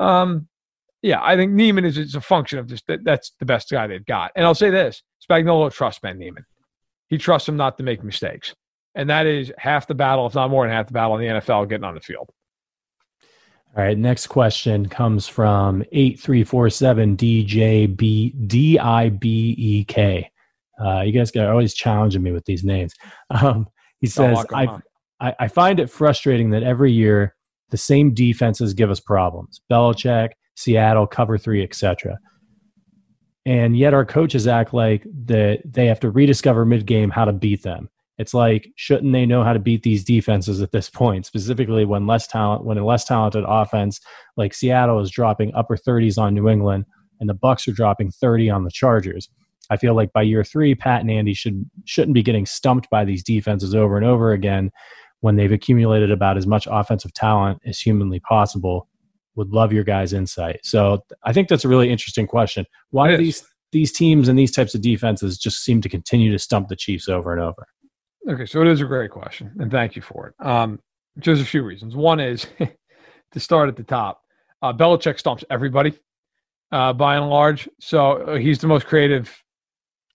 um, 0.00 0.48
yeah, 1.00 1.20
I 1.22 1.36
think 1.36 1.52
Niemann 1.52 1.84
is, 1.84 1.96
is 1.96 2.16
a 2.16 2.20
function 2.20 2.58
of 2.58 2.66
just 2.66 2.88
that, 2.88 3.04
that's 3.04 3.30
the 3.38 3.46
best 3.46 3.70
guy 3.70 3.86
they've 3.86 4.04
got. 4.04 4.32
And 4.34 4.44
I'll 4.44 4.56
say 4.56 4.70
this: 4.70 5.04
Spagnuolo 5.30 5.72
trusts 5.72 6.00
Ben 6.00 6.18
Niemann. 6.18 6.44
He 7.06 7.18
trusts 7.18 7.48
him 7.48 7.56
not 7.56 7.78
to 7.78 7.84
make 7.84 8.02
mistakes, 8.02 8.52
and 8.94 9.10
that 9.10 9.26
is 9.26 9.52
half 9.58 9.86
the 9.86 9.94
battle, 9.94 10.26
if 10.26 10.34
not 10.34 10.50
more 10.50 10.64
than 10.64 10.74
half 10.74 10.86
the 10.86 10.92
battle 10.92 11.16
in 11.16 11.22
the 11.22 11.40
NFL 11.40 11.68
getting 11.68 11.84
on 11.84 11.94
the 11.94 12.00
field. 12.00 12.30
All 13.74 13.82
right, 13.82 13.96
next 13.96 14.26
question 14.26 14.86
comes 14.86 15.26
from 15.26 15.82
8347 15.92 17.16
DJB 17.16 18.46
DIBEK. 18.46 20.26
Uh, 20.84 21.00
you 21.00 21.12
guys 21.12 21.34
are 21.36 21.50
always 21.50 21.72
challenging 21.72 22.22
me 22.22 22.32
with 22.32 22.44
these 22.44 22.64
names. 22.64 22.94
Um, 23.30 23.66
he 24.00 24.08
says, 24.08 24.44
I, 24.52 24.80
I, 25.20 25.34
I 25.38 25.48
find 25.48 25.78
it 25.78 25.88
frustrating 25.88 26.50
that 26.50 26.64
every 26.64 26.90
year 26.90 27.36
the 27.70 27.76
same 27.76 28.12
defenses 28.12 28.74
give 28.74 28.90
us 28.90 28.98
problems. 28.98 29.60
Belichick, 29.70 30.30
Seattle, 30.56 31.06
cover 31.06 31.38
three, 31.38 31.62
etc. 31.62 32.18
And 33.46 33.76
yet 33.76 33.94
our 33.94 34.04
coaches 34.04 34.46
act 34.46 34.74
like 34.74 35.06
that 35.26 35.60
they 35.64 35.86
have 35.86 36.00
to 36.00 36.10
rediscover 36.10 36.66
mid-game 36.66 37.10
how 37.10 37.24
to 37.24 37.32
beat 37.32 37.62
them. 37.62 37.88
It's 38.22 38.34
like, 38.34 38.70
shouldn't 38.76 39.12
they 39.12 39.26
know 39.26 39.42
how 39.42 39.52
to 39.52 39.58
beat 39.58 39.82
these 39.82 40.04
defenses 40.04 40.62
at 40.62 40.70
this 40.70 40.88
point? 40.88 41.26
Specifically, 41.26 41.84
when 41.84 42.06
less 42.06 42.28
talent, 42.28 42.64
when 42.64 42.78
a 42.78 42.86
less 42.86 43.04
talented 43.04 43.42
offense 43.44 44.00
like 44.36 44.54
Seattle 44.54 45.00
is 45.00 45.10
dropping 45.10 45.52
upper 45.56 45.76
30s 45.76 46.18
on 46.18 46.32
New 46.32 46.48
England, 46.48 46.84
and 47.18 47.28
the 47.28 47.34
Bucks 47.34 47.66
are 47.66 47.72
dropping 47.72 48.12
30 48.12 48.48
on 48.48 48.62
the 48.62 48.70
Chargers. 48.70 49.28
I 49.70 49.76
feel 49.76 49.96
like 49.96 50.12
by 50.12 50.22
year 50.22 50.44
three, 50.44 50.76
Pat 50.76 51.00
and 51.00 51.10
Andy 51.10 51.34
should 51.34 51.68
shouldn't 51.84 52.14
be 52.14 52.22
getting 52.22 52.46
stumped 52.46 52.88
by 52.90 53.04
these 53.04 53.24
defenses 53.24 53.74
over 53.74 53.96
and 53.96 54.06
over 54.06 54.30
again 54.30 54.70
when 55.18 55.34
they've 55.34 55.50
accumulated 55.50 56.12
about 56.12 56.36
as 56.36 56.46
much 56.46 56.68
offensive 56.70 57.12
talent 57.14 57.60
as 57.66 57.80
humanly 57.80 58.20
possible. 58.20 58.88
Would 59.34 59.48
love 59.48 59.72
your 59.72 59.82
guys' 59.82 60.12
insight. 60.12 60.60
So 60.62 61.02
I 61.24 61.32
think 61.32 61.48
that's 61.48 61.64
a 61.64 61.68
really 61.68 61.90
interesting 61.90 62.28
question. 62.28 62.66
Why 62.90 63.10
do 63.10 63.16
these 63.16 63.42
these 63.72 63.90
teams 63.90 64.28
and 64.28 64.38
these 64.38 64.52
types 64.52 64.76
of 64.76 64.80
defenses 64.80 65.38
just 65.38 65.64
seem 65.64 65.80
to 65.80 65.88
continue 65.88 66.30
to 66.30 66.38
stump 66.38 66.68
the 66.68 66.76
Chiefs 66.76 67.08
over 67.08 67.32
and 67.32 67.42
over? 67.42 67.66
Okay, 68.28 68.46
so 68.46 68.60
it 68.60 68.68
is 68.68 68.80
a 68.80 68.84
great 68.84 69.10
question, 69.10 69.50
and 69.58 69.70
thank 69.70 69.96
you 69.96 70.02
for 70.02 70.28
it. 70.28 70.46
Um, 70.46 70.80
just 71.18 71.42
a 71.42 71.44
few 71.44 71.62
reasons. 71.62 71.96
One 71.96 72.20
is 72.20 72.46
to 73.32 73.40
start 73.40 73.68
at 73.68 73.76
the 73.76 73.82
top. 73.82 74.22
Uh, 74.62 74.72
Belichick 74.72 75.20
stomps 75.20 75.42
everybody, 75.50 75.92
uh, 76.70 76.92
by 76.92 77.16
and 77.16 77.28
large. 77.28 77.68
So 77.80 78.12
uh, 78.12 78.36
he's 78.36 78.60
the 78.60 78.68
most 78.68 78.86
creative 78.86 79.42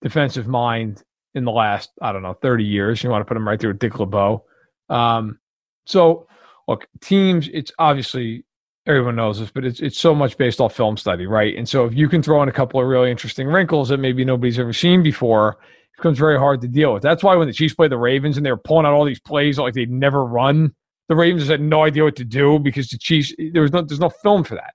defensive 0.02 0.48
mind 0.48 1.04
in 1.36 1.44
the 1.44 1.52
last, 1.52 1.92
I 2.02 2.14
don't 2.14 2.24
know, 2.24 2.34
30 2.34 2.64
years. 2.64 3.04
You 3.04 3.10
want 3.10 3.22
to 3.22 3.26
put 3.26 3.36
him 3.36 3.48
right 3.48 3.60
there 3.60 3.70
with 3.70 3.80
Dick 3.80 4.00
LeBeau. 4.00 4.46
Um, 4.90 5.40
so, 5.86 6.28
look, 6.68 6.88
teams, 7.02 7.50
it's 7.54 7.72
obviously 7.78 8.46
everyone 8.86 9.18
knows 9.18 9.40
this, 9.40 9.52
but 9.52 9.66
it's 9.66 9.82
it's 9.82 10.00
so 10.00 10.16
much 10.16 10.38
based 10.38 10.62
off 10.62 10.76
film 10.76 10.96
study, 10.96 11.28
right? 11.28 11.56
And 11.58 11.68
so 11.68 11.86
if 11.86 11.94
you 11.94 12.08
can 12.08 12.24
throw 12.24 12.42
in 12.42 12.50
a 12.50 12.54
couple 12.54 12.80
of 12.80 12.88
really 12.88 13.12
interesting 13.12 13.48
wrinkles 13.48 13.90
that 13.90 13.98
maybe 13.98 14.24
nobody's 14.24 14.60
ever 14.60 14.74
seen 14.74 15.04
before, 15.04 15.58
becomes 15.98 16.18
very 16.18 16.38
hard 16.38 16.62
to 16.62 16.68
deal 16.68 16.94
with. 16.94 17.04
That's 17.04 17.24
why 17.24 17.36
when 17.36 17.48
the 17.48 17.54
Chiefs 17.54 17.74
played 17.74 17.92
the 17.92 17.98
Ravens 17.98 18.38
and 18.38 18.46
they 18.46 18.52
were 18.52 18.58
pulling 18.58 18.86
out 18.86 18.94
all 18.94 19.04
these 19.04 19.20
plays 19.20 19.58
like 19.58 19.74
they'd 19.74 19.92
never 19.92 20.24
run, 20.24 20.74
the 21.10 21.16
Ravens 21.16 21.48
had 21.48 21.62
no 21.62 21.84
idea 21.84 22.04
what 22.04 22.16
to 22.18 22.26
do 22.26 22.60
because 22.60 22.90
the 22.90 22.98
Chiefs 22.98 23.34
there 23.52 23.62
was 23.62 23.74
no 23.74 23.82
there's 23.82 24.00
no 24.00 24.10
film 24.10 24.44
for 24.44 24.56
that. 24.56 24.74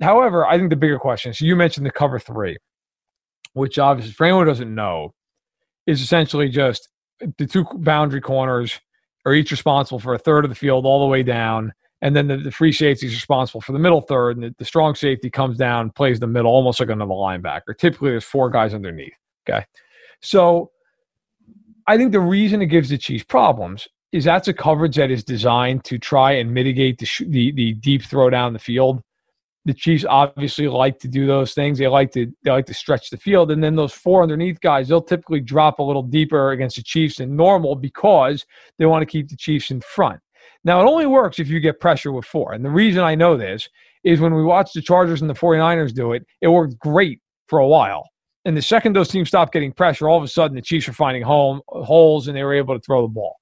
However, 0.00 0.46
I 0.46 0.56
think 0.56 0.70
the 0.70 0.76
bigger 0.76 0.98
question. 0.98 1.34
So 1.34 1.44
you 1.44 1.54
mentioned 1.56 1.84
the 1.84 1.90
cover 1.90 2.18
three, 2.18 2.56
which 3.52 3.78
obviously 3.78 4.12
for 4.12 4.24
anyone 4.24 4.46
who 4.46 4.50
doesn't 4.50 4.74
know, 4.74 5.14
is 5.86 6.00
essentially 6.00 6.48
just 6.48 6.88
the 7.36 7.46
two 7.46 7.66
boundary 7.74 8.20
corners 8.20 8.80
are 9.26 9.34
each 9.34 9.50
responsible 9.50 9.98
for 9.98 10.14
a 10.14 10.18
third 10.18 10.44
of 10.44 10.50
the 10.50 10.54
field 10.54 10.86
all 10.86 11.00
the 11.00 11.06
way 11.06 11.22
down. 11.22 11.72
And 12.02 12.16
then 12.16 12.28
the, 12.28 12.38
the 12.38 12.50
free 12.50 12.72
safety 12.72 13.06
is 13.06 13.12
responsible 13.12 13.60
for 13.60 13.72
the 13.72 13.78
middle 13.78 14.00
third, 14.00 14.38
and 14.38 14.44
the, 14.44 14.54
the 14.58 14.64
strong 14.64 14.94
safety 14.94 15.28
comes 15.28 15.58
down, 15.58 15.90
plays 15.90 16.18
the 16.18 16.26
middle, 16.26 16.50
almost 16.50 16.80
like 16.80 16.88
another 16.88 17.12
linebacker. 17.12 17.76
Typically, 17.76 18.10
there's 18.10 18.24
four 18.24 18.48
guys 18.48 18.72
underneath. 18.72 19.12
Okay. 19.46 19.66
So 20.22 20.70
I 21.86 21.96
think 21.96 22.12
the 22.12 22.20
reason 22.20 22.62
it 22.62 22.66
gives 22.66 22.90
the 22.90 22.98
Chiefs 22.98 23.24
problems 23.24 23.88
is 24.12 24.24
that's 24.24 24.48
a 24.48 24.54
coverage 24.54 24.96
that 24.96 25.10
is 25.10 25.24
designed 25.24 25.84
to 25.84 25.98
try 25.98 26.32
and 26.32 26.52
mitigate 26.52 26.98
the, 26.98 27.06
sh- 27.06 27.22
the, 27.26 27.52
the 27.52 27.74
deep 27.74 28.02
throw 28.02 28.28
down 28.28 28.52
the 28.52 28.58
field. 28.58 29.02
The 29.66 29.74
Chiefs 29.74 30.04
obviously 30.08 30.68
like 30.68 30.98
to 31.00 31.08
do 31.08 31.26
those 31.26 31.52
things. 31.52 31.78
They 31.78 31.86
like 31.86 32.10
to 32.12 32.32
they 32.42 32.50
like 32.50 32.66
to 32.66 32.74
stretch 32.74 33.10
the 33.10 33.18
field, 33.18 33.50
and 33.50 33.62
then 33.62 33.76
those 33.76 33.92
four 33.92 34.22
underneath 34.22 34.58
guys 34.60 34.88
they'll 34.88 35.02
typically 35.02 35.40
drop 35.40 35.78
a 35.78 35.82
little 35.82 36.02
deeper 36.02 36.52
against 36.52 36.76
the 36.76 36.82
Chiefs 36.82 37.18
than 37.18 37.36
normal 37.36 37.76
because 37.76 38.46
they 38.78 38.86
want 38.86 39.02
to 39.02 39.06
keep 39.06 39.28
the 39.28 39.36
Chiefs 39.36 39.70
in 39.70 39.82
front. 39.82 40.18
Now 40.64 40.80
it 40.80 40.90
only 40.90 41.06
works 41.06 41.38
if 41.38 41.48
you 41.48 41.60
get 41.60 41.78
pressure 41.78 42.10
with 42.10 42.24
four, 42.24 42.54
and 42.54 42.64
the 42.64 42.70
reason 42.70 43.02
I 43.02 43.14
know 43.14 43.36
this 43.36 43.68
is 44.02 44.18
when 44.18 44.34
we 44.34 44.42
watched 44.42 44.74
the 44.74 44.80
Chargers 44.80 45.20
and 45.20 45.28
the 45.28 45.34
49ers 45.34 45.92
do 45.92 46.12
it, 46.12 46.24
it 46.40 46.48
worked 46.48 46.78
great 46.78 47.20
for 47.48 47.58
a 47.58 47.66
while. 47.66 48.08
And 48.44 48.56
the 48.56 48.62
second 48.62 48.94
those 48.94 49.08
teams 49.08 49.28
stopped 49.28 49.52
getting 49.52 49.72
pressure, 49.72 50.08
all 50.08 50.16
of 50.16 50.24
a 50.24 50.28
sudden 50.28 50.54
the 50.54 50.62
Chiefs 50.62 50.86
were 50.86 50.94
finding 50.94 51.22
home 51.22 51.60
holes 51.68 52.26
and 52.26 52.36
they 52.36 52.42
were 52.42 52.54
able 52.54 52.74
to 52.74 52.80
throw 52.80 53.02
the 53.02 53.08
ball. 53.08 53.36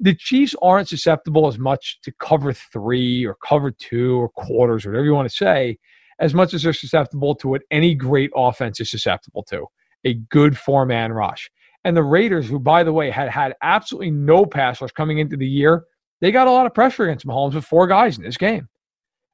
The 0.00 0.14
Chiefs 0.14 0.54
aren't 0.62 0.88
susceptible 0.88 1.46
as 1.46 1.58
much 1.58 1.98
to 2.02 2.12
cover 2.20 2.52
three 2.52 3.24
or 3.24 3.36
cover 3.46 3.70
two 3.70 4.16
or 4.16 4.28
quarters 4.30 4.84
or 4.84 4.90
whatever 4.90 5.04
you 5.04 5.14
want 5.14 5.28
to 5.28 5.36
say, 5.36 5.78
as 6.18 6.34
much 6.34 6.54
as 6.54 6.62
they're 6.62 6.72
susceptible 6.72 7.34
to 7.36 7.48
what 7.48 7.62
any 7.70 7.94
great 7.94 8.30
offense 8.34 8.80
is 8.80 8.90
susceptible 8.90 9.42
to 9.44 9.66
a 10.04 10.14
good 10.14 10.56
four 10.56 10.86
man 10.86 11.12
rush. 11.12 11.50
And 11.84 11.96
the 11.96 12.02
Raiders, 12.02 12.48
who, 12.48 12.58
by 12.58 12.82
the 12.82 12.92
way, 12.92 13.10
had 13.10 13.28
had 13.28 13.54
absolutely 13.62 14.10
no 14.10 14.46
pass 14.46 14.80
rush 14.80 14.92
coming 14.92 15.18
into 15.18 15.36
the 15.36 15.46
year, 15.46 15.84
they 16.20 16.32
got 16.32 16.46
a 16.46 16.50
lot 16.50 16.66
of 16.66 16.74
pressure 16.74 17.04
against 17.04 17.26
Mahomes 17.26 17.54
with 17.54 17.64
four 17.64 17.86
guys 17.86 18.16
in 18.16 18.24
this 18.24 18.38
game. 18.38 18.68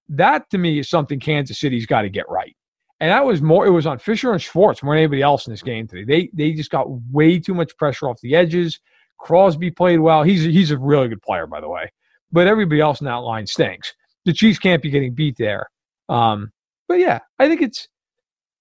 That 0.09 0.51
to 0.51 0.59
me 0.59 0.81
is 0.81 0.91
something 0.91 1.21
Kansas 1.21 1.61
City's 1.61 1.87
got 1.87 2.03
to 2.03 2.11
get 2.11 2.29
right. 2.29 2.57
And 3.01 3.11
that 3.11 3.25
was 3.25 3.41
more, 3.41 3.67
it 3.67 3.71
was 3.71 3.87
on 3.87 3.99
Fisher 3.99 4.33
and 4.33 4.43
Schwartz 4.43 4.83
more 4.83 4.95
than 4.95 4.99
anybody 5.01 5.23
else 5.23 5.47
in 5.47 5.53
this 5.53 5.63
game 5.63 5.89
today. 5.89 6.05
They 6.05 6.31
they 6.35 6.53
just 6.53 6.71
got 6.71 6.91
way 7.11 7.39
too 7.39 7.55
much 7.55 7.77
pressure 7.79 8.09
off 8.09 8.21
the 8.21 8.37
edges. 8.37 8.79
Crosby 9.19 9.71
played 9.71 10.01
well. 10.01 10.23
He's 10.23 10.45
he's 10.45 10.71
a 10.71 10.79
really 10.79 11.09
good 11.09 11.23
player, 11.23 11.47
by 11.47 11.61
the 11.61 11.69
way. 11.69 11.91
But 12.31 12.47
everybody 12.47 12.81
else 12.81 13.01
in 13.01 13.07
that 13.07 13.17
line 13.17 13.47
stinks. 13.47 13.95
The 14.27 14.33
Chiefs 14.33 14.59
can't 14.59 14.83
be 14.83 14.91
getting 14.91 15.15
beat 15.15 15.37
there. 15.39 15.71
Um, 16.09 16.53
but 16.89 16.99
yeah, 16.99 17.21
I 17.39 17.49
think 17.49 17.63
it's 17.63 17.89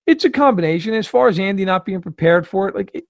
it's 0.07 0.23
a 0.23 0.29
combination. 0.29 0.93
As 0.93 1.07
far 1.07 1.27
as 1.27 1.37
Andy 1.37 1.65
not 1.65 1.85
being 1.85 2.01
prepared 2.01 2.47
for 2.47 2.69
it, 2.69 2.75
like 2.75 2.91
it, 2.93 3.03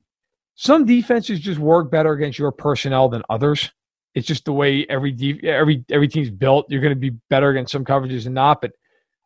some 0.55 0.85
defenses 0.85 1.39
just 1.39 1.59
work 1.59 1.91
better 1.91 2.11
against 2.11 2.39
your 2.39 2.51
personnel 2.51 3.07
than 3.07 3.21
others. 3.29 3.71
It's 4.15 4.27
just 4.27 4.45
the 4.45 4.53
way 4.53 4.85
every 4.89 5.15
every 5.43 5.85
every 5.91 6.07
team's 6.07 6.31
built. 6.31 6.65
You're 6.69 6.81
going 6.81 6.93
to 6.93 6.99
be 6.99 7.15
better 7.29 7.49
against 7.49 7.71
some 7.71 7.85
coverages 7.85 8.25
and 8.25 8.35
not. 8.35 8.61
But 8.61 8.71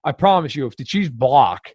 I 0.03 0.11
promise 0.11 0.55
you, 0.55 0.67
if 0.67 0.75
the 0.75 0.83
Chiefs 0.83 1.09
block 1.09 1.69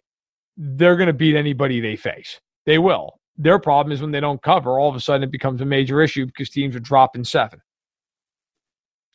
they're 0.59 0.97
going 0.97 1.07
to 1.07 1.13
beat 1.13 1.35
anybody 1.35 1.79
they 1.79 1.95
face. 1.95 2.39
They 2.65 2.77
will. 2.77 3.19
Their 3.37 3.57
problem 3.57 3.93
is 3.93 4.01
when 4.01 4.11
they 4.11 4.19
don't 4.19 4.41
cover, 4.41 4.77
all 4.77 4.89
of 4.89 4.95
a 4.95 4.99
sudden 4.99 5.23
it 5.23 5.31
becomes 5.31 5.61
a 5.61 5.65
major 5.65 6.01
issue 6.01 6.25
because 6.25 6.49
teams 6.49 6.75
are 6.75 6.81
dropping 6.81 7.23
seven. 7.23 7.61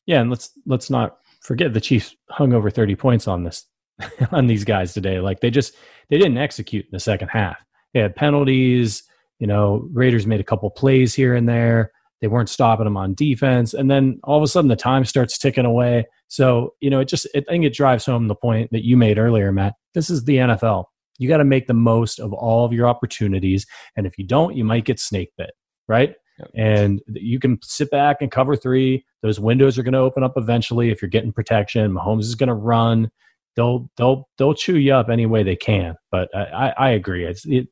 Yeah, 0.06 0.22
and 0.22 0.30
let's 0.30 0.50
let's 0.66 0.90
not 0.90 1.18
forget 1.42 1.74
the 1.74 1.80
Chiefs 1.80 2.16
hung 2.30 2.54
over 2.54 2.70
30 2.70 2.96
points 2.96 3.28
on 3.28 3.44
this 3.44 3.66
on 4.32 4.46
these 4.46 4.64
guys 4.64 4.94
today. 4.94 5.20
Like 5.20 5.40
they 5.40 5.50
just 5.50 5.74
they 6.08 6.16
didn't 6.16 6.38
execute 6.38 6.86
in 6.86 6.90
the 6.92 7.00
second 7.00 7.28
half. 7.28 7.58
They 7.92 8.00
had 8.00 8.16
penalties, 8.16 9.02
you 9.38 9.46
know, 9.46 9.88
Raiders 9.92 10.26
made 10.26 10.40
a 10.40 10.44
couple 10.44 10.70
plays 10.70 11.14
here 11.14 11.34
and 11.34 11.48
there. 11.48 11.92
They 12.20 12.28
weren't 12.28 12.48
stopping 12.48 12.84
them 12.84 12.96
on 12.96 13.14
defense. 13.14 13.74
And 13.74 13.90
then 13.90 14.18
all 14.24 14.38
of 14.38 14.42
a 14.42 14.46
sudden 14.46 14.68
the 14.68 14.76
time 14.76 15.04
starts 15.04 15.36
ticking 15.36 15.66
away. 15.66 16.06
So, 16.28 16.74
you 16.80 16.88
know, 16.88 17.00
it 17.00 17.08
just 17.08 17.26
it, 17.34 17.44
I 17.48 17.52
think 17.52 17.64
it 17.64 17.74
drives 17.74 18.06
home 18.06 18.28
the 18.28 18.34
point 18.34 18.70
that 18.72 18.84
you 18.84 18.96
made 18.96 19.18
earlier, 19.18 19.52
Matt. 19.52 19.74
This 19.92 20.08
is 20.08 20.24
the 20.24 20.36
NFL. 20.36 20.86
You 21.18 21.28
got 21.28 21.38
to 21.38 21.44
make 21.44 21.66
the 21.66 21.74
most 21.74 22.18
of 22.18 22.32
all 22.32 22.64
of 22.64 22.72
your 22.72 22.88
opportunities. 22.88 23.66
And 23.96 24.06
if 24.06 24.18
you 24.18 24.26
don't, 24.26 24.56
you 24.56 24.64
might 24.64 24.84
get 24.84 24.98
snake 24.98 25.30
bit, 25.36 25.52
right? 25.88 26.14
Yep. 26.38 26.50
And 26.54 27.02
you 27.08 27.38
can 27.38 27.58
sit 27.62 27.90
back 27.90 28.16
and 28.20 28.30
cover 28.30 28.56
three. 28.56 29.04
Those 29.22 29.38
windows 29.38 29.78
are 29.78 29.82
going 29.82 29.92
to 29.92 30.00
open 30.00 30.24
up 30.24 30.34
eventually 30.36 30.90
if 30.90 31.00
you're 31.00 31.08
getting 31.08 31.32
protection. 31.32 31.92
Mahomes 31.92 32.22
is 32.22 32.34
going 32.34 32.48
to 32.48 32.54
run. 32.54 33.10
They'll 33.56 33.88
they'll 33.96 34.28
they'll 34.36 34.54
chew 34.54 34.78
you 34.78 34.94
up 34.94 35.08
any 35.08 35.26
way 35.26 35.44
they 35.44 35.54
can. 35.54 35.94
But 36.10 36.28
I, 36.34 36.74
I 36.76 36.90
agree. 36.90 37.24
It's 37.24 37.46
it, 37.46 37.68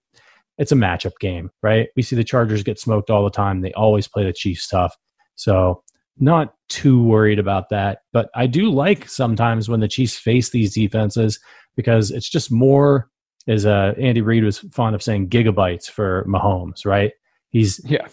it's 0.58 0.70
a 0.70 0.76
matchup 0.76 1.18
game, 1.18 1.50
right? 1.62 1.88
We 1.96 2.02
see 2.02 2.14
the 2.14 2.22
Chargers 2.22 2.62
get 2.62 2.78
smoked 2.78 3.10
all 3.10 3.24
the 3.24 3.30
time. 3.30 3.62
They 3.62 3.72
always 3.72 4.06
play 4.06 4.24
the 4.24 4.32
Chiefs 4.32 4.68
tough. 4.68 4.96
So 5.34 5.82
not 6.18 6.54
too 6.68 7.02
worried 7.02 7.38
about 7.38 7.70
that. 7.70 8.00
But 8.12 8.30
I 8.34 8.46
do 8.46 8.70
like 8.70 9.08
sometimes 9.08 9.68
when 9.68 9.80
the 9.80 9.88
Chiefs 9.88 10.16
face 10.16 10.50
these 10.50 10.74
defenses 10.74 11.40
because 11.74 12.10
it's 12.10 12.28
just 12.28 12.52
more, 12.52 13.08
as 13.48 13.66
uh, 13.66 13.94
Andy 13.98 14.20
Reid 14.20 14.44
was 14.44 14.58
fond 14.58 14.94
of 14.94 15.02
saying, 15.02 15.28
gigabytes 15.28 15.90
for 15.90 16.24
Mahomes, 16.28 16.84
right? 16.86 17.12
He's, 17.50 17.80
Yeah. 17.84 18.06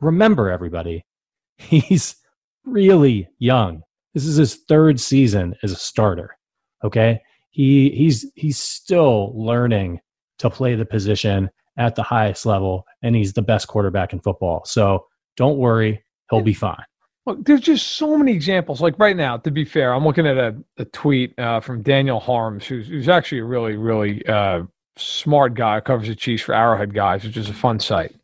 remember 0.00 0.50
everybody, 0.50 1.04
he's 1.56 2.16
really 2.64 3.28
young. 3.38 3.82
This 4.14 4.24
is 4.24 4.36
his 4.36 4.56
third 4.68 5.00
season 5.00 5.54
as 5.62 5.72
a 5.72 5.76
starter. 5.76 6.36
Okay. 6.84 7.20
He 7.50 7.90
he's 7.90 8.24
he's 8.34 8.58
still 8.58 9.32
learning 9.34 10.00
to 10.38 10.48
play 10.48 10.74
the 10.74 10.86
position 10.86 11.50
at 11.76 11.94
the 11.96 12.02
highest 12.02 12.46
level, 12.46 12.86
and 13.02 13.14
he's 13.14 13.34
the 13.34 13.42
best 13.42 13.68
quarterback 13.68 14.12
in 14.14 14.20
football. 14.20 14.62
So 14.64 15.06
don't 15.36 15.58
worry, 15.58 16.02
he'll 16.30 16.40
be 16.40 16.54
fine. 16.54 16.82
Look, 17.24 17.44
there's 17.44 17.60
just 17.60 17.86
so 17.92 18.18
many 18.18 18.32
examples. 18.32 18.80
Like 18.80 18.98
right 18.98 19.16
now, 19.16 19.36
to 19.36 19.50
be 19.50 19.64
fair, 19.64 19.94
I'm 19.94 20.04
looking 20.04 20.26
at 20.26 20.36
a, 20.36 20.56
a 20.78 20.84
tweet 20.86 21.38
uh, 21.38 21.60
from 21.60 21.82
Daniel 21.82 22.18
Harms, 22.18 22.66
who's, 22.66 22.88
who's 22.88 23.08
actually 23.08 23.38
a 23.38 23.44
really, 23.44 23.76
really 23.76 24.26
uh, 24.26 24.64
smart 24.96 25.54
guy. 25.54 25.80
Covers 25.80 26.08
the 26.08 26.16
Chiefs 26.16 26.42
for 26.42 26.54
Arrowhead 26.54 26.94
Guys, 26.94 27.24
which 27.24 27.36
is 27.36 27.48
a 27.48 27.54
fun 27.54 27.78
site. 27.78 28.14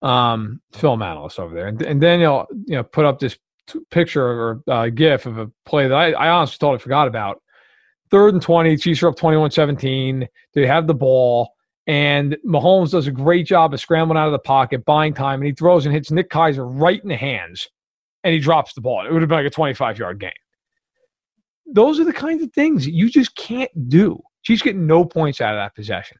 Um, 0.00 0.60
film 0.72 1.02
analyst 1.02 1.40
over 1.40 1.52
there, 1.52 1.66
and, 1.66 1.82
and 1.82 2.00
Daniel, 2.00 2.46
you 2.66 2.76
know, 2.76 2.84
put 2.84 3.04
up 3.04 3.18
this 3.18 3.36
t- 3.66 3.80
picture 3.90 4.24
or 4.24 4.62
uh, 4.68 4.88
GIF 4.90 5.26
of 5.26 5.38
a 5.38 5.50
play 5.66 5.88
that 5.88 5.94
I, 5.94 6.12
I 6.12 6.28
honestly 6.28 6.56
totally 6.60 6.78
forgot 6.78 7.08
about. 7.08 7.42
Third 8.08 8.32
and 8.32 8.40
20, 8.40 8.76
Chiefs 8.76 9.02
are 9.02 9.08
up 9.08 9.16
21 9.16 9.50
17. 9.50 10.28
They 10.54 10.66
have 10.66 10.86
the 10.86 10.94
ball, 10.94 11.50
and 11.88 12.36
Mahomes 12.46 12.92
does 12.92 13.08
a 13.08 13.10
great 13.10 13.44
job 13.44 13.74
of 13.74 13.80
scrambling 13.80 14.18
out 14.18 14.26
of 14.26 14.32
the 14.32 14.38
pocket, 14.38 14.84
buying 14.84 15.14
time, 15.14 15.40
and 15.40 15.48
he 15.48 15.52
throws 15.52 15.84
and 15.84 15.92
hits 15.92 16.12
Nick 16.12 16.30
Keizer 16.30 16.64
right 16.64 17.02
in 17.02 17.08
the 17.08 17.16
hands, 17.16 17.68
and 18.24 18.34
he 18.34 18.40
drops 18.40 18.74
the 18.74 18.80
ball. 18.80 19.06
It 19.06 19.12
would 19.12 19.22
have 19.22 19.28
been 19.28 19.38
like 19.38 19.46
a 19.46 19.50
25 19.50 19.98
yard 19.98 20.20
game. 20.20 20.30
Those 21.66 22.00
are 22.00 22.04
the 22.04 22.12
kinds 22.12 22.42
of 22.42 22.52
things 22.52 22.86
you 22.86 23.10
just 23.10 23.36
can't 23.36 23.70
do. 23.88 24.20
Chiefs 24.42 24.62
get 24.62 24.76
no 24.76 25.04
points 25.04 25.40
out 25.40 25.54
of 25.54 25.58
that 25.58 25.74
possession. 25.74 26.16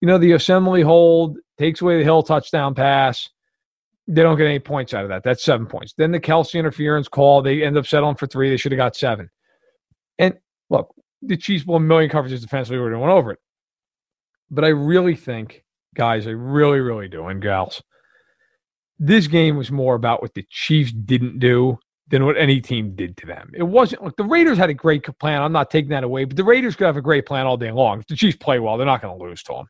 You 0.00 0.08
know, 0.08 0.18
the 0.18 0.32
Osemele 0.32 0.84
hold 0.84 1.38
takes 1.58 1.80
away 1.80 1.98
the 1.98 2.04
Hill 2.04 2.22
touchdown 2.22 2.74
pass. 2.74 3.28
They 4.06 4.22
don't 4.22 4.36
get 4.36 4.46
any 4.46 4.58
points 4.58 4.92
out 4.92 5.04
of 5.04 5.10
that. 5.10 5.22
That's 5.22 5.44
seven 5.44 5.66
points. 5.66 5.94
Then 5.96 6.10
the 6.10 6.20
Kelce 6.20 6.58
interference 6.58 7.08
call, 7.08 7.42
they 7.42 7.62
end 7.62 7.78
up 7.78 7.86
settling 7.86 8.16
for 8.16 8.26
three. 8.26 8.50
They 8.50 8.56
should 8.56 8.72
have 8.72 8.78
got 8.78 8.96
seven. 8.96 9.30
And 10.18 10.34
look, 10.68 10.94
the 11.22 11.36
Chiefs 11.36 11.64
blew 11.64 11.76
a 11.76 11.80
million 11.80 12.10
coverages 12.10 12.40
defensively. 12.40 12.78
We 12.78 12.84
would 12.84 12.96
went 12.96 13.12
over 13.12 13.32
it. 13.32 13.38
But 14.50 14.64
I 14.64 14.68
really 14.68 15.16
think, 15.16 15.64
guys, 15.94 16.26
I 16.26 16.30
really, 16.30 16.80
really 16.80 17.08
do, 17.08 17.26
and 17.26 17.40
gals, 17.40 17.82
this 19.00 19.26
game 19.26 19.56
was 19.56 19.72
more 19.72 19.94
about 19.94 20.20
what 20.20 20.34
the 20.34 20.46
Chiefs 20.50 20.92
didn't 20.92 21.38
do 21.38 21.78
than 22.08 22.26
what 22.26 22.36
any 22.36 22.60
team 22.60 22.94
did 22.94 23.16
to 23.16 23.26
them. 23.26 23.50
It 23.54 23.62
wasn't 23.62 24.04
like 24.04 24.16
the 24.16 24.24
Raiders 24.24 24.58
had 24.58 24.68
a 24.68 24.74
great 24.74 25.04
plan. 25.18 25.40
I'm 25.40 25.52
not 25.52 25.70
taking 25.70 25.90
that 25.90 26.04
away, 26.04 26.24
but 26.24 26.36
the 26.36 26.44
Raiders 26.44 26.76
could 26.76 26.86
have 26.86 26.98
a 26.98 27.02
great 27.02 27.24
plan 27.24 27.46
all 27.46 27.56
day 27.56 27.72
long. 27.72 28.00
If 28.00 28.08
the 28.08 28.16
Chiefs 28.16 28.36
play 28.36 28.58
well, 28.58 28.76
they're 28.76 28.86
not 28.86 29.00
going 29.00 29.18
to 29.18 29.24
lose 29.24 29.42
to 29.44 29.54
them. 29.54 29.66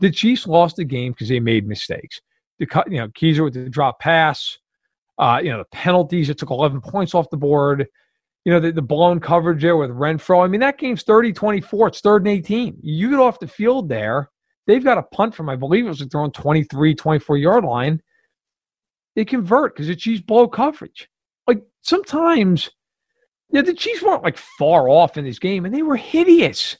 The 0.00 0.10
Chiefs 0.10 0.46
lost 0.46 0.76
the 0.76 0.84
game 0.84 1.12
because 1.12 1.28
they 1.28 1.38
made 1.38 1.68
mistakes. 1.68 2.20
The 2.58 2.66
you 2.88 2.98
know, 2.98 3.08
Keizer 3.08 3.44
with 3.44 3.54
the 3.54 3.68
drop 3.68 4.00
pass, 4.00 4.56
uh, 5.18 5.40
you 5.42 5.50
know, 5.50 5.58
the 5.58 5.76
penalties. 5.76 6.30
It 6.30 6.38
took 6.38 6.50
11 6.50 6.80
points 6.80 7.14
off 7.14 7.28
the 7.30 7.36
board. 7.36 7.86
You 8.44 8.52
know, 8.52 8.58
the, 8.58 8.72
the 8.72 8.82
blown 8.82 9.20
coverage 9.20 9.62
there 9.62 9.76
with 9.76 9.90
Renfrow. 9.90 10.44
I 10.44 10.48
mean, 10.48 10.60
that 10.60 10.78
game's 10.78 11.02
30 11.02 11.32
24. 11.32 11.88
It's 11.88 12.00
third 12.00 12.22
and 12.22 12.28
18. 12.28 12.78
You 12.82 13.10
get 13.10 13.18
off 13.18 13.38
the 13.38 13.46
field 13.46 13.88
there. 13.88 14.30
They've 14.66 14.82
got 14.82 14.98
a 14.98 15.02
punt 15.02 15.34
from, 15.34 15.48
I 15.48 15.56
believe 15.56 15.84
it 15.84 15.88
was 15.88 16.00
like 16.00 16.10
they're 16.10 16.20
on 16.20 16.32
23, 16.32 16.94
24 16.94 17.36
yard 17.36 17.64
line. 17.64 18.00
They 19.14 19.24
convert 19.24 19.74
because 19.74 19.88
the 19.88 19.96
Chiefs 19.96 20.22
blow 20.22 20.48
coverage. 20.48 21.08
Like 21.46 21.62
sometimes, 21.82 22.70
you 23.50 23.60
know, 23.60 23.66
the 23.66 23.74
Chiefs 23.74 24.02
weren't 24.02 24.22
like 24.22 24.38
far 24.58 24.88
off 24.88 25.16
in 25.16 25.24
this 25.24 25.38
game 25.38 25.64
and 25.64 25.74
they 25.74 25.82
were 25.82 25.96
hideous. 25.96 26.78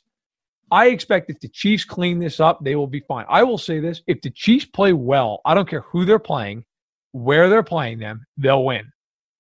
I 0.71 0.87
expect 0.89 1.29
if 1.31 1.39
the 1.41 1.49
Chiefs 1.49 1.85
clean 1.85 2.19
this 2.19 2.41
up, 2.41 2.61
they 2.65 2.77
will 2.77 2.87
be 2.87 3.01
fine. 3.01 3.27
I 3.29 3.43
will 3.43 3.59
say 3.59 3.79
this 3.81 4.01
if 4.07 4.23
the 4.23 4.31
Chiefs 4.31 4.65
play 4.65 4.93
well, 4.95 5.41
I 5.45 5.53
don't 5.55 5.69
care 5.69 5.83
who 5.83 6.07
they're 6.07 6.19
playing, 6.19 6.65
where 7.13 7.51
they're 7.51 7.63
playing 7.63 7.99
them, 7.99 8.25
they'll 8.39 8.65
win. 8.65 8.91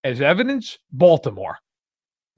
As 0.04 0.20
evidence, 0.20 0.78
Baltimore. 0.92 1.58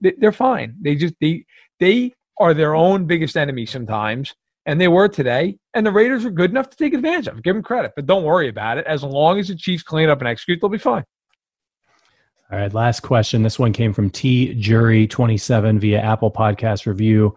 They- 0.01 0.15
They're 0.19 0.33
fine. 0.33 0.77
They 0.81 0.95
just 0.95 1.15
they 1.21 1.45
they 1.81 2.13
are 2.39 2.55
their 2.55 2.75
own 2.75 3.07
biggest 3.07 3.37
enemy 3.37 3.67
sometimes, 3.67 4.35
and 4.67 4.81
they 4.81 4.89
were 4.89 5.09
today. 5.09 5.59
And 5.75 5.87
the 5.87 5.93
Raiders 5.93 6.25
were 6.25 6.31
good 6.31 6.51
enough 6.51 6.71
to 6.71 6.77
take 6.77 6.95
advantage 6.95 7.27
of. 7.27 7.43
Give 7.43 7.55
them 7.55 7.63
credit, 7.63 7.93
but 7.97 8.07
don't 8.07 8.25
worry 8.25 8.49
about 8.49 8.79
it. 8.79 8.87
As 8.87 9.03
long 9.03 9.39
as 9.39 9.49
the 9.49 9.57
Chiefs 9.57 9.83
clean 9.83 10.09
up 10.09 10.21
and 10.21 10.29
execute, 10.29 10.61
they'll 10.61 10.71
be 10.71 10.79
fine. 10.79 11.05
All 12.53 12.59
right, 12.59 12.73
last 12.73 13.01
question. 13.01 13.43
This 13.43 13.59
one 13.59 13.73
came 13.73 13.93
from 13.93 14.11
T 14.11 14.55
Jury 14.55 15.07
27 15.07 15.81
via 15.81 16.01
Apple 16.01 16.31
Podcast 16.31 16.87
Review. 16.87 17.35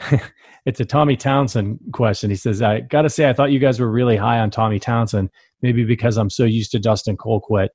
it's 0.64 0.80
a 0.80 0.84
Tommy 0.84 1.16
Townsend 1.16 1.78
question. 1.92 2.30
He 2.30 2.36
says, 2.36 2.62
I 2.62 2.80
got 2.80 3.02
to 3.02 3.10
say, 3.10 3.28
I 3.28 3.32
thought 3.32 3.52
you 3.52 3.58
guys 3.58 3.78
were 3.80 3.90
really 3.90 4.16
high 4.16 4.38
on 4.38 4.50
Tommy 4.50 4.78
Townsend, 4.78 5.30
maybe 5.60 5.84
because 5.84 6.16
I'm 6.16 6.30
so 6.30 6.44
used 6.44 6.70
to 6.72 6.78
Dustin 6.78 7.16
Colquitt. 7.16 7.68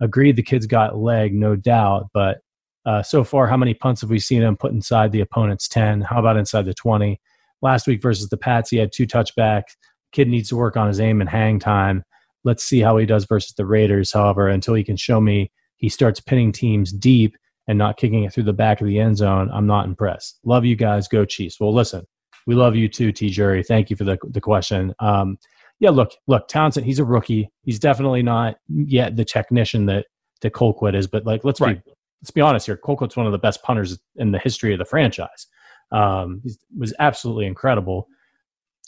Agreed, 0.00 0.36
the 0.36 0.42
kid's 0.42 0.66
got 0.66 0.96
leg, 0.96 1.34
no 1.34 1.56
doubt, 1.56 2.08
but 2.12 2.38
uh, 2.84 3.02
so 3.02 3.24
far, 3.24 3.48
how 3.48 3.56
many 3.56 3.74
punts 3.74 4.02
have 4.02 4.10
we 4.10 4.18
seen 4.20 4.42
him 4.42 4.56
put 4.56 4.72
inside 4.72 5.10
the 5.10 5.20
opponent's 5.20 5.66
10? 5.66 6.02
How 6.02 6.20
about 6.20 6.36
inside 6.36 6.66
the 6.66 6.74
20? 6.74 7.20
Last 7.62 7.86
week 7.86 8.02
versus 8.02 8.28
the 8.28 8.36
Pats, 8.36 8.70
he 8.70 8.76
had 8.76 8.92
two 8.92 9.06
touchbacks. 9.06 9.74
Kid 10.12 10.28
needs 10.28 10.48
to 10.50 10.56
work 10.56 10.76
on 10.76 10.88
his 10.88 11.00
aim 11.00 11.20
and 11.20 11.28
hang 11.30 11.58
time. 11.58 12.04
Let's 12.44 12.62
see 12.64 12.80
how 12.80 12.96
he 12.96 13.06
does 13.06 13.24
versus 13.24 13.54
the 13.54 13.66
Raiders, 13.66 14.12
however, 14.12 14.48
until 14.48 14.74
he 14.74 14.84
can 14.84 14.96
show 14.96 15.20
me 15.20 15.50
he 15.76 15.88
starts 15.88 16.20
pinning 16.20 16.52
teams 16.52 16.92
deep 16.92 17.36
and 17.68 17.78
not 17.78 17.96
kicking 17.96 18.24
it 18.24 18.32
through 18.32 18.44
the 18.44 18.52
back 18.52 18.80
of 18.80 18.86
the 18.86 18.98
end 19.00 19.16
zone, 19.16 19.50
I'm 19.52 19.66
not 19.66 19.86
impressed. 19.86 20.38
Love 20.44 20.64
you 20.64 20.76
guys. 20.76 21.08
Go 21.08 21.24
Chiefs. 21.24 21.58
Well, 21.58 21.74
listen, 21.74 22.06
we 22.46 22.54
love 22.54 22.76
you 22.76 22.88
too, 22.88 23.10
T. 23.12 23.28
Jury. 23.28 23.62
Thank 23.62 23.90
you 23.90 23.96
for 23.96 24.04
the, 24.04 24.16
the 24.30 24.40
question. 24.40 24.94
Um, 25.00 25.36
yeah, 25.80 25.90
look, 25.90 26.12
look, 26.26 26.48
Townsend, 26.48 26.86
he's 26.86 27.00
a 27.00 27.04
rookie. 27.04 27.50
He's 27.62 27.78
definitely 27.78 28.22
not 28.22 28.56
yet 28.68 29.16
the 29.16 29.24
technician 29.24 29.86
that 29.86 30.06
that 30.42 30.52
Colquitt 30.52 30.94
is, 30.94 31.06
but 31.06 31.24
like 31.26 31.44
let's 31.44 31.60
Right. 31.60 31.82
be 31.84 31.92
let's 32.22 32.30
be 32.30 32.40
honest 32.40 32.66
here. 32.66 32.76
Colquitt's 32.76 33.16
one 33.16 33.26
of 33.26 33.32
the 33.32 33.38
best 33.38 33.62
punters 33.62 33.98
in 34.16 34.32
the 34.32 34.38
history 34.38 34.72
of 34.72 34.78
the 34.78 34.84
franchise. 34.84 35.46
Um, 35.92 36.40
he 36.44 36.52
was 36.76 36.92
absolutely 36.98 37.46
incredible, 37.46 38.08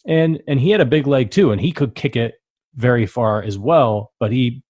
and 0.06 0.40
and 0.48 0.60
he 0.60 0.70
had 0.70 0.80
a 0.80 0.86
big 0.86 1.06
leg 1.06 1.30
too, 1.30 1.52
and 1.52 1.60
he 1.60 1.72
could 1.72 1.94
kick 1.94 2.16
it 2.16 2.34
very 2.74 3.06
far 3.06 3.42
as 3.42 3.58
well. 3.58 4.12
But 4.20 4.32
he 4.32 4.62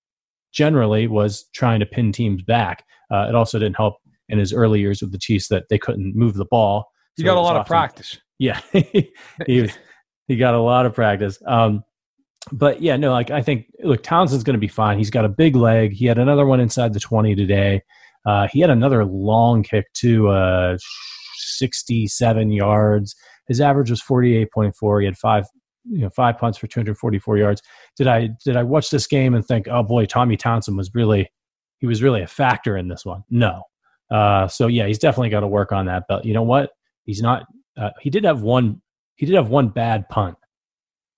generally 0.52 1.06
was 1.06 1.48
trying 1.54 1.80
to 1.80 1.86
pin 1.86 2.12
teams 2.12 2.42
back. 2.42 2.84
Uh, 3.10 3.26
it 3.28 3.34
also 3.34 3.58
didn't 3.58 3.76
help 3.76 3.96
in 4.28 4.38
his 4.38 4.52
early 4.52 4.80
years 4.80 5.00
with 5.00 5.12
the 5.12 5.18
Chiefs 5.18 5.48
that 5.48 5.64
they 5.70 5.78
couldn't 5.78 6.14
move 6.16 6.34
the 6.34 6.44
ball. 6.44 6.84
You 7.16 7.22
So 7.22 7.26
got 7.26 7.38
a 7.38 7.40
lot 7.40 7.56
of 7.56 7.66
practice. 7.66 8.18
yeah, 8.38 8.60
he 8.72 9.60
was, 9.62 9.78
he 10.26 10.36
got 10.36 10.54
a 10.54 10.60
lot 10.60 10.86
of 10.86 10.94
practice. 10.94 11.38
Um, 11.46 11.82
but 12.52 12.80
yeah, 12.80 12.96
no, 12.96 13.10
like 13.12 13.30
I 13.30 13.42
think 13.42 13.66
look, 13.82 14.02
Townsend's 14.02 14.44
going 14.44 14.54
to 14.54 14.60
be 14.60 14.68
fine. 14.68 14.98
He's 14.98 15.10
got 15.10 15.24
a 15.24 15.28
big 15.28 15.56
leg. 15.56 15.92
He 15.92 16.06
had 16.06 16.18
another 16.18 16.46
one 16.46 16.60
inside 16.60 16.92
the 16.92 17.00
twenty 17.00 17.34
today. 17.34 17.82
Uh, 18.26 18.46
he 18.50 18.60
had 18.60 18.70
another 18.70 19.04
long 19.04 19.62
kick 19.62 19.86
to 19.94 20.28
uh, 20.28 20.76
sixty-seven 21.38 22.50
yards. 22.50 23.14
His 23.46 23.60
average 23.60 23.90
was 23.90 24.00
forty-eight 24.00 24.50
point 24.52 24.74
four. 24.76 25.00
He 25.00 25.06
had 25.06 25.16
five, 25.16 25.46
you 25.84 26.00
know, 26.00 26.10
five 26.10 26.38
punts 26.38 26.58
for 26.58 26.66
two 26.66 26.80
hundred 26.80 26.98
forty-four 26.98 27.38
yards. 27.38 27.62
Did 27.96 28.06
I 28.06 28.28
did 28.44 28.56
I 28.56 28.62
watch 28.62 28.90
this 28.90 29.06
game 29.06 29.34
and 29.34 29.44
think, 29.44 29.68
oh 29.68 29.82
boy, 29.82 30.06
Tommy 30.06 30.36
Townsend 30.36 30.76
was 30.76 30.90
really 30.94 31.30
he 31.78 31.86
was 31.86 32.02
really 32.02 32.22
a 32.22 32.26
factor 32.26 32.76
in 32.76 32.88
this 32.88 33.04
one? 33.04 33.22
No. 33.30 33.62
Uh, 34.10 34.48
so 34.48 34.66
yeah, 34.66 34.86
he's 34.86 34.98
definitely 34.98 35.28
got 35.28 35.40
to 35.40 35.46
work 35.46 35.70
on 35.70 35.86
that. 35.86 36.04
But 36.08 36.24
you 36.24 36.34
know 36.34 36.42
what? 36.42 36.70
He's 37.04 37.22
not. 37.22 37.46
Uh, 37.76 37.90
he 38.00 38.10
did 38.10 38.24
have 38.24 38.42
one. 38.42 38.82
He 39.16 39.26
did 39.26 39.34
have 39.34 39.48
one 39.48 39.68
bad 39.68 40.08
punt 40.08 40.36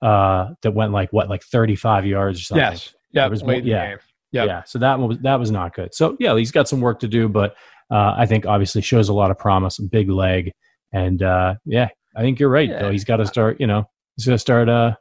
uh, 0.02 0.50
that 0.62 0.72
went 0.72 0.92
like 0.92 1.12
what, 1.12 1.28
like 1.28 1.42
thirty-five 1.42 2.06
yards 2.06 2.40
or 2.40 2.42
something. 2.42 2.64
Yes. 2.64 2.94
Yeah. 3.12 3.26
was 3.26 3.42
yeah. 3.42 3.96
Yep. 4.32 4.46
Yeah. 4.46 4.62
So 4.64 4.78
that 4.78 4.98
was 4.98 5.18
that 5.22 5.38
was 5.40 5.50
not 5.50 5.74
good. 5.74 5.94
So 5.94 6.16
yeah, 6.20 6.36
he's 6.36 6.52
got 6.52 6.68
some 6.68 6.80
work 6.80 7.00
to 7.00 7.08
do, 7.08 7.28
but 7.28 7.56
uh, 7.90 8.14
I 8.16 8.26
think 8.26 8.46
obviously 8.46 8.82
shows 8.82 9.08
a 9.08 9.14
lot 9.14 9.30
of 9.30 9.38
promise. 9.38 9.78
Big 9.78 10.08
leg, 10.08 10.52
and 10.92 11.22
uh, 11.22 11.54
yeah, 11.64 11.88
I 12.16 12.20
think 12.20 12.38
you're 12.38 12.50
right. 12.50 12.68
Yeah. 12.68 12.82
Though 12.82 12.90
he's 12.90 13.04
got 13.04 13.16
to 13.16 13.26
start. 13.26 13.60
You 13.60 13.66
know, 13.66 13.84
he's 14.16 14.26
got 14.26 14.32
to 14.32 14.38
start 14.38 14.68
uh, 14.68 14.94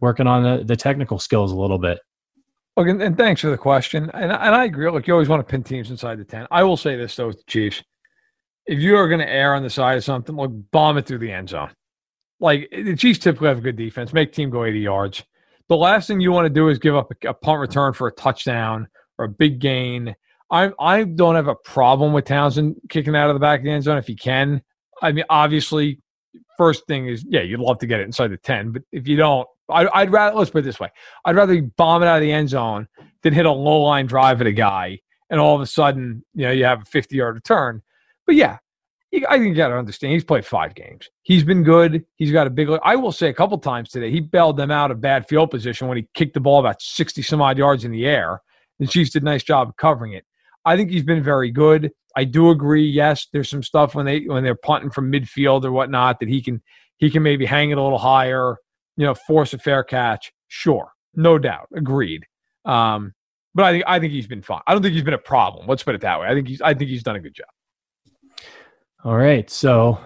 working 0.00 0.26
on 0.26 0.42
the, 0.42 0.64
the 0.64 0.76
technical 0.76 1.18
skills 1.18 1.52
a 1.52 1.56
little 1.56 1.78
bit. 1.78 1.98
Look, 2.76 2.88
and, 2.88 3.16
thanks 3.16 3.40
for 3.40 3.50
the 3.50 3.56
question. 3.56 4.10
And, 4.12 4.30
and 4.30 4.54
I 4.54 4.64
agree. 4.64 4.90
Look, 4.90 5.06
you 5.06 5.14
always 5.14 5.28
want 5.28 5.46
to 5.46 5.50
pin 5.50 5.62
teams 5.62 5.90
inside 5.90 6.18
the 6.18 6.24
10. 6.24 6.46
I 6.50 6.62
will 6.62 6.76
say 6.76 6.96
this, 6.96 7.16
though, 7.16 7.28
with 7.28 7.38
the 7.38 7.44
Chiefs. 7.50 7.82
If 8.66 8.80
you 8.80 8.96
are 8.96 9.08
going 9.08 9.20
to 9.20 9.30
err 9.30 9.54
on 9.54 9.62
the 9.62 9.70
side 9.70 9.96
of 9.96 10.04
something, 10.04 10.36
look, 10.36 10.52
bomb 10.72 10.98
it 10.98 11.06
through 11.06 11.18
the 11.18 11.32
end 11.32 11.48
zone. 11.48 11.70
Like, 12.38 12.68
the 12.70 12.96
Chiefs 12.96 13.18
typically 13.18 13.48
have 13.48 13.58
a 13.58 13.62
good 13.62 13.76
defense, 13.76 14.12
make 14.12 14.32
team 14.32 14.50
go 14.50 14.64
80 14.64 14.80
yards. 14.80 15.24
The 15.68 15.76
last 15.76 16.06
thing 16.06 16.20
you 16.20 16.32
want 16.32 16.44
to 16.44 16.50
do 16.50 16.68
is 16.68 16.78
give 16.78 16.94
up 16.94 17.10
a, 17.10 17.28
a 17.28 17.34
punt 17.34 17.60
return 17.60 17.94
for 17.94 18.08
a 18.08 18.12
touchdown 18.12 18.88
or 19.18 19.24
a 19.24 19.28
big 19.28 19.58
gain. 19.58 20.14
I, 20.50 20.70
I 20.78 21.04
don't 21.04 21.34
have 21.34 21.48
a 21.48 21.54
problem 21.54 22.12
with 22.12 22.24
Townsend 22.24 22.76
kicking 22.88 23.16
out 23.16 23.30
of 23.30 23.34
the 23.34 23.40
back 23.40 23.60
of 23.60 23.64
the 23.64 23.70
end 23.70 23.84
zone 23.84 23.98
if 23.98 24.06
he 24.06 24.14
can. 24.14 24.62
I 25.02 25.12
mean, 25.12 25.24
obviously, 25.28 26.00
first 26.56 26.86
thing 26.86 27.08
is, 27.08 27.24
yeah, 27.28 27.42
you'd 27.42 27.60
love 27.60 27.78
to 27.80 27.86
get 27.86 28.00
it 28.00 28.04
inside 28.04 28.28
the 28.28 28.36
10, 28.36 28.72
but 28.72 28.82
if 28.92 29.08
you 29.08 29.16
don't, 29.16 29.48
I, 29.68 29.88
I'd 29.92 30.12
rather, 30.12 30.36
let's 30.36 30.50
put 30.50 30.60
it 30.60 30.62
this 30.62 30.78
way 30.78 30.90
I'd 31.24 31.34
rather 31.34 31.52
you 31.52 31.72
bomb 31.76 32.02
it 32.02 32.06
out 32.06 32.16
of 32.16 32.22
the 32.22 32.30
end 32.30 32.48
zone 32.48 32.86
than 33.22 33.32
hit 33.32 33.46
a 33.46 33.50
low 33.50 33.82
line 33.82 34.06
drive 34.06 34.40
at 34.40 34.46
a 34.46 34.52
guy 34.52 35.00
and 35.30 35.40
all 35.40 35.54
of 35.54 35.60
a 35.60 35.66
sudden, 35.66 36.24
you 36.34 36.46
know, 36.46 36.52
you 36.52 36.64
have 36.64 36.82
a 36.82 36.84
50 36.84 37.16
yard 37.16 37.34
return. 37.34 37.82
But 38.26 38.36
yeah, 38.36 38.58
I 39.28 39.38
think 39.38 39.48
you 39.48 39.54
got 39.54 39.68
to 39.68 39.76
understand 39.76 40.12
he's 40.12 40.24
played 40.24 40.44
five 40.44 40.74
games. 40.74 41.08
He's 41.22 41.44
been 41.44 41.62
good. 41.62 42.04
He's 42.16 42.32
got 42.32 42.46
a 42.46 42.50
big. 42.50 42.68
I 42.82 42.96
will 42.96 43.12
say 43.12 43.28
a 43.28 43.34
couple 43.34 43.58
times 43.58 43.90
today 43.90 44.10
he 44.10 44.20
bailed 44.20 44.56
them 44.56 44.70
out 44.70 44.90
of 44.90 45.00
bad 45.00 45.28
field 45.28 45.50
position 45.50 45.88
when 45.88 45.96
he 45.96 46.08
kicked 46.14 46.34
the 46.34 46.40
ball 46.40 46.60
about 46.60 46.82
60 46.82 47.22
some 47.22 47.40
odd 47.40 47.58
yards 47.58 47.84
in 47.84 47.92
the 47.92 48.06
air. 48.06 48.42
The 48.78 48.86
Chiefs 48.86 49.10
did 49.10 49.22
a 49.22 49.24
nice 49.24 49.42
job 49.42 49.68
of 49.68 49.76
covering 49.76 50.12
it. 50.12 50.24
I 50.66 50.76
think 50.76 50.90
he's 50.90 51.04
been 51.04 51.22
very 51.22 51.50
good. 51.50 51.92
I 52.16 52.24
do 52.24 52.50
agree. 52.50 52.84
Yes, 52.84 53.28
there's 53.32 53.48
some 53.48 53.62
stuff 53.62 53.94
when 53.94 54.04
they 54.04 54.24
when 54.24 54.42
they're 54.42 54.56
punting 54.56 54.90
from 54.90 55.10
midfield 55.10 55.64
or 55.64 55.72
whatnot 55.72 56.18
that 56.20 56.28
he 56.28 56.42
can 56.42 56.60
he 56.98 57.08
can 57.08 57.22
maybe 57.22 57.46
hang 57.46 57.70
it 57.70 57.78
a 57.78 57.82
little 57.82 57.98
higher. 57.98 58.56
You 58.96 59.06
know, 59.06 59.14
force 59.14 59.54
a 59.54 59.58
fair 59.58 59.84
catch. 59.84 60.32
Sure, 60.48 60.90
no 61.14 61.38
doubt, 61.38 61.68
agreed. 61.74 62.24
Um, 62.64 63.14
but 63.54 63.64
I 63.64 63.72
think 63.72 63.84
I 63.86 64.00
think 64.00 64.12
he's 64.12 64.26
been 64.26 64.42
fine. 64.42 64.62
I 64.66 64.72
don't 64.72 64.82
think 64.82 64.94
he's 64.94 65.04
been 65.04 65.14
a 65.14 65.18
problem. 65.18 65.66
Let's 65.66 65.82
put 65.82 65.94
it 65.94 66.00
that 66.00 66.18
way. 66.18 66.26
I 66.26 66.34
think 66.34 66.48
he's 66.48 66.60
I 66.60 66.74
think 66.74 66.90
he's 66.90 67.02
done 67.02 67.16
a 67.16 67.20
good 67.20 67.34
job. 67.34 67.46
All 69.04 69.16
right, 69.16 69.48
so 69.48 70.00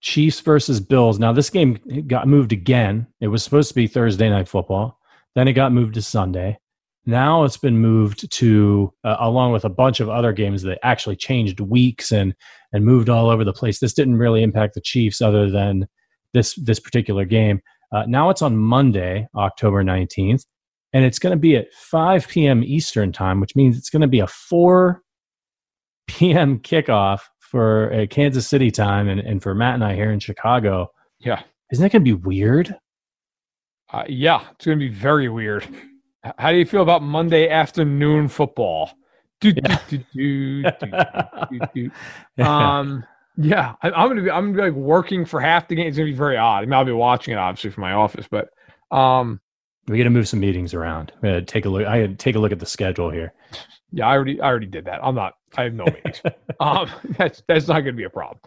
Chiefs 0.00 0.40
versus 0.40 0.80
Bills. 0.80 1.18
Now 1.18 1.32
this 1.32 1.48
game 1.48 1.78
got 2.06 2.28
moved 2.28 2.52
again. 2.52 3.06
It 3.20 3.28
was 3.28 3.42
supposed 3.42 3.68
to 3.68 3.74
be 3.74 3.86
Thursday 3.86 4.28
night 4.28 4.48
football. 4.48 4.98
Then 5.34 5.48
it 5.48 5.54
got 5.54 5.72
moved 5.72 5.94
to 5.94 6.02
Sunday. 6.02 6.58
Now 7.04 7.44
it's 7.44 7.56
been 7.56 7.78
moved 7.78 8.30
to 8.30 8.92
uh, 9.02 9.16
along 9.18 9.52
with 9.52 9.64
a 9.64 9.68
bunch 9.68 10.00
of 10.00 10.08
other 10.08 10.32
games 10.32 10.62
that 10.62 10.78
actually 10.82 11.16
changed 11.16 11.60
weeks 11.60 12.12
and 12.12 12.34
and 12.72 12.84
moved 12.84 13.08
all 13.08 13.28
over 13.28 13.44
the 13.44 13.52
place. 13.52 13.80
This 13.80 13.92
didn't 13.92 14.18
really 14.18 14.42
impact 14.42 14.74
the 14.74 14.80
Chiefs 14.80 15.20
other 15.20 15.50
than 15.50 15.88
this 16.32 16.54
this 16.54 16.78
particular 16.78 17.24
game. 17.24 17.60
Uh, 17.92 18.04
now 18.06 18.30
it's 18.30 18.40
on 18.42 18.56
Monday, 18.56 19.26
October 19.36 19.82
19th, 19.82 20.46
and 20.92 21.04
it's 21.04 21.18
going 21.18 21.32
to 21.32 21.40
be 21.40 21.56
at 21.56 21.72
5 21.74 22.28
p.m. 22.28 22.64
Eastern 22.64 23.12
time, 23.12 23.40
which 23.40 23.54
means 23.54 23.76
it's 23.76 23.90
going 23.90 24.00
to 24.00 24.08
be 24.08 24.20
a 24.20 24.26
4 24.26 25.02
p.m. 26.06 26.58
kickoff 26.60 27.20
for 27.40 27.92
uh, 27.92 28.06
Kansas 28.06 28.48
City 28.48 28.70
time 28.70 29.08
and, 29.08 29.20
and 29.20 29.42
for 29.42 29.54
Matt 29.54 29.74
and 29.74 29.84
I 29.84 29.94
here 29.94 30.10
in 30.10 30.20
Chicago. 30.20 30.90
Yeah. 31.18 31.42
Isn't 31.70 31.82
that 31.82 31.92
going 31.92 32.04
to 32.04 32.16
be 32.16 32.26
weird? 32.26 32.74
Uh, 33.92 34.04
yeah, 34.08 34.42
it's 34.52 34.64
going 34.64 34.78
to 34.78 34.88
be 34.88 34.92
very 34.92 35.28
weird. 35.28 35.66
How 36.38 36.52
do 36.52 36.58
you 36.58 36.66
feel 36.66 36.82
about 36.82 37.02
Monday 37.02 37.48
afternoon 37.48 38.28
football? 38.28 38.90
Do, 39.40 39.52
do, 39.52 40.62
do, 41.74 41.90
um, 42.44 43.04
yeah, 43.36 43.74
I, 43.82 43.88
am 43.88 44.08
gonna 44.08 44.22
be 44.22 44.30
I'm 44.30 44.52
gonna 44.52 44.70
be 44.70 44.70
like 44.70 44.80
working 44.80 45.24
for 45.24 45.40
half 45.40 45.66
the 45.66 45.74
game. 45.74 45.88
It's 45.88 45.96
gonna 45.96 46.10
be 46.10 46.16
very 46.16 46.36
odd. 46.36 46.58
I 46.58 46.60
mean, 46.60 46.74
I'll 46.74 46.84
be 46.84 46.92
watching 46.92 47.34
it 47.34 47.38
obviously 47.38 47.70
from 47.70 47.80
my 47.80 47.92
office, 47.92 48.26
but 48.30 48.50
um, 48.96 49.40
we 49.88 49.98
got 49.98 50.04
to 50.04 50.10
move 50.10 50.28
some 50.28 50.38
meetings 50.38 50.74
around. 50.74 51.12
take 51.46 51.64
a 51.64 51.68
look. 51.68 51.86
I 51.86 51.96
had 51.96 52.20
take 52.20 52.36
a 52.36 52.38
look 52.38 52.52
at 52.52 52.60
the 52.60 52.66
schedule 52.66 53.10
here. 53.10 53.32
Yeah, 53.90 54.06
I 54.06 54.12
already 54.12 54.40
I 54.40 54.46
already 54.46 54.66
did 54.66 54.84
that. 54.84 55.00
I'm 55.02 55.16
not. 55.16 55.34
I 55.56 55.64
have 55.64 55.74
no 55.74 55.86
meetings. 55.86 56.22
um, 56.60 56.88
that's 57.18 57.42
that's 57.48 57.66
not 57.66 57.80
gonna 57.80 57.94
be 57.94 58.04
a 58.04 58.10
problem. 58.10 58.38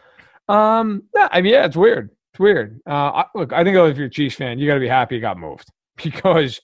Um, 0.48 1.04
yeah, 1.14 1.28
I 1.30 1.42
mean, 1.42 1.54
yeah, 1.54 1.66
it's 1.66 1.76
weird. 1.76 2.10
It's 2.32 2.40
weird. 2.40 2.80
Uh, 2.88 2.92
I, 2.92 3.26
look, 3.36 3.52
I 3.52 3.64
think 3.64 3.76
if 3.76 3.98
you're 3.98 4.08
a 4.08 4.10
Chiefs 4.10 4.36
fan, 4.36 4.60
you 4.60 4.68
got 4.68 4.76
to 4.76 4.80
be 4.80 4.88
happy 4.88 5.18
it 5.18 5.22
got 5.22 5.38
moved 5.38 5.72
because 6.04 6.62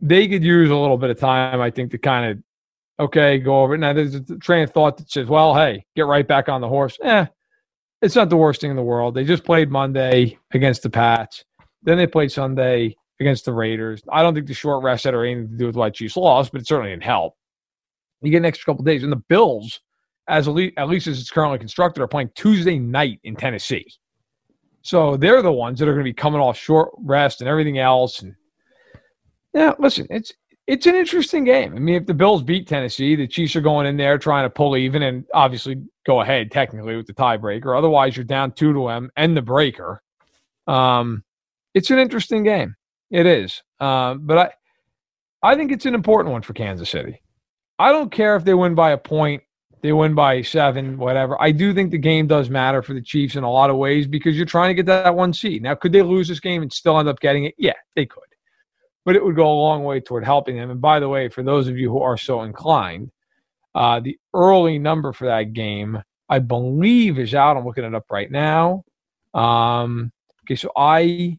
they 0.00 0.28
could 0.28 0.44
use 0.44 0.70
a 0.70 0.76
little 0.76 0.98
bit 0.98 1.10
of 1.10 1.18
time. 1.18 1.60
I 1.60 1.70
think 1.70 1.90
to 1.92 1.98
kind 1.98 2.30
of 2.30 2.38
okay, 3.00 3.38
go 3.38 3.62
over 3.62 3.74
it. 3.74 3.78
Now, 3.78 3.92
there's 3.92 4.14
a 4.14 4.38
train 4.38 4.64
of 4.64 4.70
thought 4.70 4.96
that 4.96 5.10
says, 5.10 5.28
well, 5.28 5.54
hey, 5.54 5.84
get 5.94 6.06
right 6.06 6.26
back 6.26 6.48
on 6.48 6.60
the 6.60 6.68
horse. 6.68 6.98
Eh, 7.02 7.26
it's 8.02 8.16
not 8.16 8.28
the 8.28 8.36
worst 8.36 8.60
thing 8.60 8.70
in 8.70 8.76
the 8.76 8.82
world. 8.82 9.14
They 9.14 9.24
just 9.24 9.44
played 9.44 9.70
Monday 9.70 10.38
against 10.52 10.82
the 10.82 10.90
Pats. 10.90 11.44
Then 11.82 11.96
they 11.96 12.06
played 12.06 12.32
Sunday 12.32 12.96
against 13.20 13.44
the 13.44 13.52
Raiders. 13.52 14.02
I 14.10 14.22
don't 14.22 14.34
think 14.34 14.46
the 14.46 14.54
short 14.54 14.82
rest 14.82 15.04
had 15.04 15.14
anything 15.14 15.48
to 15.48 15.56
do 15.56 15.66
with 15.66 15.76
why 15.76 15.90
Chiefs 15.90 16.16
lost, 16.16 16.52
but 16.52 16.60
it 16.60 16.66
certainly 16.66 16.90
didn't 16.90 17.04
help. 17.04 17.34
You 18.22 18.30
get 18.30 18.38
an 18.38 18.44
extra 18.44 18.72
couple 18.72 18.84
days. 18.84 19.02
And 19.02 19.12
the 19.12 19.22
Bills, 19.28 19.80
as 20.28 20.48
at 20.48 20.54
least 20.88 21.06
as 21.06 21.20
it's 21.20 21.30
currently 21.30 21.58
constructed, 21.58 22.02
are 22.02 22.08
playing 22.08 22.30
Tuesday 22.34 22.78
night 22.78 23.20
in 23.24 23.36
Tennessee. 23.36 23.86
So 24.82 25.16
they're 25.16 25.42
the 25.42 25.52
ones 25.52 25.78
that 25.78 25.88
are 25.88 25.92
going 25.92 26.04
to 26.04 26.10
be 26.10 26.14
coming 26.14 26.40
off 26.40 26.56
short 26.56 26.90
rest 26.98 27.40
and 27.40 27.48
everything 27.48 27.78
else. 27.78 28.22
And 28.22 28.34
yeah, 29.58 29.72
listen, 29.78 30.06
it's 30.08 30.32
it's 30.68 30.86
an 30.86 30.94
interesting 30.94 31.44
game. 31.44 31.74
I 31.74 31.78
mean, 31.78 31.96
if 31.96 32.06
the 32.06 32.14
Bills 32.14 32.42
beat 32.42 32.68
Tennessee, 32.68 33.16
the 33.16 33.26
Chiefs 33.26 33.56
are 33.56 33.60
going 33.60 33.86
in 33.86 33.96
there 33.96 34.18
trying 34.18 34.44
to 34.44 34.50
pull 34.50 34.76
even 34.76 35.02
and 35.02 35.24
obviously 35.34 35.82
go 36.06 36.20
ahead 36.20 36.52
technically 36.52 36.94
with 36.94 37.06
the 37.06 37.14
tiebreaker. 37.14 37.76
Otherwise, 37.76 38.16
you're 38.16 38.24
down 38.24 38.52
two 38.52 38.72
to 38.72 38.86
them 38.86 39.10
and 39.16 39.36
the 39.36 39.42
breaker. 39.42 40.02
Um, 40.66 41.24
it's 41.74 41.90
an 41.90 41.98
interesting 41.98 42.44
game. 42.44 42.76
It 43.10 43.26
is, 43.26 43.62
uh, 43.80 44.14
but 44.14 44.38
I, 44.38 45.50
I 45.50 45.54
think 45.56 45.72
it's 45.72 45.86
an 45.86 45.94
important 45.94 46.32
one 46.32 46.42
for 46.42 46.52
Kansas 46.52 46.90
City. 46.90 47.20
I 47.78 47.90
don't 47.90 48.12
care 48.12 48.36
if 48.36 48.44
they 48.44 48.54
win 48.54 48.74
by 48.74 48.90
a 48.90 48.98
point, 48.98 49.42
they 49.80 49.92
win 49.92 50.14
by 50.14 50.42
seven, 50.42 50.98
whatever. 50.98 51.40
I 51.40 51.50
do 51.50 51.72
think 51.72 51.90
the 51.90 51.98
game 51.98 52.26
does 52.26 52.50
matter 52.50 52.82
for 52.82 52.92
the 52.92 53.02
Chiefs 53.02 53.34
in 53.34 53.44
a 53.44 53.50
lot 53.50 53.70
of 53.70 53.76
ways 53.76 54.06
because 54.06 54.36
you're 54.36 54.46
trying 54.46 54.68
to 54.68 54.74
get 54.74 54.86
that 54.86 55.14
one 55.14 55.32
seed. 55.32 55.62
Now, 55.62 55.74
could 55.74 55.92
they 55.92 56.02
lose 56.02 56.28
this 56.28 56.40
game 56.40 56.62
and 56.62 56.72
still 56.72 56.98
end 56.98 57.08
up 57.08 57.20
getting 57.20 57.44
it? 57.44 57.54
Yeah, 57.56 57.74
they 57.96 58.04
could 58.04 58.27
but 59.08 59.16
it 59.16 59.24
would 59.24 59.36
go 59.36 59.50
a 59.50 59.62
long 59.62 59.84
way 59.84 60.00
toward 60.00 60.22
helping 60.22 60.54
them. 60.54 60.70
And 60.70 60.82
by 60.82 61.00
the 61.00 61.08
way, 61.08 61.30
for 61.30 61.42
those 61.42 61.66
of 61.66 61.78
you 61.78 61.88
who 61.90 62.02
are 62.02 62.18
so 62.18 62.42
inclined, 62.42 63.10
uh, 63.74 64.00
the 64.00 64.18
early 64.34 64.78
number 64.78 65.14
for 65.14 65.24
that 65.24 65.54
game, 65.54 66.02
I 66.28 66.40
believe, 66.40 67.18
is 67.18 67.34
out. 67.34 67.56
I'm 67.56 67.64
looking 67.64 67.84
it 67.84 67.94
up 67.94 68.04
right 68.10 68.30
now. 68.30 68.84
Um, 69.32 70.12
okay, 70.44 70.56
so 70.56 70.70
I 70.76 71.38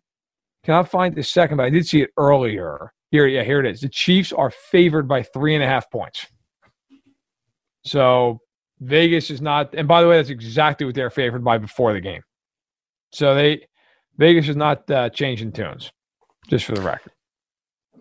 cannot 0.63 0.89
find 0.89 1.13
the 1.13 1.21
second, 1.21 1.57
but 1.57 1.67
I 1.67 1.69
did 1.69 1.85
see 1.85 2.01
it 2.01 2.09
earlier. 2.17 2.91
Here, 3.11 3.27
yeah, 3.27 3.43
here 3.43 3.59
it 3.59 3.67
is. 3.67 3.81
The 3.81 3.89
Chiefs 3.89 4.33
are 4.33 4.49
favored 4.49 5.07
by 5.07 5.21
three 5.21 5.53
and 5.53 5.63
a 5.63 5.67
half 5.67 5.91
points. 5.91 6.25
So 7.85 8.39
Vegas 8.79 9.29
is 9.29 9.41
not, 9.41 9.75
and 9.75 9.87
by 9.87 10.01
the 10.01 10.07
way, 10.07 10.17
that's 10.17 10.31
exactly 10.31 10.87
what 10.87 10.95
they're 10.95 11.11
favored 11.11 11.43
by 11.43 11.59
before 11.59 11.93
the 11.93 12.01
game. 12.01 12.23
So 13.11 13.35
they 13.35 13.67
Vegas 14.17 14.49
is 14.49 14.55
not 14.55 14.89
uh, 14.89 15.11
changing 15.11 15.51
tunes, 15.51 15.91
just 16.47 16.65
for 16.65 16.73
the 16.73 16.81
record. 16.81 17.11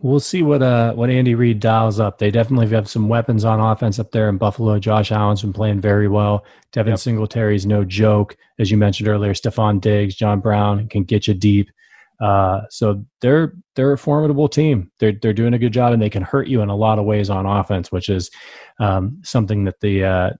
We'll 0.00 0.20
see 0.20 0.42
what 0.42 0.62
uh 0.62 0.92
what 0.94 1.10
Andy 1.10 1.34
Reid 1.34 1.58
dials 1.58 1.98
up. 1.98 2.18
They 2.18 2.30
definitely 2.30 2.68
have 2.68 2.88
some 2.88 3.08
weapons 3.08 3.44
on 3.44 3.58
offense 3.58 3.98
up 3.98 4.12
there 4.12 4.28
in 4.28 4.38
Buffalo. 4.38 4.78
Josh 4.78 5.10
Allen's 5.10 5.42
been 5.42 5.52
playing 5.52 5.80
very 5.80 6.06
well. 6.06 6.44
Devin 6.72 6.92
yep. 6.92 7.00
Singletary's 7.00 7.66
no 7.66 7.84
joke, 7.84 8.36
as 8.60 8.70
you 8.70 8.76
mentioned 8.76 9.08
earlier. 9.08 9.34
Stefon 9.34 9.80
Diggs, 9.80 10.14
John 10.14 10.40
Brown 10.40 10.88
can 10.88 11.02
get 11.02 11.26
you 11.26 11.34
deep. 11.34 11.68
Uh, 12.20 12.62
so 12.70 13.04
they're 13.20 13.54
they're 13.74 13.92
a 13.92 13.98
formidable 13.98 14.48
team. 14.48 14.90
They're 14.98 15.12
they're 15.20 15.32
doing 15.32 15.54
a 15.54 15.58
good 15.58 15.72
job, 15.72 15.92
and 15.92 16.02
they 16.02 16.10
can 16.10 16.22
hurt 16.22 16.48
you 16.48 16.62
in 16.62 16.68
a 16.68 16.76
lot 16.76 16.98
of 16.98 17.04
ways 17.04 17.30
on 17.30 17.46
offense, 17.46 17.90
which 17.90 18.08
is 18.08 18.30
um, 18.80 19.20
something 19.24 19.64
that 19.64 19.80
the 19.80 20.04
uh, 20.04 20.30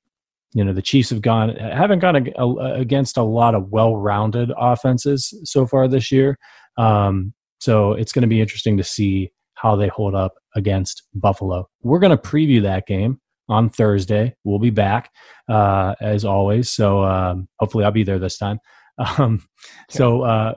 you 0.52 0.64
know 0.64 0.72
the 0.72 0.82
Chiefs 0.82 1.10
have 1.10 1.22
gone 1.22 1.54
haven't 1.56 2.00
gone 2.00 2.16
against 2.16 3.16
a 3.16 3.22
lot 3.22 3.54
of 3.54 3.70
well-rounded 3.70 4.52
offenses 4.56 5.34
so 5.44 5.66
far 5.66 5.88
this 5.88 6.10
year. 6.10 6.38
Um, 6.76 7.32
so 7.60 7.92
it's 7.92 8.12
going 8.12 8.22
to 8.22 8.28
be 8.28 8.40
interesting 8.40 8.76
to 8.76 8.84
see 8.84 9.32
how 9.60 9.76
they 9.76 9.88
hold 9.88 10.14
up 10.14 10.34
against 10.54 11.02
Buffalo. 11.14 11.68
We're 11.82 11.98
going 11.98 12.16
to 12.16 12.22
preview 12.22 12.62
that 12.62 12.86
game 12.86 13.20
on 13.48 13.70
Thursday. 13.70 14.34
We'll 14.44 14.58
be 14.58 14.70
back 14.70 15.10
uh, 15.48 15.94
as 16.00 16.24
always. 16.24 16.70
So 16.70 17.04
um, 17.04 17.48
hopefully 17.58 17.84
I'll 17.84 17.90
be 17.90 18.04
there 18.04 18.18
this 18.18 18.38
time. 18.38 18.60
Um, 19.16 19.46
so 19.88 20.22
uh, 20.22 20.54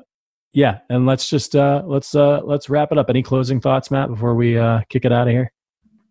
yeah, 0.54 0.80
and 0.89 1.06
let's 1.06 1.30
just 1.30 1.56
uh, 1.56 1.84
let's 1.86 2.16
uh, 2.16 2.41
let's 2.43 2.72
wrap 2.72 2.91
it 2.91 2.97
up. 2.97 3.08
Any 3.08 3.22
closing 3.22 3.62
thoughts, 3.62 3.91
Matt, 3.91 4.10
before 4.10 4.34
we 4.34 4.58
uh, 4.58 4.82
kick 4.89 5.06
it 5.06 5.12
out 5.12 5.28
of 5.28 5.32
here? 5.32 5.52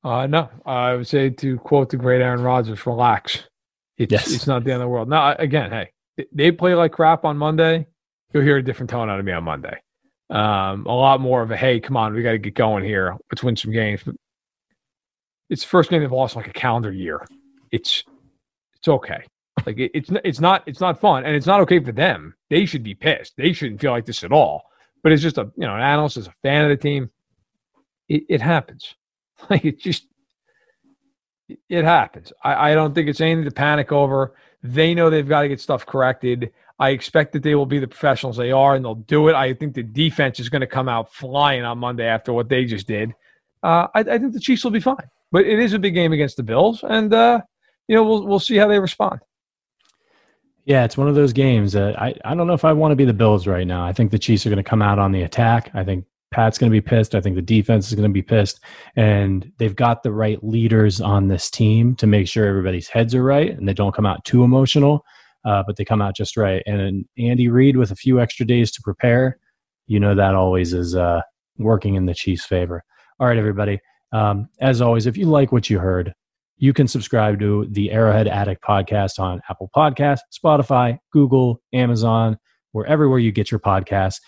Uh, 0.04 0.28
no, 0.28 0.48
I 0.64 0.94
would 0.94 1.08
say 1.08 1.28
to 1.28 1.58
quote 1.58 1.90
the 1.90 1.96
great 1.96 2.22
Aaron 2.22 2.40
Rodgers, 2.40 2.86
relax. 2.86 3.48
It's, 3.98 4.12
yes. 4.12 4.32
it's 4.32 4.46
not 4.46 4.62
the 4.62 4.70
end 4.72 4.80
of 4.80 4.86
the 4.86 4.88
world. 4.88 5.08
Now, 5.08 5.34
again, 5.40 5.70
hey, 5.70 5.90
they 6.32 6.52
play 6.52 6.74
like 6.74 6.92
crap 6.92 7.24
on 7.24 7.36
Monday. 7.36 7.86
You'll 8.32 8.44
hear 8.44 8.56
a 8.56 8.62
different 8.62 8.88
tone 8.88 9.10
out 9.10 9.18
of 9.18 9.26
me 9.26 9.32
on 9.32 9.44
Monday. 9.44 9.76
Um, 10.30 10.86
a 10.86 10.94
lot 10.94 11.20
more 11.20 11.42
of 11.42 11.50
a 11.50 11.56
hey, 11.56 11.80
come 11.80 11.96
on, 11.96 12.14
we 12.14 12.22
got 12.22 12.32
to 12.32 12.38
get 12.38 12.54
going 12.54 12.84
here. 12.84 13.16
Let's 13.30 13.42
win 13.42 13.56
some 13.56 13.72
games. 13.72 14.02
But 14.04 14.14
it's 15.48 15.62
the 15.62 15.68
first 15.68 15.90
game 15.90 16.00
they've 16.00 16.12
lost 16.12 16.36
like 16.36 16.48
a 16.48 16.52
calendar 16.52 16.92
year. 16.92 17.26
It's 17.72 18.04
it's 18.76 18.88
okay. 18.88 19.24
Like 19.66 19.78
it, 19.78 19.90
it's 19.92 20.10
it's 20.24 20.40
not 20.40 20.62
it's 20.66 20.80
not 20.80 21.00
fun, 21.00 21.24
and 21.24 21.34
it's 21.34 21.46
not 21.46 21.60
okay 21.62 21.82
for 21.82 21.92
them. 21.92 22.34
They 22.48 22.64
should 22.64 22.84
be 22.84 22.94
pissed. 22.94 23.34
They 23.36 23.52
shouldn't 23.52 23.80
feel 23.80 23.90
like 23.90 24.06
this 24.06 24.22
at 24.22 24.32
all. 24.32 24.62
But 25.02 25.12
it's 25.12 25.22
just 25.22 25.38
a 25.38 25.50
you 25.56 25.66
know 25.66 25.74
an 25.74 25.82
analyst 25.82 26.16
as 26.16 26.28
a 26.28 26.34
fan 26.42 26.64
of 26.64 26.70
the 26.70 26.76
team. 26.76 27.10
It, 28.08 28.24
it 28.28 28.40
happens. 28.40 28.94
Like 29.48 29.64
it 29.64 29.80
just 29.80 30.06
it 31.70 31.84
happens. 31.84 32.30
I, 32.44 32.72
I 32.72 32.74
don't 32.74 32.94
think 32.94 33.08
it's 33.08 33.22
anything 33.22 33.44
to 33.44 33.50
panic 33.50 33.90
over. 33.90 34.34
They 34.62 34.92
know 34.92 35.08
they've 35.08 35.26
got 35.26 35.42
to 35.42 35.48
get 35.48 35.62
stuff 35.62 35.86
corrected. 35.86 36.52
I 36.80 36.90
expect 36.90 37.32
that 37.34 37.42
they 37.42 37.54
will 37.54 37.66
be 37.66 37.78
the 37.78 37.86
professionals 37.86 38.36
they 38.36 38.50
are 38.50 38.74
and 38.74 38.84
they'll 38.84 38.94
do 38.96 39.28
it. 39.28 39.34
I 39.34 39.54
think 39.54 39.74
the 39.74 39.82
defense 39.82 40.40
is 40.40 40.48
going 40.48 40.62
to 40.62 40.66
come 40.66 40.88
out 40.88 41.12
flying 41.12 41.62
on 41.62 41.78
Monday 41.78 42.06
after 42.06 42.32
what 42.32 42.48
they 42.48 42.64
just 42.64 42.88
did. 42.88 43.12
Uh, 43.62 43.86
I, 43.94 44.00
I, 44.00 44.18
think 44.18 44.32
the 44.32 44.40
Chiefs 44.40 44.64
will 44.64 44.70
be 44.70 44.80
fine, 44.80 44.96
but 45.30 45.44
it 45.44 45.58
is 45.58 45.74
a 45.74 45.78
big 45.78 45.94
game 45.94 46.14
against 46.14 46.38
the 46.38 46.42
Bills, 46.42 46.82
and 46.82 47.12
uh, 47.12 47.42
you 47.86 47.94
know 47.94 48.02
we'll 48.02 48.26
we'll 48.26 48.38
see 48.38 48.56
how 48.56 48.66
they 48.66 48.80
respond. 48.80 49.20
Yeah, 50.64 50.84
it's 50.84 50.96
one 50.96 51.08
of 51.08 51.14
those 51.14 51.34
games 51.34 51.72
that 51.72 52.00
I, 52.00 52.14
I 52.24 52.34
don't 52.34 52.46
know 52.46 52.54
if 52.54 52.64
I 52.64 52.72
want 52.72 52.92
to 52.92 52.96
be 52.96 53.04
the 53.04 53.12
Bills 53.12 53.46
right 53.46 53.66
now. 53.66 53.84
I 53.84 53.92
think 53.92 54.10
the 54.10 54.18
Chiefs 54.18 54.46
are 54.46 54.50
going 54.50 54.62
to 54.62 54.68
come 54.68 54.80
out 54.80 54.98
on 54.98 55.12
the 55.12 55.22
attack. 55.22 55.70
I 55.74 55.84
think 55.84 56.06
Pat's 56.30 56.58
going 56.58 56.70
to 56.70 56.74
be 56.74 56.80
pissed. 56.80 57.14
I 57.14 57.20
think 57.20 57.34
the 57.34 57.42
defense 57.42 57.88
is 57.88 57.94
going 57.94 58.08
to 58.08 58.12
be 58.12 58.22
pissed. 58.22 58.60
And 58.94 59.50
they've 59.58 59.74
got 59.74 60.02
the 60.02 60.12
right 60.12 60.42
leaders 60.44 61.00
on 61.00 61.28
this 61.28 61.50
team 61.50 61.96
to 61.96 62.06
make 62.06 62.28
sure 62.28 62.46
everybody's 62.46 62.88
heads 62.88 63.14
are 63.14 63.22
right 63.22 63.50
and 63.50 63.68
they 63.68 63.74
don't 63.74 63.94
come 63.94 64.06
out 64.06 64.24
too 64.24 64.44
emotional, 64.44 65.04
uh, 65.44 65.62
but 65.66 65.76
they 65.76 65.84
come 65.84 66.02
out 66.02 66.16
just 66.16 66.36
right. 66.36 66.62
And 66.66 67.04
Andy 67.18 67.48
Reid 67.48 67.76
with 67.76 67.90
a 67.90 67.96
few 67.96 68.20
extra 68.20 68.46
days 68.46 68.70
to 68.72 68.82
prepare, 68.82 69.38
you 69.86 70.00
know, 70.00 70.14
that 70.14 70.34
always 70.34 70.72
is 70.72 70.94
uh, 70.94 71.22
working 71.58 71.94
in 71.94 72.06
the 72.06 72.14
Chiefs' 72.14 72.44
favor. 72.44 72.82
All 73.18 73.26
right, 73.26 73.38
everybody. 73.38 73.78
Um, 74.12 74.48
as 74.60 74.80
always, 74.80 75.06
if 75.06 75.16
you 75.16 75.26
like 75.26 75.52
what 75.52 75.70
you 75.70 75.78
heard, 75.78 76.12
you 76.56 76.72
can 76.72 76.88
subscribe 76.88 77.38
to 77.40 77.66
the 77.70 77.90
Arrowhead 77.90 78.28
Addict 78.28 78.62
podcast 78.62 79.18
on 79.18 79.40
Apple 79.48 79.70
Podcasts, 79.74 80.20
Spotify, 80.32 80.98
Google, 81.12 81.62
Amazon, 81.72 82.38
or 82.72 82.86
everywhere 82.86 83.18
you 83.18 83.32
get 83.32 83.50
your 83.50 83.60
podcasts 83.60 84.20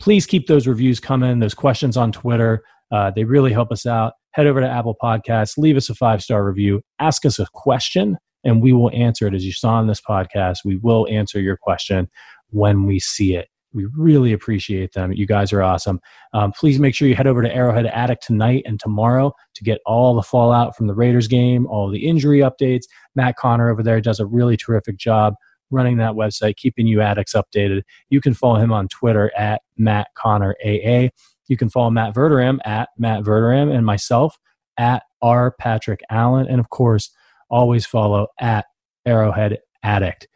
please 0.00 0.26
keep 0.26 0.46
those 0.46 0.66
reviews 0.66 1.00
coming, 1.00 1.38
those 1.38 1.54
questions 1.54 1.96
on 1.96 2.12
Twitter. 2.12 2.62
Uh, 2.90 3.10
they 3.14 3.24
really 3.24 3.52
help 3.52 3.72
us 3.72 3.86
out. 3.86 4.12
Head 4.32 4.46
over 4.46 4.60
to 4.60 4.68
Apple 4.68 4.96
Podcasts, 5.02 5.56
leave 5.56 5.76
us 5.76 5.88
a 5.88 5.94
five 5.94 6.22
star 6.22 6.44
review, 6.44 6.82
ask 6.98 7.24
us 7.24 7.38
a 7.38 7.46
question, 7.54 8.18
and 8.44 8.62
we 8.62 8.72
will 8.72 8.90
answer 8.92 9.26
it. 9.26 9.34
As 9.34 9.44
you 9.44 9.52
saw 9.52 9.80
in 9.80 9.86
this 9.86 10.00
podcast, 10.00 10.58
we 10.64 10.76
will 10.76 11.06
answer 11.10 11.40
your 11.40 11.56
question 11.56 12.08
when 12.50 12.84
we 12.84 13.00
see 13.00 13.34
it. 13.34 13.48
We 13.72 13.86
really 13.96 14.32
appreciate 14.32 14.92
them. 14.92 15.12
You 15.12 15.26
guys 15.26 15.52
are 15.52 15.62
awesome. 15.62 16.00
Um, 16.32 16.52
please 16.52 16.78
make 16.78 16.94
sure 16.94 17.08
you 17.08 17.16
head 17.16 17.26
over 17.26 17.42
to 17.42 17.52
Arrowhead 17.52 17.86
Addict 17.86 18.22
tonight 18.24 18.62
and 18.66 18.78
tomorrow 18.78 19.32
to 19.54 19.64
get 19.64 19.80
all 19.84 20.14
the 20.14 20.22
fallout 20.22 20.76
from 20.76 20.86
the 20.86 20.94
Raiders 20.94 21.26
game, 21.26 21.66
all 21.66 21.90
the 21.90 22.06
injury 22.06 22.38
updates. 22.38 22.84
Matt 23.16 23.36
Connor 23.36 23.68
over 23.68 23.82
there 23.82 24.00
does 24.00 24.20
a 24.20 24.26
really 24.26 24.56
terrific 24.56 24.96
job 24.96 25.34
running 25.70 25.96
that 25.96 26.12
website, 26.12 26.56
keeping 26.56 26.86
you 26.86 27.00
addicts 27.00 27.34
updated. 27.34 27.82
You 28.10 28.20
can 28.20 28.32
follow 28.32 28.56
him 28.56 28.72
on 28.72 28.86
Twitter 28.86 29.32
at 29.36 29.62
Matt 29.76 30.08
Connor 30.14 30.54
AA. 30.64 31.08
You 31.48 31.56
can 31.56 31.68
follow 31.68 31.90
Matt 31.90 32.14
Verderame 32.14 32.60
at 32.64 32.90
Matt 32.96 33.24
Verderame 33.24 33.74
and 33.74 33.84
myself 33.84 34.38
at 34.78 35.02
R 35.20 35.54
Patrick 35.58 36.00
Allen. 36.10 36.46
And 36.48 36.60
of 36.60 36.70
course, 36.70 37.10
always 37.50 37.86
follow 37.86 38.28
at 38.40 38.66
Arrowhead 39.06 39.58
Addict. 39.82 40.28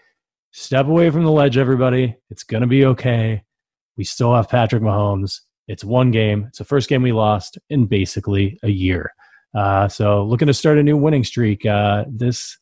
Step 0.51 0.87
away 0.87 1.11
from 1.11 1.25
the 1.25 1.31
ledge, 1.31 1.57
everybody. 1.57 2.17
It's 2.31 2.43
going 2.43 2.63
to 2.63 2.67
be 2.67 2.85
okay. 2.87 3.43
We 3.97 4.05
still 4.05 4.35
have 4.35 4.49
Patrick 4.49 4.83
Mahomes. 4.83 5.41
It's 5.67 5.85
one 5.85 6.11
game. 6.11 6.47
It's 6.49 6.59
the 6.59 6.65
first 6.65 6.89
game 6.89 7.03
we 7.03 7.13
lost 7.13 7.59
in 7.69 7.87
basically 7.87 8.59
a 8.63 8.71
year. 8.71 9.13
Uh, 9.55 9.89
so 9.89 10.25
looking 10.25 10.47
to 10.47 10.55
start 10.55 10.79
a 10.79 10.83
new 10.83 10.97
winning 10.97 11.25
streak. 11.25 11.67
Uh, 11.67 12.05
this 12.09 12.59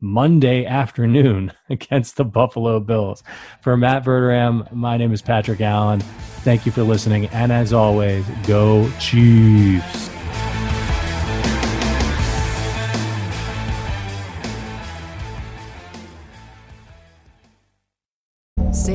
Monday 0.00 0.64
afternoon 0.64 1.52
against 1.70 2.16
the 2.16 2.24
Buffalo 2.24 2.80
Bills. 2.80 3.22
For 3.62 3.76
Matt 3.76 4.04
Verderame, 4.04 4.70
my 4.72 4.96
name 4.96 5.12
is 5.12 5.22
Patrick 5.22 5.60
Allen. 5.60 6.00
Thank 6.42 6.64
you 6.64 6.72
for 6.72 6.82
listening. 6.82 7.26
And 7.26 7.52
as 7.52 7.72
always, 7.72 8.26
go 8.46 8.90
Chiefs. 8.98 10.19